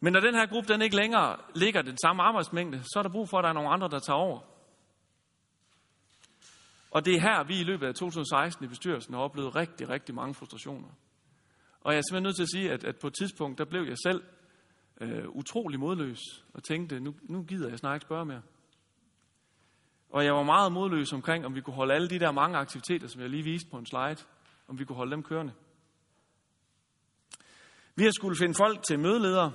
Men 0.00 0.12
når 0.12 0.20
den 0.20 0.34
her 0.34 0.46
gruppe 0.46 0.72
den 0.72 0.82
ikke 0.82 0.96
længere 0.96 1.36
ligger 1.54 1.82
den 1.82 1.98
samme 1.98 2.22
arbejdsmængde, 2.22 2.82
så 2.82 2.98
er 2.98 3.02
der 3.02 3.10
brug 3.10 3.28
for, 3.28 3.38
at 3.38 3.42
der 3.42 3.48
er 3.48 3.54
nogle 3.54 3.70
andre, 3.70 3.88
der 3.88 3.98
tager 3.98 4.16
over. 4.16 4.40
Og 6.90 7.04
det 7.04 7.14
er 7.14 7.20
her, 7.20 7.44
vi 7.44 7.60
i 7.60 7.64
løbet 7.64 7.86
af 7.86 7.94
2016 7.94 8.64
i 8.64 8.68
bestyrelsen 8.68 9.14
har 9.14 9.20
oplevet 9.20 9.56
rigtig, 9.56 9.88
rigtig 9.88 10.14
mange 10.14 10.34
frustrationer. 10.34 10.88
Og 11.88 11.94
jeg 11.94 11.98
er 11.98 12.02
simpelthen 12.02 12.22
nødt 12.22 12.36
til 12.36 12.42
at 12.42 12.50
sige, 12.50 12.72
at, 12.72 12.84
at 12.84 12.96
på 12.96 13.06
et 13.06 13.14
tidspunkt, 13.14 13.58
der 13.58 13.64
blev 13.64 13.82
jeg 13.82 13.96
selv 14.06 14.22
øh, 15.00 15.28
utrolig 15.28 15.80
modløs 15.80 16.20
og 16.54 16.64
tænkte, 16.64 17.00
nu, 17.00 17.14
nu 17.22 17.42
gider 17.42 17.68
jeg 17.68 17.78
snart 17.78 17.96
ikke 17.96 18.04
spørge 18.04 18.24
mere. 18.24 18.42
Og 20.10 20.24
jeg 20.24 20.34
var 20.34 20.42
meget 20.42 20.72
modløs 20.72 21.12
omkring, 21.12 21.46
om 21.46 21.54
vi 21.54 21.60
kunne 21.60 21.74
holde 21.74 21.94
alle 21.94 22.08
de 22.08 22.18
der 22.18 22.32
mange 22.32 22.58
aktiviteter, 22.58 23.08
som 23.08 23.20
jeg 23.20 23.30
lige 23.30 23.42
viste 23.42 23.70
på 23.70 23.76
en 23.78 23.86
slide, 23.86 24.16
om 24.68 24.78
vi 24.78 24.84
kunne 24.84 24.96
holde 24.96 25.12
dem 25.12 25.22
kørende. 25.22 25.52
Vi 27.96 28.04
har 28.04 28.10
skulle 28.10 28.36
finde 28.38 28.54
folk 28.54 28.82
til 28.82 28.98
mødeleder, 28.98 29.50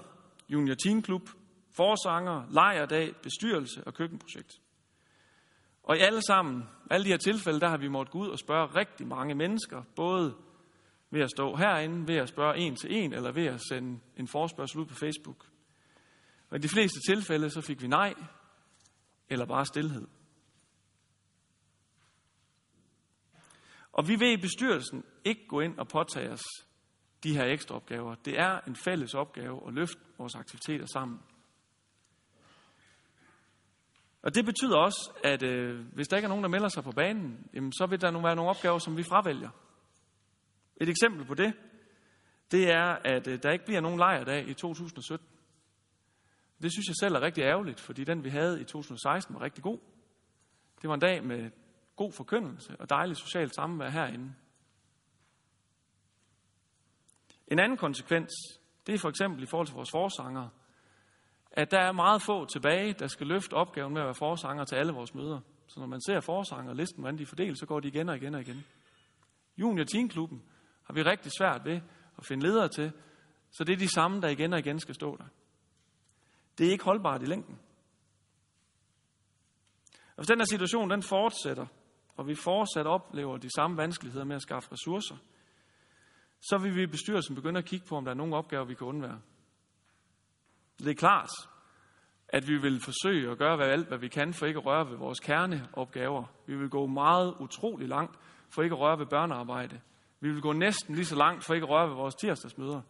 junior 0.50 0.76
teamklub, 0.76 1.30
forsanger, 1.72 2.44
lejerdag, 2.52 3.16
bestyrelse 3.24 3.84
og 3.84 3.94
køkkenprojekt. 3.94 4.54
Og 5.84 5.98
i 5.98 6.00
alle 6.00 6.22
sammen, 6.22 6.64
alle 6.92 7.04
de 7.04 7.10
her 7.10 7.18
tilfælde, 7.18 7.60
der 7.60 7.70
har 7.70 7.78
vi 7.78 7.88
måttet 7.88 8.12
gå 8.12 8.20
ud 8.20 8.28
og 8.28 8.40
spørge 8.40 8.66
rigtig 8.66 9.08
mange 9.08 9.36
mennesker, 9.36 9.84
både 9.96 10.36
ved 11.14 11.22
at 11.22 11.30
stå 11.30 11.56
herinde, 11.56 12.08
ved 12.08 12.16
at 12.16 12.30
spørge 12.30 12.58
en 12.58 12.76
til 12.76 12.96
en, 12.96 13.14
eller 13.14 13.32
ved 13.32 13.46
at 13.46 13.62
sende 13.70 14.00
en 14.18 14.28
forspørgsel 14.28 14.80
ud 14.80 14.86
på 14.86 14.96
Facebook. 14.96 15.46
Og 16.50 16.58
i 16.58 16.62
de 16.62 16.70
fleste 16.70 17.00
tilfælde, 17.10 17.50
så 17.50 17.62
fik 17.62 17.82
vi 17.82 17.88
nej, 17.88 18.14
eller 19.30 19.46
bare 19.46 19.66
stillhed. 19.66 20.08
Og 23.92 24.08
vi 24.08 24.16
vil 24.16 24.32
i 24.32 24.42
bestyrelsen 24.42 25.04
ikke 25.24 25.48
gå 25.48 25.60
ind 25.60 25.78
og 25.80 25.88
påtage 25.88 26.30
os 26.30 26.44
de 27.24 27.34
her 27.34 27.46
ekstra 27.46 27.76
opgaver. 27.76 28.16
Det 28.16 28.40
er 28.40 28.60
en 28.68 28.76
fælles 28.76 29.14
opgave 29.14 29.68
at 29.68 29.74
løfte 29.74 30.02
vores 30.18 30.36
aktiviteter 30.36 30.86
sammen. 30.86 31.20
Og 34.22 34.36
det 34.36 34.46
betyder 34.46 34.78
også, 34.78 35.12
at 35.24 35.44
øh, 35.44 35.86
hvis 35.94 36.08
der 36.08 36.18
ikke 36.18 36.26
er 36.26 36.30
nogen, 36.30 36.44
der 36.44 36.50
melder 36.50 36.68
sig 36.68 36.84
på 36.84 36.92
banen, 36.92 37.48
jamen, 37.54 37.72
så 37.72 37.86
vil 37.86 38.02
der 38.02 38.12
nu 38.12 38.22
være 38.22 38.36
nogle 38.36 38.50
opgaver, 38.50 38.80
som 38.80 38.98
vi 38.98 39.04
fravælger. 39.04 39.50
Et 40.84 40.90
eksempel 40.90 41.26
på 41.26 41.34
det, 41.34 41.54
det 42.52 42.70
er, 42.70 42.98
at 43.06 43.28
øh, 43.28 43.44
der 43.44 43.52
ikke 43.52 43.66
bliver 43.66 43.82
nogen 43.82 44.00
lejrdag 44.00 44.48
i 44.48 44.54
2017. 44.54 45.28
Det 46.62 46.72
synes 46.72 46.88
jeg 46.88 46.96
selv 47.00 47.16
er 47.16 47.22
rigtig 47.22 47.42
ærgerligt, 47.42 47.80
fordi 47.80 48.04
den 48.04 48.24
vi 48.24 48.30
havde 48.30 48.62
i 48.62 48.64
2016 48.64 49.36
var 49.36 49.42
rigtig 49.42 49.64
god. 49.64 49.80
Det 50.82 50.88
var 50.88 50.94
en 50.94 51.00
dag 51.00 51.24
med 51.24 51.52
god 51.96 52.12
forkyndelse 52.12 52.76
og 52.80 52.90
dejligt 52.90 53.20
socialt 53.20 53.56
samvær 53.56 53.90
herinde. 53.90 54.34
En 57.48 57.60
anden 57.60 57.78
konsekvens, 57.78 58.32
det 58.88 58.96
er 58.96 59.00
for 59.00 59.10
eksempel 59.10 59.44
i 59.44 59.46
forhold 59.46 59.68
til 59.68 59.76
vores 59.76 59.92
forsanger, 59.92 60.50
at 61.52 61.72
der 61.72 61.80
er 61.80 61.92
meget 61.92 62.22
få 62.22 62.46
tilbage, 62.46 62.94
der 62.94 63.08
skal 63.08 63.28
løfte 63.28 63.54
opgaven 63.54 63.94
med 63.94 64.02
at 64.02 64.06
være 64.06 64.16
forsanger 64.16 64.66
til 64.66 64.76
alle 64.76 64.94
vores 64.94 65.16
møder. 65.16 65.40
Så 65.68 65.80
når 65.80 65.88
man 65.88 66.02
ser 66.02 66.20
forsanger 66.20 66.74
listen, 66.74 67.02
hvordan 67.02 67.18
de 67.18 67.26
fordeler, 67.26 67.56
så 67.56 67.66
går 67.66 67.80
de 67.80 67.88
igen 67.88 68.10
og 68.10 68.16
igen 68.16 68.36
og 68.36 68.42
igen. 68.42 68.66
Junior 69.58 69.86
Teenklubben 69.86 70.44
har 70.84 70.94
vi 70.94 71.02
rigtig 71.02 71.32
svært 71.38 71.66
ved 71.66 71.82
at 72.18 72.26
finde 72.26 72.44
ledere 72.44 72.70
til, 72.70 72.92
så 73.52 73.64
det 73.64 73.74
er 73.74 73.78
de 73.78 73.94
samme, 73.94 74.22
der 74.22 74.28
igen 74.28 74.54
og 74.54 74.60
igen 74.60 74.80
skal 74.80 74.96
stå 74.96 75.18
der. 75.18 75.26
Det 76.58 76.68
er 76.68 76.72
ikke 76.72 76.84
holdbart 76.84 77.22
i 77.22 77.26
længden. 77.26 77.60
Og 79.92 80.16
hvis 80.16 80.28
den 80.28 80.40
her 80.40 80.46
situation 80.46 80.90
den 80.90 81.04
fortsætter, 81.04 81.66
og 82.18 82.28
vi 82.28 82.36
fortsat 82.36 82.88
oplever 82.88 83.38
de 83.38 83.50
samme 83.56 83.78
vanskeligheder 83.78 84.26
med 84.26 84.36
at 84.36 84.42
skaffe 84.42 84.72
ressourcer, 84.72 85.16
så 86.42 86.58
vil 86.58 86.76
vi 86.76 86.84
i 86.84 86.88
bestyrelsen 86.88 87.36
begynde 87.36 87.58
at 87.58 87.66
kigge 87.66 87.86
på, 87.86 87.96
om 87.96 88.06
der 88.06 88.12
er 88.12 88.16
nogle 88.16 88.36
opgaver, 88.36 88.66
vi 88.66 88.74
kan 88.74 88.88
undvære. 88.88 89.22
Det 90.80 90.88
er 90.88 90.94
klart, 90.94 91.30
at 92.28 92.48
vi 92.48 92.58
vil 92.58 92.82
forsøge 92.82 93.32
at 93.32 93.38
gøre 93.38 93.66
alt, 93.66 93.88
hvad 93.88 93.98
vi 93.98 94.08
kan, 94.08 94.34
for 94.34 94.46
ikke 94.46 94.60
at 94.60 94.66
røre 94.66 94.90
ved 94.90 94.98
vores 94.98 95.20
kerneopgaver. 95.20 96.26
Vi 96.46 96.58
vil 96.58 96.70
gå 96.70 96.88
meget 96.88 97.36
utrolig 97.40 97.88
langt 97.88 98.20
for 98.50 98.62
ikke 98.62 98.76
at 98.76 98.80
røre 98.80 99.00
ved 99.00 99.06
børnearbejde. 99.06 99.82
Vi 100.24 100.32
vil 100.32 100.42
gå 100.42 100.54
næsten 100.54 100.96
lige 100.96 101.06
så 101.06 101.16
langt 101.16 101.46
for 101.46 101.54
ikke 101.54 101.66
at 101.66 101.70
røre 101.70 101.90
ved 101.90 101.96
vores 101.96 102.16
tirsdagsmøder. 102.16 102.82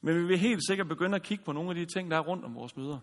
Men 0.00 0.14
vi 0.16 0.26
vil 0.26 0.38
helt 0.38 0.66
sikkert 0.68 0.88
begynde 0.88 1.16
at 1.16 1.22
kigge 1.22 1.44
på 1.44 1.52
nogle 1.52 1.70
af 1.70 1.76
de 1.76 1.84
ting, 1.84 2.10
der 2.10 2.16
er 2.16 2.20
rundt 2.20 2.44
om 2.44 2.54
vores 2.54 2.76
møder. 2.76 2.98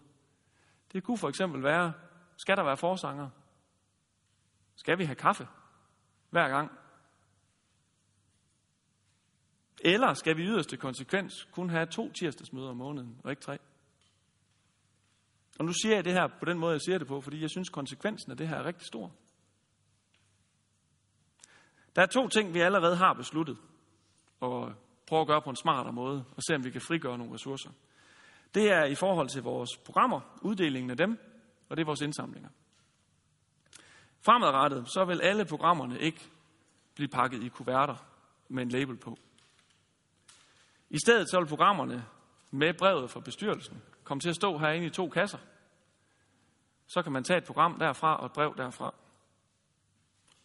Det 0.93 1.03
kunne 1.03 1.17
for 1.17 1.30
eksempel 1.30 1.63
være, 1.63 1.93
skal 2.38 2.58
der 2.58 2.63
være 2.63 2.77
forsanger? 2.77 3.30
Skal 4.75 4.97
vi 4.97 5.06
have 5.06 5.15
kaffe 5.15 5.47
hver 6.30 6.49
gang? 6.49 6.71
Eller 9.82 10.13
skal 10.13 10.38
vi 10.38 10.43
yderste 10.43 10.77
konsekvens 10.77 11.47
kun 11.51 11.69
have 11.69 11.86
to 11.86 12.12
tirsdagsmøder 12.12 12.69
om 12.69 12.77
måneden, 12.77 13.21
og 13.23 13.32
ikke 13.32 13.41
tre? 13.41 13.58
Og 15.60 15.65
nu 15.65 15.73
siger 15.73 15.95
jeg 15.95 16.06
det 16.06 16.13
her 16.13 16.27
på 16.39 16.45
den 16.45 16.60
måde, 16.60 16.71
jeg 16.71 16.82
siger 16.82 16.97
det 16.97 17.08
på, 17.08 17.21
fordi 17.21 17.41
jeg 17.41 17.49
synes, 17.49 17.69
konsekvensen 17.69 18.32
af 18.32 18.38
det 18.38 18.47
her 18.47 18.56
er 18.56 18.65
rigtig 18.65 18.88
stor. 18.88 19.15
Der 21.98 22.04
er 22.04 22.08
to 22.08 22.28
ting, 22.28 22.54
vi 22.54 22.60
allerede 22.60 22.96
har 22.96 23.14
besluttet, 23.14 23.58
og 24.40 24.74
prøve 25.08 25.22
at 25.22 25.28
gøre 25.28 25.42
på 25.42 25.50
en 25.50 25.56
smartere 25.56 25.94
måde, 25.94 26.26
og 26.36 26.44
se 26.44 26.56
om 26.56 26.64
vi 26.64 26.72
kan 26.72 26.82
frigøre 26.82 27.18
nogle 27.18 27.34
ressourcer. 27.34 27.70
Det 28.54 28.72
er 28.72 28.86
i 28.86 28.96
forhold 28.96 29.30
til 29.30 29.44
vores 29.44 29.78
programmer, 29.78 30.22
uddelingen 30.42 30.92
af 30.92 30.98
dem, 30.98 31.18
og 31.70 31.78
det 31.78 31.82
er 31.82 31.86
vores 31.86 32.02
indsamlinger. 32.02 32.50
Fremadrettet, 34.26 34.90
så 34.90 35.06
vil 35.06 35.22
alle 35.22 35.46
programmerne 35.46 36.00
ikke 36.00 36.30
blive 36.96 37.08
pakket 37.08 37.44
i 37.44 37.48
kuverter 37.48 37.96
med 38.50 38.64
en 38.64 38.70
label 38.70 38.98
på. 38.98 39.18
I 40.90 40.98
stedet 41.06 41.30
så 41.30 41.40
vil 41.40 41.48
programmerne 41.48 42.06
med 42.52 42.74
brevet 42.74 43.12
fra 43.12 43.20
bestyrelsen 43.20 43.82
komme 44.04 44.22
til 44.22 44.30
at 44.30 44.36
stå 44.36 44.58
herinde 44.58 44.86
i 44.86 44.90
to 44.90 45.10
kasser. 45.10 45.40
Så 46.88 47.02
kan 47.02 47.12
man 47.12 47.24
tage 47.24 47.38
et 47.38 47.46
program 47.46 47.80
derfra 47.80 48.18
og 48.18 48.26
et 48.26 48.34
brev 48.34 48.58
derfra. 48.58 48.94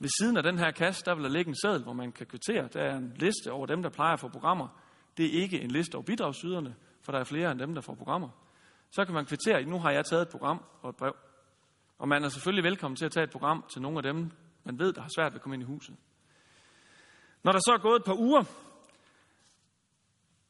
Ved 0.03 0.11
siden 0.21 0.37
af 0.37 0.43
den 0.43 0.59
her 0.59 0.71
kasse, 0.71 1.05
der 1.05 1.15
vil 1.15 1.25
der 1.25 1.31
ligge 1.31 1.49
en 1.49 1.57
seddel, 1.65 1.83
hvor 1.83 1.93
man 1.93 2.12
kan 2.12 2.27
kvittere. 2.27 2.69
Der 2.73 2.83
er 2.83 2.97
en 2.97 3.12
liste 3.17 3.53
over 3.53 3.67
dem, 3.67 3.83
der 3.83 3.91
plejer 3.91 4.12
at 4.12 4.21
få 4.21 4.29
programmer. 4.29 4.69
Det 5.17 5.27
er 5.27 5.43
ikke 5.43 5.61
en 5.61 5.71
liste 5.71 5.95
over 5.95 6.05
bidragsyderne, 6.05 6.75
for 7.03 7.12
der 7.12 7.19
er 7.19 7.25
flere 7.25 7.51
end 7.51 7.61
dem, 7.61 7.75
der 7.75 7.81
får 7.81 7.95
programmer. 7.95 8.29
Så 8.91 9.05
kan 9.05 9.15
man 9.15 9.27
kvittere, 9.27 9.65
nu 9.65 9.79
har 9.79 9.91
jeg 9.91 10.05
taget 10.05 10.23
et 10.23 10.29
program 10.29 10.65
og 10.83 10.91
et 10.91 10.97
brev. 10.97 11.17
Og 11.99 12.09
man 12.09 12.25
er 12.25 12.29
selvfølgelig 12.29 12.65
velkommen 12.65 12.97
til 12.97 13.05
at 13.05 13.12
tage 13.12 13.25
et 13.25 13.31
program 13.31 13.65
til 13.73 13.83
nogle 13.83 13.99
af 13.99 14.03
dem, 14.03 14.31
man 14.65 14.79
ved, 14.79 14.93
der 14.93 15.01
har 15.01 15.11
svært 15.17 15.33
ved 15.33 15.38
at 15.38 15.43
komme 15.43 15.55
ind 15.55 15.62
i 15.62 15.67
huset. 15.67 15.97
Når 17.43 17.53
der 17.53 17.59
så 17.59 17.73
er 17.73 17.83
gået 17.83 17.97
et 17.97 18.05
par 18.05 18.19
uger, 18.19 18.45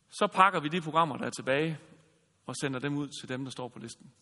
så 0.09 0.27
pakker 0.27 0.61
vi 0.61 0.69
de 0.69 0.81
programmer, 0.81 1.17
der 1.17 1.27
er 1.27 1.31
tilbage, 1.31 1.79
og 2.47 2.55
sender 2.57 2.81
dem 2.81 2.97
ud 2.97 3.09
til 3.21 3.29
dem, 3.29 3.45
der 3.45 3.51
står 3.51 3.69
på 3.69 3.79
listen. 3.79 4.13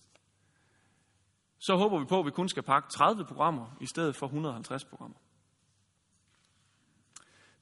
Så 1.60 1.76
håber 1.76 1.98
vi 1.98 2.04
på, 2.04 2.20
at 2.20 2.26
vi 2.26 2.30
kun 2.30 2.48
skal 2.48 2.62
pakke 2.62 2.88
30 2.88 3.24
programmer 3.24 3.76
i 3.80 3.86
stedet 3.86 4.16
for 4.16 4.26
150 4.26 4.84
programmer. 4.84 5.18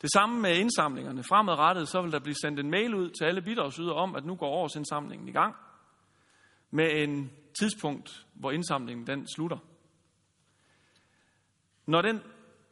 Det 0.03 0.13
samme 0.13 0.41
med 0.41 0.57
indsamlingerne. 0.57 1.23
Fremadrettet 1.23 1.89
så 1.89 2.03
vil 2.03 2.13
der 2.13 2.21
blive 2.21 2.35
sendt 2.35 2.61
en 2.61 2.71
mail 2.71 2.95
ud 2.95 3.11
til 3.11 3.25
alle 3.25 3.43
bidragsydere 3.43 3.95
om, 3.95 4.17
at 4.17 4.25
nu 4.25 4.37
går 4.37 4.49
årsindsamlingen 4.49 5.29
i 5.29 5.33
gang 5.33 5.55
med 6.71 7.03
en 7.03 7.31
tidspunkt, 7.61 8.27
hvor 8.35 8.51
indsamlingen 8.51 9.07
den 9.07 9.29
slutter. 9.37 9.59
Når 11.87 12.03
den, 12.03 12.21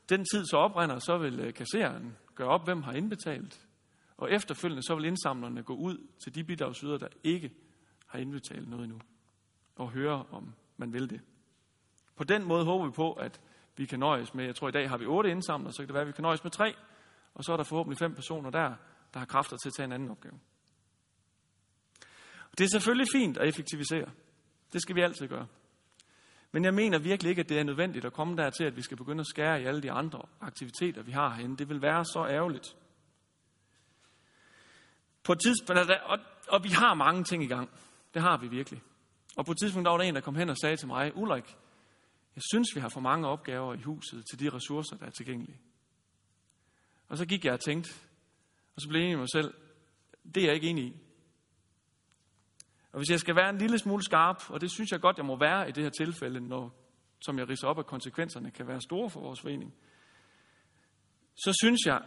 den 0.09 0.25
tid 0.33 0.45
så 0.51 0.57
oprinder, 0.57 0.99
så 0.99 1.19
vil 1.19 1.41
øh, 1.41 1.55
kassereren 1.55 2.17
gøre 2.35 2.49
op, 2.49 2.65
hvem 2.65 2.83
har 2.83 2.93
indbetalt. 2.93 3.67
Og 4.17 4.33
efterfølgende 4.33 4.83
så 4.83 4.95
vil 4.95 5.05
indsamlerne 5.05 5.63
gå 5.63 5.75
ud 5.75 6.07
til 6.25 6.35
de 6.35 6.45
bidragsydere, 6.45 6.99
der 6.99 7.09
ikke 7.25 7.51
har 8.07 8.19
indbetalt 8.19 8.69
noget 8.69 8.85
endnu. 8.85 9.01
Og 9.77 9.91
høre, 9.91 10.25
om 10.31 10.55
man 10.77 10.93
vil 10.93 11.11
det. 11.11 11.21
På 12.17 12.25
den 12.25 12.45
måde 12.45 12.65
håber 12.65 12.87
vi 12.87 12.93
på, 12.93 13.13
at 13.13 13.41
vi 13.77 13.87
kan 13.87 13.99
nøjes 13.99 14.35
med, 14.35 14.45
jeg 14.45 14.57
tror 14.57 14.69
i 14.69 14.73
dag 14.73 14.89
har 14.89 14.97
vi 14.97 15.07
otte 15.07 15.31
indsamlet, 15.31 15.75
så 15.75 15.83
kan 15.83 15.87
det 15.87 15.95
være, 15.95 16.03
at 16.03 16.09
vi 16.09 16.13
kan 16.13 16.23
nøjes 16.23 16.45
med 16.45 16.51
tre, 16.51 16.75
og 17.35 17.45
så 17.45 17.53
er 17.53 17.57
der 17.57 17.65
forhåbentlig 17.65 17.99
fem 17.99 18.15
personer 18.15 18.51
der, 18.51 18.75
der 19.13 19.19
har 19.19 19.27
kræfter 19.27 19.57
til 19.57 19.69
at 19.69 19.73
tage 19.77 19.85
en 19.85 19.93
anden 19.93 20.11
opgave. 20.11 20.39
Det 22.59 22.65
er 22.65 22.69
selvfølgelig 22.69 23.07
fint 23.13 23.39
at 23.39 23.49
effektivisere. 23.49 24.11
Det 24.73 24.83
skal 24.83 24.97
vi 24.97 25.01
altid 25.01 25.29
gøre. 25.29 25.47
Men 26.53 26.65
jeg 26.65 26.75
mener 26.75 26.99
virkelig 26.99 27.31
ikke, 27.31 27.41
at 27.41 27.49
det 27.49 27.59
er 27.59 27.65
nødvendigt 27.65 28.05
at 28.05 28.13
komme 28.13 28.37
dertil, 28.37 28.65
at 28.65 28.77
vi 28.77 28.83
skal 28.83 28.97
begynde 28.97 29.21
at 29.21 29.27
skære 29.27 29.63
i 29.63 29.65
alle 29.65 29.83
de 29.83 29.93
andre 29.93 30.23
aktiviteter, 30.41 31.03
vi 31.03 31.13
har 31.13 31.35
herinde. 31.35 31.57
Det 31.57 31.69
vil 31.69 31.83
være 31.83 32.05
så 32.05 32.27
ærgerligt. 32.31 32.77
På 35.23 35.33
et 35.33 35.39
tidspunkt, 35.41 35.91
og, 35.91 36.19
og 36.49 36.65
vi 36.65 36.69
har 36.69 36.95
mange 36.95 37.25
ting 37.25 37.45
i 37.45 37.47
gang. 37.47 37.71
Det 38.15 38.23
har 38.23 38.37
vi 38.37 38.49
virkelig. 38.49 38.83
Og 39.37 39.47
på 39.47 39.53
et 39.53 39.59
tidspunkt, 39.59 39.87
der 39.87 39.91
var 39.91 39.99
der 39.99 40.05
en, 40.05 40.15
der 40.15 40.21
kom 40.21 40.35
hen 40.35 40.49
og 40.49 40.57
sagde 40.57 40.77
til 40.77 40.89
mig, 40.89 41.17
Ulrik, 41.17 41.57
jeg 42.37 42.43
synes, 42.53 42.69
vi 42.75 42.81
har 42.81 42.89
for 42.89 43.01
mange 43.01 43.29
opgaver 43.29 43.75
i 43.75 43.83
huset 43.83 44.25
til 44.31 44.41
de 44.41 44.49
ressourcer, 44.49 44.97
der 44.97 45.07
er 45.07 45.11
tilgængelige. 45.11 45.61
Og 47.09 47.19
så 47.19 47.27
gik 47.27 47.45
jeg 47.45 47.53
og 47.53 47.61
tænkte, 47.61 47.91
og 48.75 48.81
så 48.81 48.89
blev 48.89 49.01
jeg 49.01 49.07
enig 49.07 49.17
med 49.17 49.23
mig 49.23 49.31
selv, 49.31 49.55
det 50.35 50.43
er 50.43 50.47
jeg 50.47 50.55
ikke 50.55 50.69
enig 50.69 50.85
i. 50.85 50.97
Og 52.93 52.99
hvis 52.99 53.11
jeg 53.11 53.21
skal 53.21 53.37
være 53.37 53.51
en 53.51 53.59
lille 53.59 53.79
smule 53.79 54.03
skarp, 54.03 54.51
og 54.51 54.61
det 54.61 54.71
synes 54.71 54.91
jeg 54.91 55.01
godt, 55.01 55.17
jeg 55.17 55.27
må 55.27 55.39
være 55.39 55.69
i 55.69 55.73
det 55.73 55.83
her 55.83 55.91
tilfælde, 55.91 56.41
når, 56.41 56.75
som 57.25 57.39
jeg 57.39 57.49
riser 57.49 57.69
op, 57.69 57.79
at 57.79 57.87
konsekvenserne 57.87 58.51
kan 58.51 58.67
være 58.67 58.81
store 58.81 59.11
for 59.11 59.21
vores 59.21 59.41
forening, 59.41 59.75
så 61.37 61.59
synes 61.63 61.81
jeg, 61.87 62.01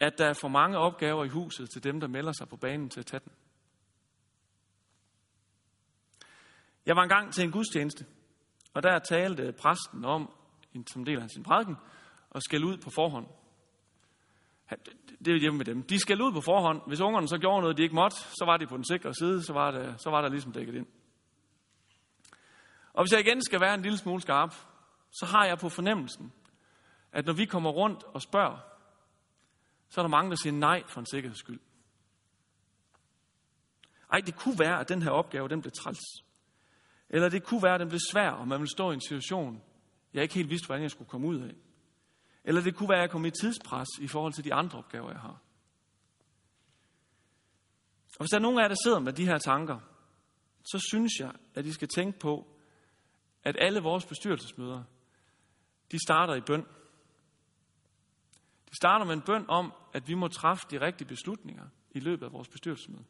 at 0.00 0.18
der 0.18 0.26
er 0.26 0.32
for 0.32 0.48
mange 0.48 0.78
opgaver 0.78 1.24
i 1.24 1.28
huset 1.28 1.70
til 1.70 1.84
dem, 1.84 2.00
der 2.00 2.08
melder 2.08 2.32
sig 2.32 2.48
på 2.48 2.56
banen 2.56 2.90
til 2.90 3.00
at 3.00 3.06
tage 3.06 3.20
den. 3.24 3.32
Jeg 6.86 6.96
var 6.96 7.02
engang 7.02 7.34
til 7.34 7.44
en 7.44 7.50
gudstjeneste, 7.50 8.06
og 8.74 8.82
der 8.82 8.98
talte 8.98 9.52
præsten 9.52 10.04
om, 10.04 10.30
som 10.92 11.04
del 11.04 11.18
af 11.18 11.30
sin 11.30 11.42
prædiken, 11.42 11.76
at 12.34 12.42
skælde 12.42 12.66
ud 12.66 12.76
på 12.76 12.90
forhånd. 12.90 13.26
Det 15.24 15.34
er 15.34 15.40
hjemme 15.40 15.58
med 15.58 15.64
dem. 15.64 15.82
De 15.82 15.98
skal 15.98 16.22
ud 16.22 16.32
på 16.32 16.40
forhånd. 16.40 16.82
Hvis 16.86 17.00
ungerne 17.00 17.28
så 17.28 17.38
gjorde 17.38 17.60
noget, 17.60 17.76
de 17.76 17.82
ikke 17.82 17.94
måtte, 17.94 18.16
så 18.16 18.44
var 18.44 18.56
de 18.56 18.66
på 18.66 18.76
den 18.76 18.84
sikre 18.84 19.14
side, 19.14 19.42
så 19.42 19.52
var, 19.52 19.70
det, 19.70 20.00
så 20.02 20.10
var 20.10 20.20
der 20.20 20.28
ligesom 20.28 20.52
dækket 20.52 20.74
ind. 20.74 20.86
Og 22.92 23.04
hvis 23.04 23.12
jeg 23.12 23.20
igen 23.20 23.42
skal 23.42 23.60
være 23.60 23.74
en 23.74 23.82
lille 23.82 23.98
smule 23.98 24.20
skarp, 24.20 24.54
så 25.10 25.26
har 25.26 25.46
jeg 25.46 25.58
på 25.58 25.68
fornemmelsen, 25.68 26.32
at 27.12 27.26
når 27.26 27.32
vi 27.32 27.44
kommer 27.44 27.70
rundt 27.70 28.04
og 28.04 28.22
spørger, 28.22 28.58
så 29.88 30.00
er 30.00 30.02
der 30.02 30.10
mange, 30.10 30.30
der 30.30 30.36
siger 30.36 30.52
nej 30.52 30.82
for 30.86 31.00
en 31.00 31.06
sikkerheds 31.06 31.38
skyld. 31.38 31.60
Ej, 34.12 34.20
det 34.20 34.36
kunne 34.36 34.58
være, 34.58 34.80
at 34.80 34.88
den 34.88 35.02
her 35.02 35.10
opgave, 35.10 35.48
den 35.48 35.60
blev 35.60 35.72
træls. 35.72 36.29
Eller 37.10 37.28
det 37.28 37.44
kunne 37.44 37.62
være, 37.62 37.74
at 37.74 37.80
den 37.80 37.88
blev 37.88 38.00
svær, 38.12 38.30
og 38.30 38.48
man 38.48 38.58
ville 38.58 38.70
stå 38.70 38.90
i 38.90 38.94
en 38.94 39.00
situation, 39.00 39.62
jeg 40.14 40.22
ikke 40.22 40.34
helt 40.34 40.50
vidste, 40.50 40.66
hvordan 40.66 40.82
jeg 40.82 40.90
skulle 40.90 41.08
komme 41.08 41.26
ud 41.26 41.40
af. 41.40 41.54
Eller 42.44 42.60
det 42.62 42.74
kunne 42.74 42.88
være, 42.88 42.98
at 42.98 43.02
jeg 43.02 43.10
kom 43.10 43.24
i 43.24 43.30
tidspres 43.30 43.88
i 44.00 44.06
forhold 44.06 44.32
til 44.32 44.44
de 44.44 44.54
andre 44.54 44.78
opgaver, 44.78 45.10
jeg 45.10 45.20
har. 45.20 45.42
Og 48.18 48.24
hvis 48.24 48.30
der 48.30 48.36
er 48.36 48.42
nogen 48.42 48.58
af 48.58 48.62
jer, 48.62 48.68
der 48.68 48.76
sidder 48.84 48.98
med 48.98 49.12
de 49.12 49.26
her 49.26 49.38
tanker, 49.38 49.80
så 50.64 50.86
synes 50.90 51.12
jeg, 51.20 51.32
at 51.54 51.66
I 51.66 51.72
skal 51.72 51.88
tænke 51.88 52.18
på, 52.18 52.56
at 53.44 53.56
alle 53.58 53.80
vores 53.80 54.06
bestyrelsesmøder, 54.06 54.82
de 55.92 55.98
starter 56.06 56.34
i 56.34 56.40
bøn. 56.40 56.66
De 58.70 58.76
starter 58.76 59.06
med 59.06 59.14
en 59.14 59.22
bøn 59.22 59.44
om, 59.48 59.72
at 59.92 60.08
vi 60.08 60.14
må 60.14 60.28
træffe 60.28 60.66
de 60.70 60.80
rigtige 60.80 61.08
beslutninger 61.08 61.68
i 61.90 62.00
løbet 62.00 62.26
af 62.26 62.32
vores 62.32 62.48
bestyrelsesmøde. 62.48 63.04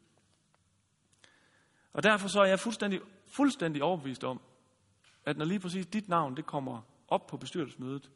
Og 1.93 2.03
derfor 2.03 2.29
så 2.29 2.41
er 2.41 2.47
jeg 2.47 2.61
fuldstændig, 2.61 3.01
fuldstændig 3.31 3.83
overbevist 3.83 4.25
om, 4.25 4.41
at 5.25 5.37
når 5.37 5.45
lige 5.45 5.61
præcis 5.61 5.87
dit 5.87 6.09
navn 6.09 6.37
det 6.37 6.47
kommer 6.47 6.83
op 7.09 7.27
på 7.27 7.37
bestyrelsesmødet, 7.37 8.11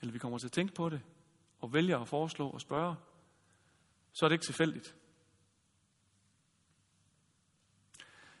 eller 0.00 0.12
vi 0.12 0.18
kommer 0.18 0.38
til 0.38 0.46
at 0.46 0.52
tænke 0.52 0.74
på 0.74 0.88
det, 0.88 1.00
og 1.60 1.72
vælger 1.72 1.98
at 1.98 2.08
foreslå 2.08 2.48
og 2.48 2.60
spørge, 2.60 2.96
så 4.12 4.24
er 4.24 4.28
det 4.28 4.34
ikke 4.34 4.44
tilfældigt. 4.44 4.96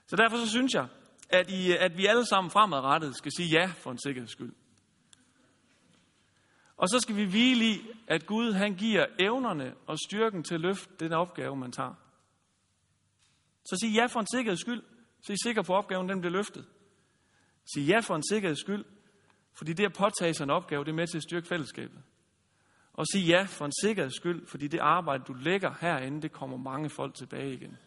Så 0.06 0.16
derfor 0.16 0.36
så 0.36 0.48
synes 0.48 0.74
jeg, 0.74 0.88
at, 1.28 1.50
I, 1.50 1.70
at 1.70 1.96
vi 1.96 2.06
alle 2.06 2.26
sammen 2.26 2.50
fremadrettet 2.50 3.16
skal 3.16 3.32
sige 3.36 3.48
ja 3.48 3.66
for 3.66 3.90
en 3.90 3.98
sikkerheds 3.98 4.30
skyld. 4.30 4.52
Og 6.76 6.88
så 6.88 7.00
skal 7.00 7.16
vi 7.16 7.24
hvile 7.24 7.64
i, 7.64 7.88
at 8.06 8.26
Gud 8.26 8.52
han 8.52 8.74
giver 8.74 9.06
evnerne 9.18 9.74
og 9.86 9.98
styrken 9.98 10.44
til 10.44 10.54
at 10.54 10.60
løfte 10.60 10.94
den 11.00 11.12
opgave, 11.12 11.56
man 11.56 11.72
tager. 11.72 11.94
Så 13.64 13.76
sig 13.80 13.94
ja 13.94 14.06
for 14.06 14.20
en 14.20 14.26
sikkerheds 14.34 14.60
skyld, 14.60 14.82
så 15.22 15.32
I 15.32 15.34
er 15.34 15.38
sikker 15.42 15.62
på, 15.62 15.72
at 15.72 15.78
opgaven 15.78 16.08
den 16.08 16.20
bliver 16.20 16.32
løftet. 16.32 16.68
Sig 17.74 17.82
ja 17.82 18.00
for 18.00 18.16
en 18.16 18.22
sikkerheds 18.30 18.60
skyld, 18.60 18.84
fordi 19.52 19.72
det 19.72 19.84
at 19.84 19.92
påtage 19.92 20.34
sig 20.34 20.44
en 20.44 20.50
opgave, 20.50 20.84
det 20.84 20.90
er 20.90 20.94
med 20.94 21.06
til 21.06 21.16
at 21.16 21.22
styrke 21.22 21.48
fællesskabet. 21.48 22.02
Og 22.92 23.06
sig 23.06 23.26
ja 23.26 23.42
for 23.42 23.64
en 23.64 23.72
sikkerheds 23.82 24.16
skyld, 24.16 24.46
fordi 24.46 24.68
det 24.68 24.78
arbejde, 24.78 25.24
du 25.24 25.32
lægger 25.32 25.74
herinde, 25.80 26.22
det 26.22 26.32
kommer 26.32 26.56
mange 26.56 26.90
folk 26.90 27.14
tilbage 27.14 27.52
igen. 27.52 27.78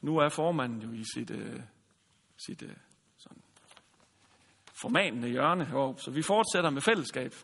Nu 0.00 0.18
er 0.18 0.28
formanden 0.28 0.82
jo 0.82 0.92
i 0.92 1.04
sit, 1.14 1.30
øh, 1.30 1.60
sit 2.46 2.62
øh, 2.62 2.76
sådan 3.16 3.42
formanende 4.82 5.28
hjørne 5.28 5.64
heroppe, 5.64 6.02
så 6.02 6.10
vi 6.10 6.22
fortsætter 6.22 6.70
med 6.70 6.82
fællesskab. 6.82 7.34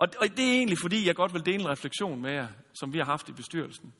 Og, 0.00 0.08
og 0.20 0.28
det 0.36 0.44
er 0.48 0.52
egentlig 0.52 0.78
fordi, 0.78 1.06
jeg 1.06 1.16
godt 1.16 1.34
vil 1.34 1.46
dele 1.46 1.60
en 1.60 1.68
refleksion 1.68 2.22
med 2.22 2.32
jer, 2.32 2.48
som 2.72 2.92
vi 2.92 2.98
har 2.98 3.04
haft 3.04 3.28
i 3.28 3.32
bestyrelsen 3.32 3.94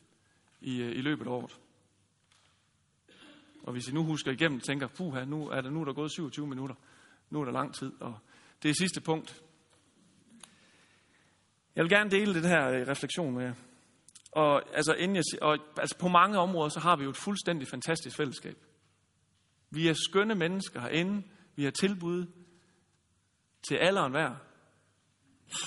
i, 0.61 0.81
øh, 0.83 0.91
i 0.97 1.01
løbet 1.01 1.27
af 1.27 1.31
året. 1.31 1.61
Og 3.63 3.73
hvis 3.73 3.89
I 3.89 3.93
nu 3.93 4.05
husker 4.05 4.33
igennem 4.33 4.59
og 4.59 4.63
tænker, 4.63 4.89
puha, 4.89 5.25
nu 5.25 5.49
er 5.49 5.61
der, 5.61 5.71
nu 5.71 5.81
er 5.81 5.85
der 5.85 5.93
gået 5.93 6.13
27 6.13 6.47
minutter, 6.47 6.75
nu 7.31 7.41
er 7.41 7.45
der 7.45 7.53
lang 7.53 7.75
tid, 7.75 7.93
og 8.01 8.19
det 8.63 8.69
er 8.69 8.75
sidste 8.75 9.01
punkt. 9.01 9.43
Jeg 11.77 11.83
vil 11.85 11.91
gerne 11.91 12.11
dele 12.11 12.35
det 12.35 12.49
her 12.49 12.69
øh, 12.69 12.89
refleksion 12.89 13.35
med 13.35 13.45
jer. 13.45 13.55
Og, 14.33 14.77
altså, 14.77 14.95
inden 14.95 15.17
jeg, 15.17 15.25
og 15.43 15.59
altså, 15.79 15.99
på 15.99 16.09
mange 16.09 16.39
områder, 16.39 16.69
så 16.69 16.81
har 16.81 16.97
vi 16.97 17.05
jo 17.05 17.11
et 17.11 17.17
fuldstændig 17.17 17.69
fantastisk 17.69 18.17
fællesskab. 18.17 18.57
Vi 19.71 19.89
er 19.89 19.95
skønne 19.95 20.35
mennesker 20.35 20.81
herinde. 20.81 21.23
Vi 21.57 21.65
har 21.65 21.71
tilbud 21.71 22.27
til 23.69 23.75
alle 23.75 24.01
og 24.01 24.07
enhver. 24.07 24.50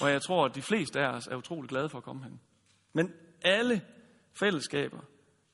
Og 0.01 0.11
jeg 0.11 0.21
tror, 0.21 0.45
at 0.45 0.55
de 0.55 0.61
fleste 0.61 0.99
af 0.99 1.07
os 1.07 1.27
er 1.27 1.35
utrolig 1.35 1.69
glade 1.69 1.89
for 1.89 1.97
at 1.97 2.03
komme 2.03 2.23
hen. 2.23 2.39
Men 2.93 3.13
alle 3.41 3.81
fællesskaber 4.33 4.99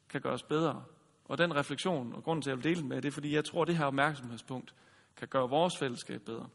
kan 0.10 0.22
gøres 0.22 0.44
bedre. 0.44 0.84
Og 1.26 1.38
den 1.38 1.56
refleksion, 1.56 2.14
og 2.14 2.24
grunden 2.24 2.42
til, 2.42 2.50
at 2.50 2.52
jeg 2.52 2.64
vil 2.64 2.64
dele 2.64 2.82
den 2.82 2.90
med, 2.90 3.02
det 3.02 3.08
er, 3.08 3.12
fordi 3.12 3.36
jeg 3.36 3.46
tror, 3.46 3.62
at 3.62 3.68
det 3.68 3.78
her 3.78 3.86
opmærksomhedspunkt 3.86 4.74
kan 5.18 5.28
gøre 5.28 5.50
vores 5.50 5.78
fællesskab 5.80 6.22
bedre. 6.22 6.50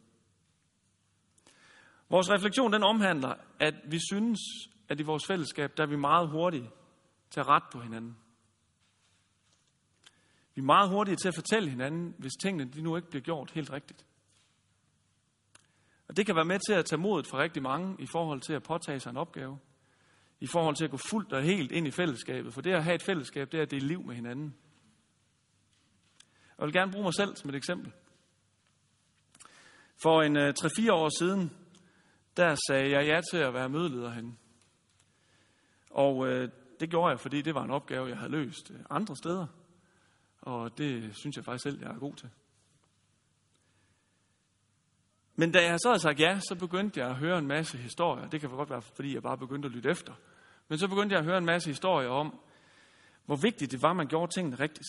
Vores 2.10 2.30
refleksion, 2.30 2.72
den 2.72 2.82
omhandler, 2.82 3.34
at 3.60 3.74
vi 3.84 3.98
synes, 4.12 4.40
at 4.88 5.00
i 5.00 5.02
vores 5.02 5.26
fællesskab, 5.26 5.76
der 5.76 5.82
er 5.82 5.88
vi 5.88 5.96
meget 5.96 6.30
hurtige 6.30 6.70
til 7.30 7.40
at 7.40 7.48
rette 7.48 7.68
på 7.72 7.80
hinanden. 7.80 8.16
Vi 10.54 10.60
er 10.60 10.64
meget 10.64 10.90
hurtige 10.90 11.16
til 11.16 11.28
at 11.28 11.34
fortælle 11.34 11.70
hinanden, 11.70 12.14
hvis 12.18 12.32
tingene 12.42 12.72
de 12.72 12.82
nu 12.82 12.96
ikke 12.96 13.08
bliver 13.08 13.22
gjort 13.22 13.50
helt 13.50 13.72
rigtigt. 13.72 14.06
Og 16.08 16.16
det 16.16 16.26
kan 16.26 16.36
være 16.36 16.44
med 16.44 16.58
til 16.68 16.72
at 16.72 16.84
tage 16.84 17.00
modet 17.00 17.26
for 17.26 17.38
rigtig 17.38 17.62
mange 17.62 17.96
i 17.98 18.06
forhold 18.06 18.40
til 18.40 18.52
at 18.52 18.62
påtage 18.62 19.00
sig 19.00 19.10
en 19.10 19.16
opgave. 19.16 19.58
I 20.40 20.46
forhold 20.46 20.76
til 20.76 20.84
at 20.84 20.90
gå 20.90 20.96
fuldt 20.96 21.32
og 21.32 21.42
helt 21.42 21.72
ind 21.72 21.86
i 21.86 21.90
fællesskabet. 21.90 22.54
For 22.54 22.60
det 22.60 22.72
at 22.72 22.84
have 22.84 22.94
et 22.94 23.02
fællesskab, 23.02 23.52
det 23.52 23.58
er 23.58 23.62
at 23.62 23.70
dele 23.70 23.86
liv 23.86 24.02
med 24.02 24.14
hinanden. 24.14 24.54
Jeg 26.58 26.66
vil 26.66 26.72
gerne 26.72 26.92
bruge 26.92 27.04
mig 27.04 27.14
selv 27.14 27.36
som 27.36 27.50
et 27.50 27.56
eksempel. 27.56 27.92
For 30.02 30.22
en 30.22 30.36
øh, 30.36 30.54
3-4 30.60 30.92
år 30.92 31.18
siden, 31.18 31.50
der 32.36 32.56
sagde 32.68 32.90
jeg 32.90 33.06
ja 33.06 33.20
til 33.32 33.38
at 33.38 33.54
være 33.54 33.68
mødeleder 33.68 34.10
hen. 34.10 34.38
Og 35.90 36.26
øh, 36.26 36.48
det 36.80 36.90
gjorde 36.90 37.10
jeg, 37.10 37.20
fordi 37.20 37.42
det 37.42 37.54
var 37.54 37.64
en 37.64 37.70
opgave, 37.70 38.08
jeg 38.08 38.16
havde 38.16 38.32
løst 38.32 38.70
øh, 38.70 38.80
andre 38.90 39.16
steder. 39.16 39.46
Og 40.40 40.78
det 40.78 41.16
synes 41.16 41.36
jeg 41.36 41.44
faktisk 41.44 41.62
selv, 41.62 41.80
jeg 41.80 41.90
er 41.90 41.98
god 41.98 42.14
til. 42.14 42.30
Men 45.37 45.53
da 45.53 45.62
jeg 45.62 45.81
så 45.81 45.88
havde 45.88 46.01
sagt 46.01 46.20
ja, 46.20 46.40
så 46.40 46.55
begyndte 46.55 47.01
jeg 47.01 47.09
at 47.09 47.16
høre 47.16 47.38
en 47.38 47.47
masse 47.47 47.79
historier. 47.79 48.29
Det 48.29 48.40
kan 48.40 48.51
godt 48.51 48.70
være, 48.70 48.83
fordi 48.83 49.14
jeg 49.14 49.23
bare 49.23 49.38
begyndte 49.38 49.66
at 49.66 49.73
lytte 49.73 49.90
efter. 49.90 50.12
Men 50.68 50.79
så 50.79 50.88
begyndte 50.88 51.12
jeg 51.12 51.18
at 51.18 51.25
høre 51.25 51.38
en 51.38 51.44
masse 51.44 51.70
historier 51.70 52.09
om, 52.09 52.40
hvor 53.27 53.37
vigtigt 53.37 53.70
det 53.70 53.83
var, 53.83 53.90
at 53.90 53.97
man 53.97 54.07
gjorde 54.07 54.33
tingene 54.33 54.57
rigtigt. 54.57 54.88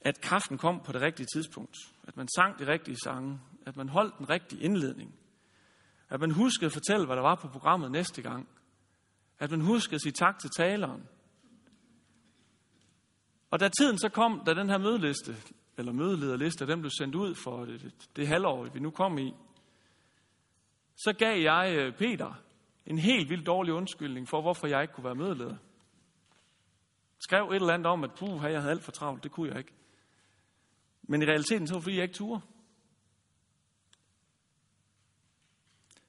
At 0.00 0.20
kraften 0.20 0.58
kom 0.58 0.80
på 0.84 0.92
det 0.92 1.00
rigtige 1.00 1.26
tidspunkt. 1.34 1.76
At 2.08 2.16
man 2.16 2.28
sang 2.36 2.58
de 2.58 2.66
rigtige 2.66 2.96
sange. 3.04 3.40
At 3.66 3.76
man 3.76 3.88
holdt 3.88 4.18
den 4.18 4.30
rigtige 4.30 4.62
indledning. 4.62 5.14
At 6.08 6.20
man 6.20 6.30
huskede 6.30 6.66
at 6.66 6.72
fortælle, 6.72 7.06
hvad 7.06 7.16
der 7.16 7.22
var 7.22 7.34
på 7.34 7.48
programmet 7.48 7.90
næste 7.90 8.22
gang. 8.22 8.48
At 9.38 9.50
man 9.50 9.60
huskede 9.60 9.94
at 9.94 10.02
sige 10.02 10.12
tak 10.12 10.38
til 10.38 10.50
taleren. 10.56 11.08
Og 13.50 13.60
da 13.60 13.68
tiden 13.68 13.98
så 13.98 14.08
kom, 14.08 14.42
da 14.46 14.54
den 14.54 14.70
her 14.70 14.78
mødeliste, 14.78 15.36
eller 15.78 15.92
mødelederliste, 15.92 16.66
den 16.66 16.80
blev 16.80 16.90
sendt 16.90 17.14
ud 17.14 17.34
for 17.34 17.64
det, 17.64 18.08
det 18.16 18.28
halvår, 18.28 18.64
vi 18.64 18.80
nu 18.80 18.90
kom 18.90 19.18
i, 19.18 19.34
så 20.96 21.12
gav 21.18 21.40
jeg 21.40 21.76
øh, 21.78 21.96
Peter 21.96 22.34
en 22.86 22.98
helt 22.98 23.30
vildt 23.30 23.46
dårlig 23.46 23.74
undskyldning 23.74 24.28
for, 24.28 24.40
hvorfor 24.40 24.66
jeg 24.66 24.82
ikke 24.82 24.94
kunne 24.94 25.04
være 25.04 25.14
mødeleder. 25.14 25.56
Skrev 27.18 27.48
et 27.48 27.54
eller 27.54 27.74
andet 27.74 27.86
om, 27.86 28.04
at 28.04 28.10
puh, 28.14 28.42
jeg 28.42 28.60
havde 28.60 28.70
alt 28.70 28.84
for 28.84 28.92
travlt, 28.92 29.22
det 29.22 29.32
kunne 29.32 29.48
jeg 29.48 29.58
ikke. 29.58 29.72
Men 31.02 31.22
i 31.22 31.26
realiteten 31.26 31.66
så 31.66 31.74
var 31.74 31.78
det, 31.78 31.84
fordi 31.84 31.96
jeg 31.96 32.02
ikke 32.02 32.14
turde. 32.14 32.40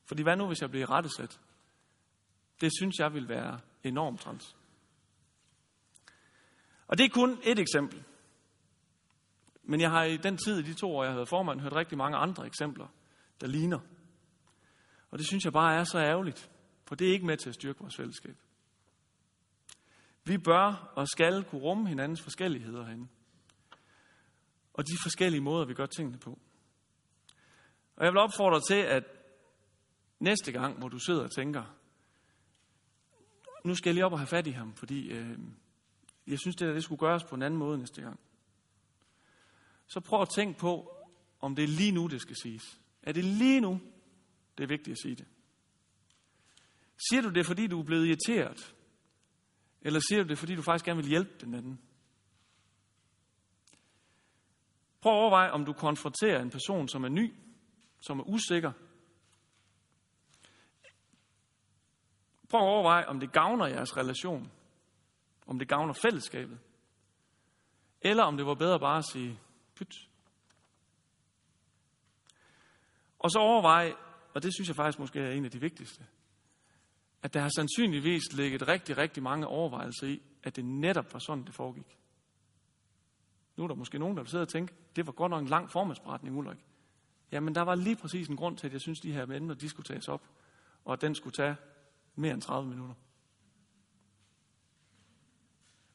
Fordi 0.05 0.23
hvad 0.23 0.35
nu, 0.35 0.47
hvis 0.47 0.61
jeg 0.61 0.69
bliver 0.69 0.91
rettesat? 0.91 1.39
Det 2.61 2.71
synes 2.79 2.99
jeg 2.99 3.13
vil 3.13 3.29
være 3.29 3.59
enormt 3.83 4.19
træls. 4.19 4.55
Og 6.87 6.97
det 6.97 7.05
er 7.05 7.09
kun 7.09 7.39
et 7.43 7.59
eksempel. 7.59 8.03
Men 9.63 9.81
jeg 9.81 9.89
har 9.89 10.03
i 10.03 10.17
den 10.17 10.37
tid, 10.37 10.59
i 10.59 10.61
de 10.61 10.73
to 10.73 10.95
år, 10.95 11.03
jeg 11.03 11.11
har 11.11 11.17
været 11.17 11.29
formand, 11.29 11.61
hørt 11.61 11.75
rigtig 11.75 11.97
mange 11.97 12.17
andre 12.17 12.45
eksempler, 12.45 12.87
der 13.41 13.47
ligner. 13.47 13.79
Og 15.11 15.19
det 15.19 15.27
synes 15.27 15.45
jeg 15.45 15.53
bare 15.53 15.75
er 15.75 15.83
så 15.83 15.99
ærgerligt, 15.99 16.51
for 16.85 16.95
det 16.95 17.07
er 17.07 17.11
ikke 17.11 17.25
med 17.25 17.37
til 17.37 17.49
at 17.49 17.55
styrke 17.55 17.79
vores 17.79 17.95
fællesskab. 17.95 18.35
Vi 20.25 20.37
bør 20.37 20.91
og 20.95 21.07
skal 21.07 21.43
kunne 21.43 21.61
rumme 21.61 21.87
hinandens 21.87 22.21
forskelligheder 22.21 22.85
herinde. 22.85 23.07
Og 24.73 24.87
de 24.87 24.93
forskellige 25.01 25.41
måder, 25.41 25.65
vi 25.65 25.73
gør 25.73 25.85
tingene 25.85 26.17
på. 26.17 26.39
Og 27.95 28.05
jeg 28.05 28.11
vil 28.11 28.19
opfordre 28.19 28.61
til, 28.69 28.81
at 28.81 29.03
næste 30.19 30.51
gang, 30.51 30.77
hvor 30.77 30.87
du 30.87 30.99
sidder 30.99 31.23
og 31.23 31.31
tænker, 31.31 31.63
nu 33.63 33.75
skal 33.75 33.89
jeg 33.89 33.93
lige 33.93 34.05
op 34.05 34.11
og 34.11 34.19
have 34.19 34.27
fat 34.27 34.47
i 34.47 34.51
ham, 34.51 34.73
fordi 34.73 35.09
øh, 35.09 35.37
jeg 36.27 36.39
synes, 36.39 36.55
det, 36.55 36.67
der, 36.67 36.73
det 36.73 36.83
skulle 36.83 36.99
gøres 36.99 37.23
på 37.23 37.35
en 37.35 37.41
anden 37.41 37.59
måde 37.59 37.77
næste 37.77 38.01
gang. 38.01 38.19
Så 39.87 39.99
prøv 39.99 40.21
at 40.21 40.29
tænke 40.35 40.59
på, 40.59 40.97
om 41.39 41.55
det 41.55 41.63
er 41.63 41.67
lige 41.67 41.91
nu, 41.91 42.07
det 42.07 42.21
skal 42.21 42.35
siges. 42.35 42.79
Er 43.03 43.11
det 43.11 43.23
lige 43.23 43.61
nu, 43.61 43.81
det 44.57 44.63
er 44.63 44.67
vigtigt 44.67 44.91
at 44.91 45.01
sige 45.01 45.15
det? 45.15 45.27
Siger 47.09 47.21
du 47.21 47.29
det, 47.29 47.45
fordi 47.45 47.67
du 47.67 47.79
er 47.79 47.83
blevet 47.83 48.07
irriteret? 48.07 48.75
Eller 49.81 49.99
siger 49.99 50.23
du 50.23 50.29
det, 50.29 50.37
fordi 50.37 50.55
du 50.55 50.61
faktisk 50.61 50.85
gerne 50.85 51.01
vil 51.01 51.09
hjælpe 51.09 51.31
den 51.41 51.53
anden? 51.53 51.81
Prøv 55.01 55.13
at 55.13 55.17
overveje, 55.17 55.51
om 55.51 55.65
du 55.65 55.73
konfronterer 55.73 56.41
en 56.41 56.49
person, 56.49 56.87
som 56.87 57.03
er 57.03 57.09
ny, 57.09 57.33
som 58.01 58.19
er 58.19 58.23
usikker. 58.23 58.71
Prøv 62.49 62.61
at 62.61 62.67
overveje, 62.67 63.05
om 63.05 63.19
det 63.19 63.31
gavner 63.31 63.67
jeres 63.67 63.97
relation. 63.97 64.51
Om 65.47 65.59
det 65.59 65.67
gavner 65.67 65.93
fællesskabet. 65.93 66.59
Eller 68.01 68.23
om 68.23 68.37
det 68.37 68.45
var 68.45 68.55
bedre 68.55 68.79
bare 68.79 68.97
at 68.97 69.05
sige, 69.11 69.39
pyt. 69.85 70.09
Og 73.19 73.31
så 73.31 73.39
overvej, 73.39 73.93
og 74.33 74.43
det 74.43 74.53
synes 74.53 74.67
jeg 74.67 74.75
faktisk 74.75 74.99
måske 74.99 75.19
er 75.19 75.31
en 75.31 75.45
af 75.45 75.51
de 75.51 75.61
vigtigste, 75.61 76.05
at 77.23 77.33
der 77.33 77.39
har 77.39 77.51
sandsynligvis 77.55 78.33
ligget 78.33 78.67
rigtig, 78.67 78.97
rigtig 78.97 79.23
mange 79.23 79.47
overvejelser 79.47 80.07
i, 80.07 80.21
at 80.43 80.55
det 80.55 80.65
netop 80.65 81.13
var 81.13 81.19
sådan, 81.19 81.43
det 81.43 81.53
foregik. 81.53 81.97
Nu 83.55 83.63
er 83.63 83.67
der 83.67 83.75
måske 83.75 83.99
nogen, 83.99 84.17
der 84.17 84.23
sidder 84.23 84.29
sidde 84.29 84.43
og 84.43 84.49
tænke, 84.49 84.73
det 84.95 85.05
var 85.05 85.11
godt 85.11 85.29
nok 85.29 85.41
en 85.41 85.47
lang 85.47 85.71
formandsberetning, 85.71 86.37
Ulrik. 86.37 86.65
Jamen, 87.31 87.55
der 87.55 87.61
var 87.61 87.75
lige 87.75 87.95
præcis 87.95 88.27
en 88.27 88.35
grund 88.35 88.57
til, 88.57 88.67
at 88.67 88.73
jeg 88.73 88.81
synes, 88.81 88.99
de 88.99 89.13
her 89.13 89.23
emner, 89.23 89.55
de 89.55 89.69
skulle 89.69 89.85
tages 89.85 90.07
op, 90.07 90.29
og 90.85 90.93
at 90.93 91.01
den 91.01 91.15
skulle 91.15 91.33
tage 91.33 91.55
mere 92.15 92.33
end 92.33 92.41
30 92.41 92.69
minutter. 92.69 92.95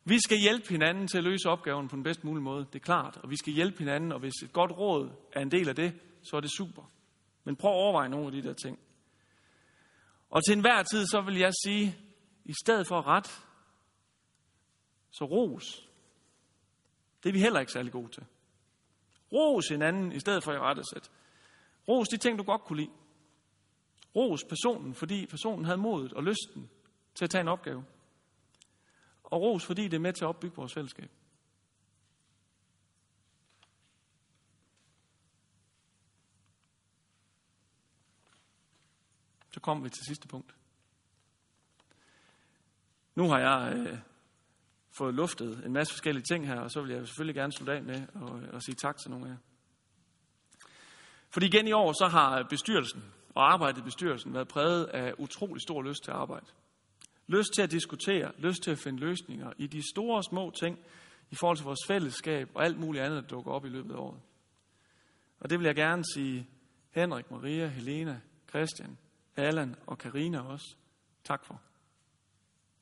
Vi 0.08 0.20
skal 0.20 0.38
hjælpe 0.38 0.68
hinanden 0.68 1.08
til 1.08 1.18
at 1.18 1.24
løse 1.24 1.48
opgaven 1.48 1.88
på 1.88 1.96
den 1.96 2.02
bedst 2.02 2.24
mulige 2.24 2.44
måde, 2.44 2.66
det 2.72 2.74
er 2.74 2.84
klart. 2.84 3.16
Og 3.16 3.30
vi 3.30 3.36
skal 3.36 3.52
hjælpe 3.52 3.78
hinanden, 3.78 4.12
og 4.12 4.20
hvis 4.20 4.34
et 4.44 4.52
godt 4.52 4.72
råd 4.72 5.10
er 5.32 5.40
en 5.40 5.50
del 5.50 5.68
af 5.68 5.76
det, 5.76 6.00
så 6.22 6.36
er 6.36 6.40
det 6.40 6.50
super. 6.50 6.90
Men 7.44 7.56
prøv 7.56 7.70
at 7.70 7.76
overveje 7.76 8.08
nogle 8.08 8.26
af 8.26 8.32
de 8.32 8.42
der 8.42 8.52
ting. 8.52 8.78
Og 10.30 10.44
til 10.44 10.52
enhver 10.52 10.82
tid, 10.82 11.06
så 11.06 11.20
vil 11.20 11.38
jeg 11.38 11.52
sige, 11.64 11.98
i 12.44 12.54
stedet 12.64 12.86
for 12.86 13.06
ret, 13.06 13.46
så 15.10 15.24
ros. 15.24 15.88
Det 17.22 17.28
er 17.28 17.32
vi 17.32 17.40
heller 17.40 17.60
ikke 17.60 17.72
særlig 17.72 17.92
gode 17.92 18.08
til. 18.08 18.24
Ros 19.32 19.68
hinanden 19.68 20.12
i 20.12 20.20
stedet 20.20 20.44
for 20.44 20.52
i 20.52 20.58
rettesæt. 20.58 21.10
Ros 21.88 22.08
de 22.08 22.16
ting, 22.16 22.38
du 22.38 22.44
godt 22.44 22.62
kunne 22.62 22.80
lide. 22.80 22.90
Ros 24.16 24.44
personen, 24.44 24.94
fordi 24.94 25.26
personen 25.26 25.64
havde 25.64 25.78
modet 25.78 26.12
og 26.12 26.22
lysten 26.22 26.70
til 27.14 27.24
at 27.24 27.30
tage 27.30 27.42
en 27.42 27.48
opgave. 27.48 27.84
Og 29.30 29.40
ros, 29.40 29.66
fordi 29.66 29.84
det 29.84 29.94
er 29.94 30.00
med 30.00 30.12
til 30.12 30.24
at 30.24 30.28
opbygge 30.28 30.56
vores 30.56 30.74
fællesskab. 30.74 31.10
Så 39.50 39.60
kommer 39.60 39.84
vi 39.84 39.90
til 39.90 40.04
sidste 40.08 40.28
punkt. 40.28 40.54
Nu 43.14 43.28
har 43.28 43.38
jeg 43.38 43.76
øh, 43.76 43.98
fået 44.98 45.14
luftet 45.14 45.64
en 45.66 45.72
masse 45.72 45.94
forskellige 45.94 46.24
ting 46.24 46.46
her, 46.46 46.60
og 46.60 46.70
så 46.70 46.80
vil 46.82 46.90
jeg 46.90 47.06
selvfølgelig 47.06 47.34
gerne 47.34 47.52
slutte 47.52 47.72
af 47.72 47.82
med 47.82 47.94
at, 47.94 48.42
øh, 48.42 48.54
at 48.54 48.62
sige 48.62 48.74
tak 48.74 48.96
til 48.96 49.10
nogle 49.10 49.26
af 49.26 49.30
jer. 49.30 49.36
Fordi 51.30 51.46
igen 51.46 51.66
i 51.68 51.72
år, 51.72 51.92
så 51.92 52.08
har 52.08 52.46
bestyrelsen 52.50 53.04
og 53.34 53.52
arbejdet 53.52 53.78
i 53.78 53.84
bestyrelsen 53.84 54.34
været 54.34 54.48
præget 54.48 54.84
af 54.84 55.14
utrolig 55.18 55.62
stor 55.62 55.82
lyst 55.82 56.04
til 56.04 56.10
at 56.10 56.16
arbejde. 56.16 56.46
Lyst 57.28 57.54
til 57.54 57.62
at 57.62 57.70
diskutere, 57.70 58.32
lyst 58.38 58.62
til 58.62 58.70
at 58.70 58.78
finde 58.78 59.00
løsninger 59.00 59.52
i 59.58 59.66
de 59.66 59.82
store 59.90 60.16
og 60.16 60.24
små 60.24 60.50
ting 60.50 60.78
i 61.30 61.34
forhold 61.34 61.56
til 61.56 61.64
vores 61.64 61.86
fællesskab 61.86 62.50
og 62.54 62.64
alt 62.64 62.78
muligt 62.78 63.04
andet, 63.04 63.22
der 63.22 63.28
dukker 63.28 63.52
op 63.52 63.64
i 63.64 63.68
løbet 63.68 63.94
af 63.94 63.98
året. 63.98 64.20
Og 65.40 65.50
det 65.50 65.58
vil 65.58 65.64
jeg 65.64 65.74
gerne 65.74 66.04
sige 66.14 66.48
Henrik, 66.90 67.30
Maria, 67.30 67.66
Helena, 67.66 68.20
Christian, 68.48 68.98
Allan 69.36 69.76
og 69.86 69.98
Karina 69.98 70.40
også. 70.40 70.76
Tak 71.24 71.44
for. 71.44 71.60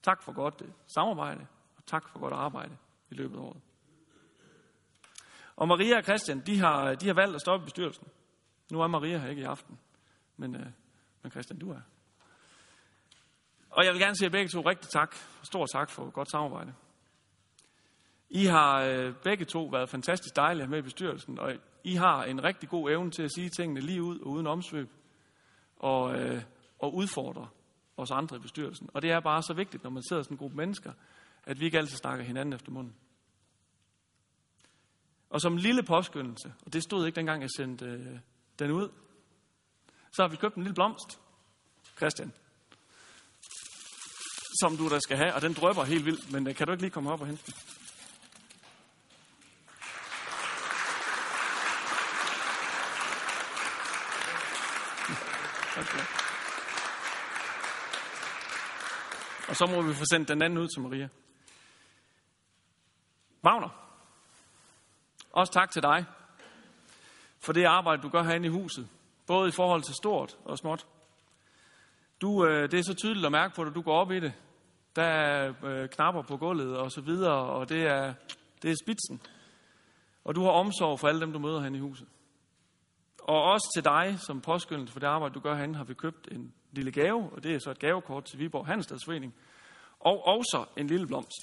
Tak 0.02 0.22
for 0.22 0.32
godt 0.32 0.62
øh, 0.64 0.68
samarbejde, 0.94 1.46
og 1.76 1.86
tak 1.86 2.08
for 2.08 2.18
godt 2.18 2.34
arbejde 2.34 2.76
i 3.10 3.14
løbet 3.14 3.36
af 3.36 3.40
året. 3.40 3.60
Og 5.56 5.68
Maria 5.68 5.96
og 5.96 6.04
Christian, 6.04 6.40
de 6.46 6.58
har, 6.58 6.94
de 6.94 7.06
har 7.06 7.14
valgt 7.14 7.34
at 7.34 7.40
stoppe 7.40 7.64
bestyrelsen. 7.64 8.06
Nu 8.72 8.80
er 8.80 8.86
Maria 8.86 9.18
her 9.18 9.28
ikke 9.28 9.42
i 9.42 9.44
aften, 9.44 9.78
men, 10.36 10.54
øh, 10.56 10.66
men 11.22 11.32
Christian, 11.32 11.58
du 11.58 11.70
er. 11.70 11.80
Og 13.76 13.84
jeg 13.84 13.92
vil 13.92 14.00
gerne 14.00 14.16
sige 14.16 14.30
begge 14.30 14.48
to 14.48 14.60
rigtig 14.60 14.90
tak. 14.90 15.16
Stor 15.42 15.66
tak 15.66 15.90
for 15.90 16.10
godt 16.10 16.30
samarbejde. 16.30 16.74
I 18.30 18.44
har 18.44 18.82
øh, 18.82 19.14
begge 19.24 19.44
to 19.44 19.64
været 19.64 19.88
fantastisk 19.88 20.36
dejlige 20.36 20.66
med 20.66 20.78
i 20.78 20.82
bestyrelsen, 20.82 21.38
og 21.38 21.54
I 21.84 21.94
har 21.94 22.24
en 22.24 22.44
rigtig 22.44 22.68
god 22.68 22.90
evne 22.90 23.10
til 23.10 23.22
at 23.22 23.32
sige 23.34 23.48
tingene 23.48 23.80
lige 23.80 24.02
ud 24.02 24.18
og 24.18 24.26
uden 24.26 24.46
omsvøb, 24.46 24.88
og, 25.76 26.14
øh, 26.14 26.42
og 26.78 26.94
udfordre 26.94 27.48
os 27.96 28.10
andre 28.10 28.36
i 28.36 28.40
bestyrelsen. 28.40 28.90
Og 28.94 29.02
det 29.02 29.10
er 29.10 29.20
bare 29.20 29.42
så 29.42 29.54
vigtigt, 29.54 29.82
når 29.82 29.90
man 29.90 30.02
sidder 30.02 30.22
sådan 30.22 30.34
en 30.34 30.38
gruppe 30.38 30.56
mennesker, 30.56 30.92
at 31.44 31.60
vi 31.60 31.64
ikke 31.64 31.78
altid 31.78 31.96
snakker 31.96 32.24
hinanden 32.24 32.52
efter 32.52 32.72
munden. 32.72 32.94
Og 35.30 35.40
som 35.40 35.52
en 35.52 35.58
lille 35.58 35.82
påskyndelse, 35.82 36.54
og 36.66 36.72
det 36.72 36.82
stod 36.82 37.06
ikke 37.06 37.16
dengang, 37.16 37.42
jeg 37.42 37.50
sendte 37.56 37.86
øh, 37.86 38.18
den 38.58 38.70
ud, 38.70 38.88
så 40.12 40.22
har 40.22 40.28
vi 40.28 40.36
købt 40.36 40.54
en 40.54 40.62
lille 40.62 40.74
blomst, 40.74 41.20
Christian, 41.96 42.32
som 44.60 44.76
du 44.76 44.88
der 44.88 44.98
skal 44.98 45.16
have, 45.16 45.34
og 45.34 45.42
den 45.42 45.52
drøber 45.52 45.84
helt 45.84 46.04
vildt, 46.04 46.32
men 46.32 46.46
øh, 46.46 46.54
kan 46.54 46.66
du 46.66 46.72
ikke 46.72 46.82
lige 46.82 46.90
komme 46.90 47.12
op 47.12 47.20
og 47.20 47.26
hente 47.26 47.42
den? 47.46 47.54
Okay. 55.78 56.04
Og 59.48 59.56
så 59.56 59.66
må 59.66 59.82
vi 59.82 59.94
få 59.94 60.04
sendt 60.10 60.28
den 60.28 60.42
anden 60.42 60.58
ud 60.58 60.68
til 60.68 60.82
Maria. 60.82 61.08
Wagner, 63.44 63.68
også 65.32 65.52
tak 65.52 65.70
til 65.70 65.82
dig 65.82 66.04
for 67.46 67.52
det 67.52 67.64
arbejde, 67.64 68.02
du 68.02 68.08
gør 68.08 68.22
herinde 68.22 68.46
i 68.46 68.50
huset. 68.50 68.88
Både 69.26 69.48
i 69.48 69.52
forhold 69.52 69.82
til 69.82 69.94
stort 69.94 70.36
og 70.44 70.58
småt. 70.58 70.86
Du, 72.20 72.46
øh, 72.46 72.70
det 72.70 72.78
er 72.78 72.82
så 72.82 72.94
tydeligt 72.94 73.26
at 73.26 73.32
mærke 73.32 73.54
på, 73.54 73.62
at 73.62 73.74
du 73.74 73.82
går 73.82 74.00
op 74.00 74.10
i 74.10 74.20
det. 74.20 74.32
Der 74.96 75.02
er 75.02 75.52
øh, 75.64 75.88
knapper 75.88 76.22
på 76.22 76.36
gulvet 76.36 76.76
og 76.76 76.92
så 76.92 77.00
videre, 77.00 77.34
og 77.34 77.68
det 77.68 77.82
er, 77.82 78.14
det 78.62 78.70
er 78.70 78.76
spidsen. 78.84 79.20
Og 80.24 80.34
du 80.34 80.42
har 80.42 80.50
omsorg 80.50 81.00
for 81.00 81.08
alle 81.08 81.20
dem, 81.20 81.32
du 81.32 81.38
møder 81.38 81.58
herinde 81.60 81.78
i 81.78 81.80
huset. 81.80 82.06
Og 83.18 83.42
også 83.42 83.70
til 83.74 83.84
dig, 83.84 84.16
som 84.20 84.40
påskyndelse 84.40 84.92
for 84.92 85.00
det 85.00 85.06
arbejde, 85.06 85.34
du 85.34 85.40
gør 85.40 85.54
herinde, 85.54 85.74
har 85.74 85.84
vi 85.84 85.94
købt 85.94 86.28
en 86.32 86.54
lille 86.72 86.92
gave, 86.92 87.30
og 87.32 87.42
det 87.42 87.54
er 87.54 87.58
så 87.58 87.70
et 87.70 87.78
gavekort 87.78 88.24
til 88.24 88.38
Viborg 88.38 88.66
Handelsstadsforening. 88.66 89.34
Og 90.00 90.26
også 90.26 90.64
en 90.76 90.86
lille 90.86 91.06
blomst, 91.06 91.42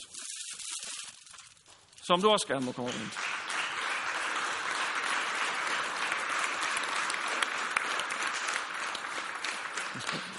som 2.07 2.21
du 2.21 2.29
også 2.29 2.47
gerne 2.47 2.65
må 2.65 2.71
komme 2.71 2.89
ind. 2.89 3.11
Preben 9.93 10.32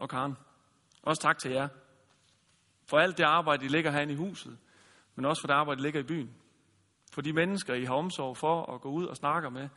og 0.00 0.08
Karen, 0.08 0.36
også 1.02 1.22
tak 1.22 1.38
til 1.38 1.50
jer. 1.50 1.68
For 2.86 2.98
alt 2.98 3.18
det 3.18 3.24
arbejde, 3.24 3.64
I 3.64 3.68
ligger 3.68 3.90
herinde 3.90 4.12
i 4.12 4.16
huset, 4.16 4.58
men 5.14 5.24
også 5.24 5.42
for 5.42 5.46
det 5.46 5.54
arbejde, 5.54 5.80
I 5.80 5.82
ligger 5.82 6.00
i 6.00 6.02
byen. 6.02 6.34
For 7.12 7.20
de 7.20 7.32
mennesker, 7.32 7.74
I 7.74 7.84
har 7.84 7.94
omsorg 7.94 8.36
for 8.36 8.74
at 8.74 8.80
gå 8.80 8.90
ud 8.90 9.06
og 9.06 9.16
snakke 9.16 9.50
med, 9.50 9.68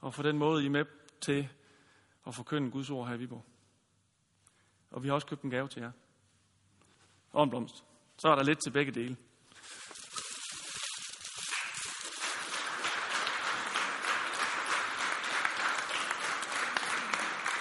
og 0.00 0.14
for 0.14 0.22
den 0.22 0.38
måde, 0.38 0.62
I 0.62 0.66
er 0.66 0.70
med 0.70 0.84
til 1.20 1.48
at 2.26 2.34
forkynde 2.34 2.70
Guds 2.70 2.90
ord 2.90 3.08
her 3.08 3.14
i 3.14 3.18
Viborg. 3.18 3.44
Og 4.90 5.02
vi 5.02 5.08
har 5.08 5.14
også 5.14 5.26
købt 5.26 5.42
en 5.42 5.50
gave 5.50 5.68
til 5.68 5.82
jer. 5.82 5.92
Og 7.32 7.44
en 7.44 7.50
blomst. 7.50 7.84
Så 8.16 8.28
er 8.28 8.34
der 8.34 8.42
lidt 8.42 8.58
til 8.62 8.70
begge 8.70 8.92
dele. 8.92 9.16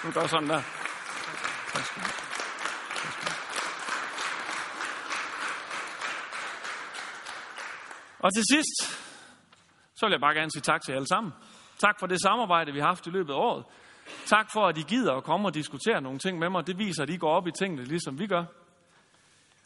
Nu 0.03 0.11
gør 0.11 0.27
sådan 0.27 0.49
der. 0.49 0.86
Og 8.27 8.33
til 8.33 8.43
sidst, 8.51 8.77
så 9.95 10.05
vil 10.05 10.11
jeg 10.11 10.21
bare 10.21 10.33
gerne 10.33 10.51
sige 10.51 10.61
tak 10.61 10.81
til 10.81 10.91
jer 10.91 10.95
alle 10.95 11.07
sammen. 11.07 11.33
Tak 11.77 11.99
for 11.99 12.07
det 12.07 12.21
samarbejde, 12.21 12.73
vi 12.73 12.79
har 12.79 12.87
haft 12.87 13.07
i 13.07 13.09
løbet 13.09 13.33
af 13.33 13.37
året. 13.37 13.65
Tak 14.25 14.51
for, 14.53 14.67
at 14.67 14.77
I 14.77 14.81
gider 14.81 15.13
at 15.13 15.23
komme 15.23 15.47
og 15.47 15.53
diskutere 15.53 16.01
nogle 16.01 16.19
ting 16.19 16.39
med 16.39 16.49
mig. 16.49 16.67
Det 16.67 16.77
viser, 16.77 17.03
at 17.03 17.09
I 17.09 17.17
går 17.17 17.31
op 17.31 17.47
i 17.47 17.51
tingene, 17.51 17.83
ligesom 17.83 18.19
vi 18.19 18.27
gør. 18.27 18.45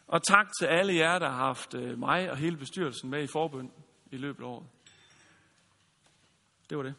Og 0.08 0.24
tak 0.24 0.48
til 0.60 0.66
alle 0.66 0.96
jer, 0.96 1.20
der 1.20 1.30
har 1.30 1.46
haft 1.46 1.74
øh, 1.74 2.00
mig 2.00 2.32
og 2.32 2.38
hele 2.38 2.58
bestyrelsen 2.58 3.10
med 3.10 3.24
i 3.24 3.28
forbund 3.28 3.70
i 4.12 4.18
løbet 4.18 4.44
af 4.44 4.48
året. 4.48 4.66
Det 6.70 6.78
var 6.78 6.84
det. 6.84 6.96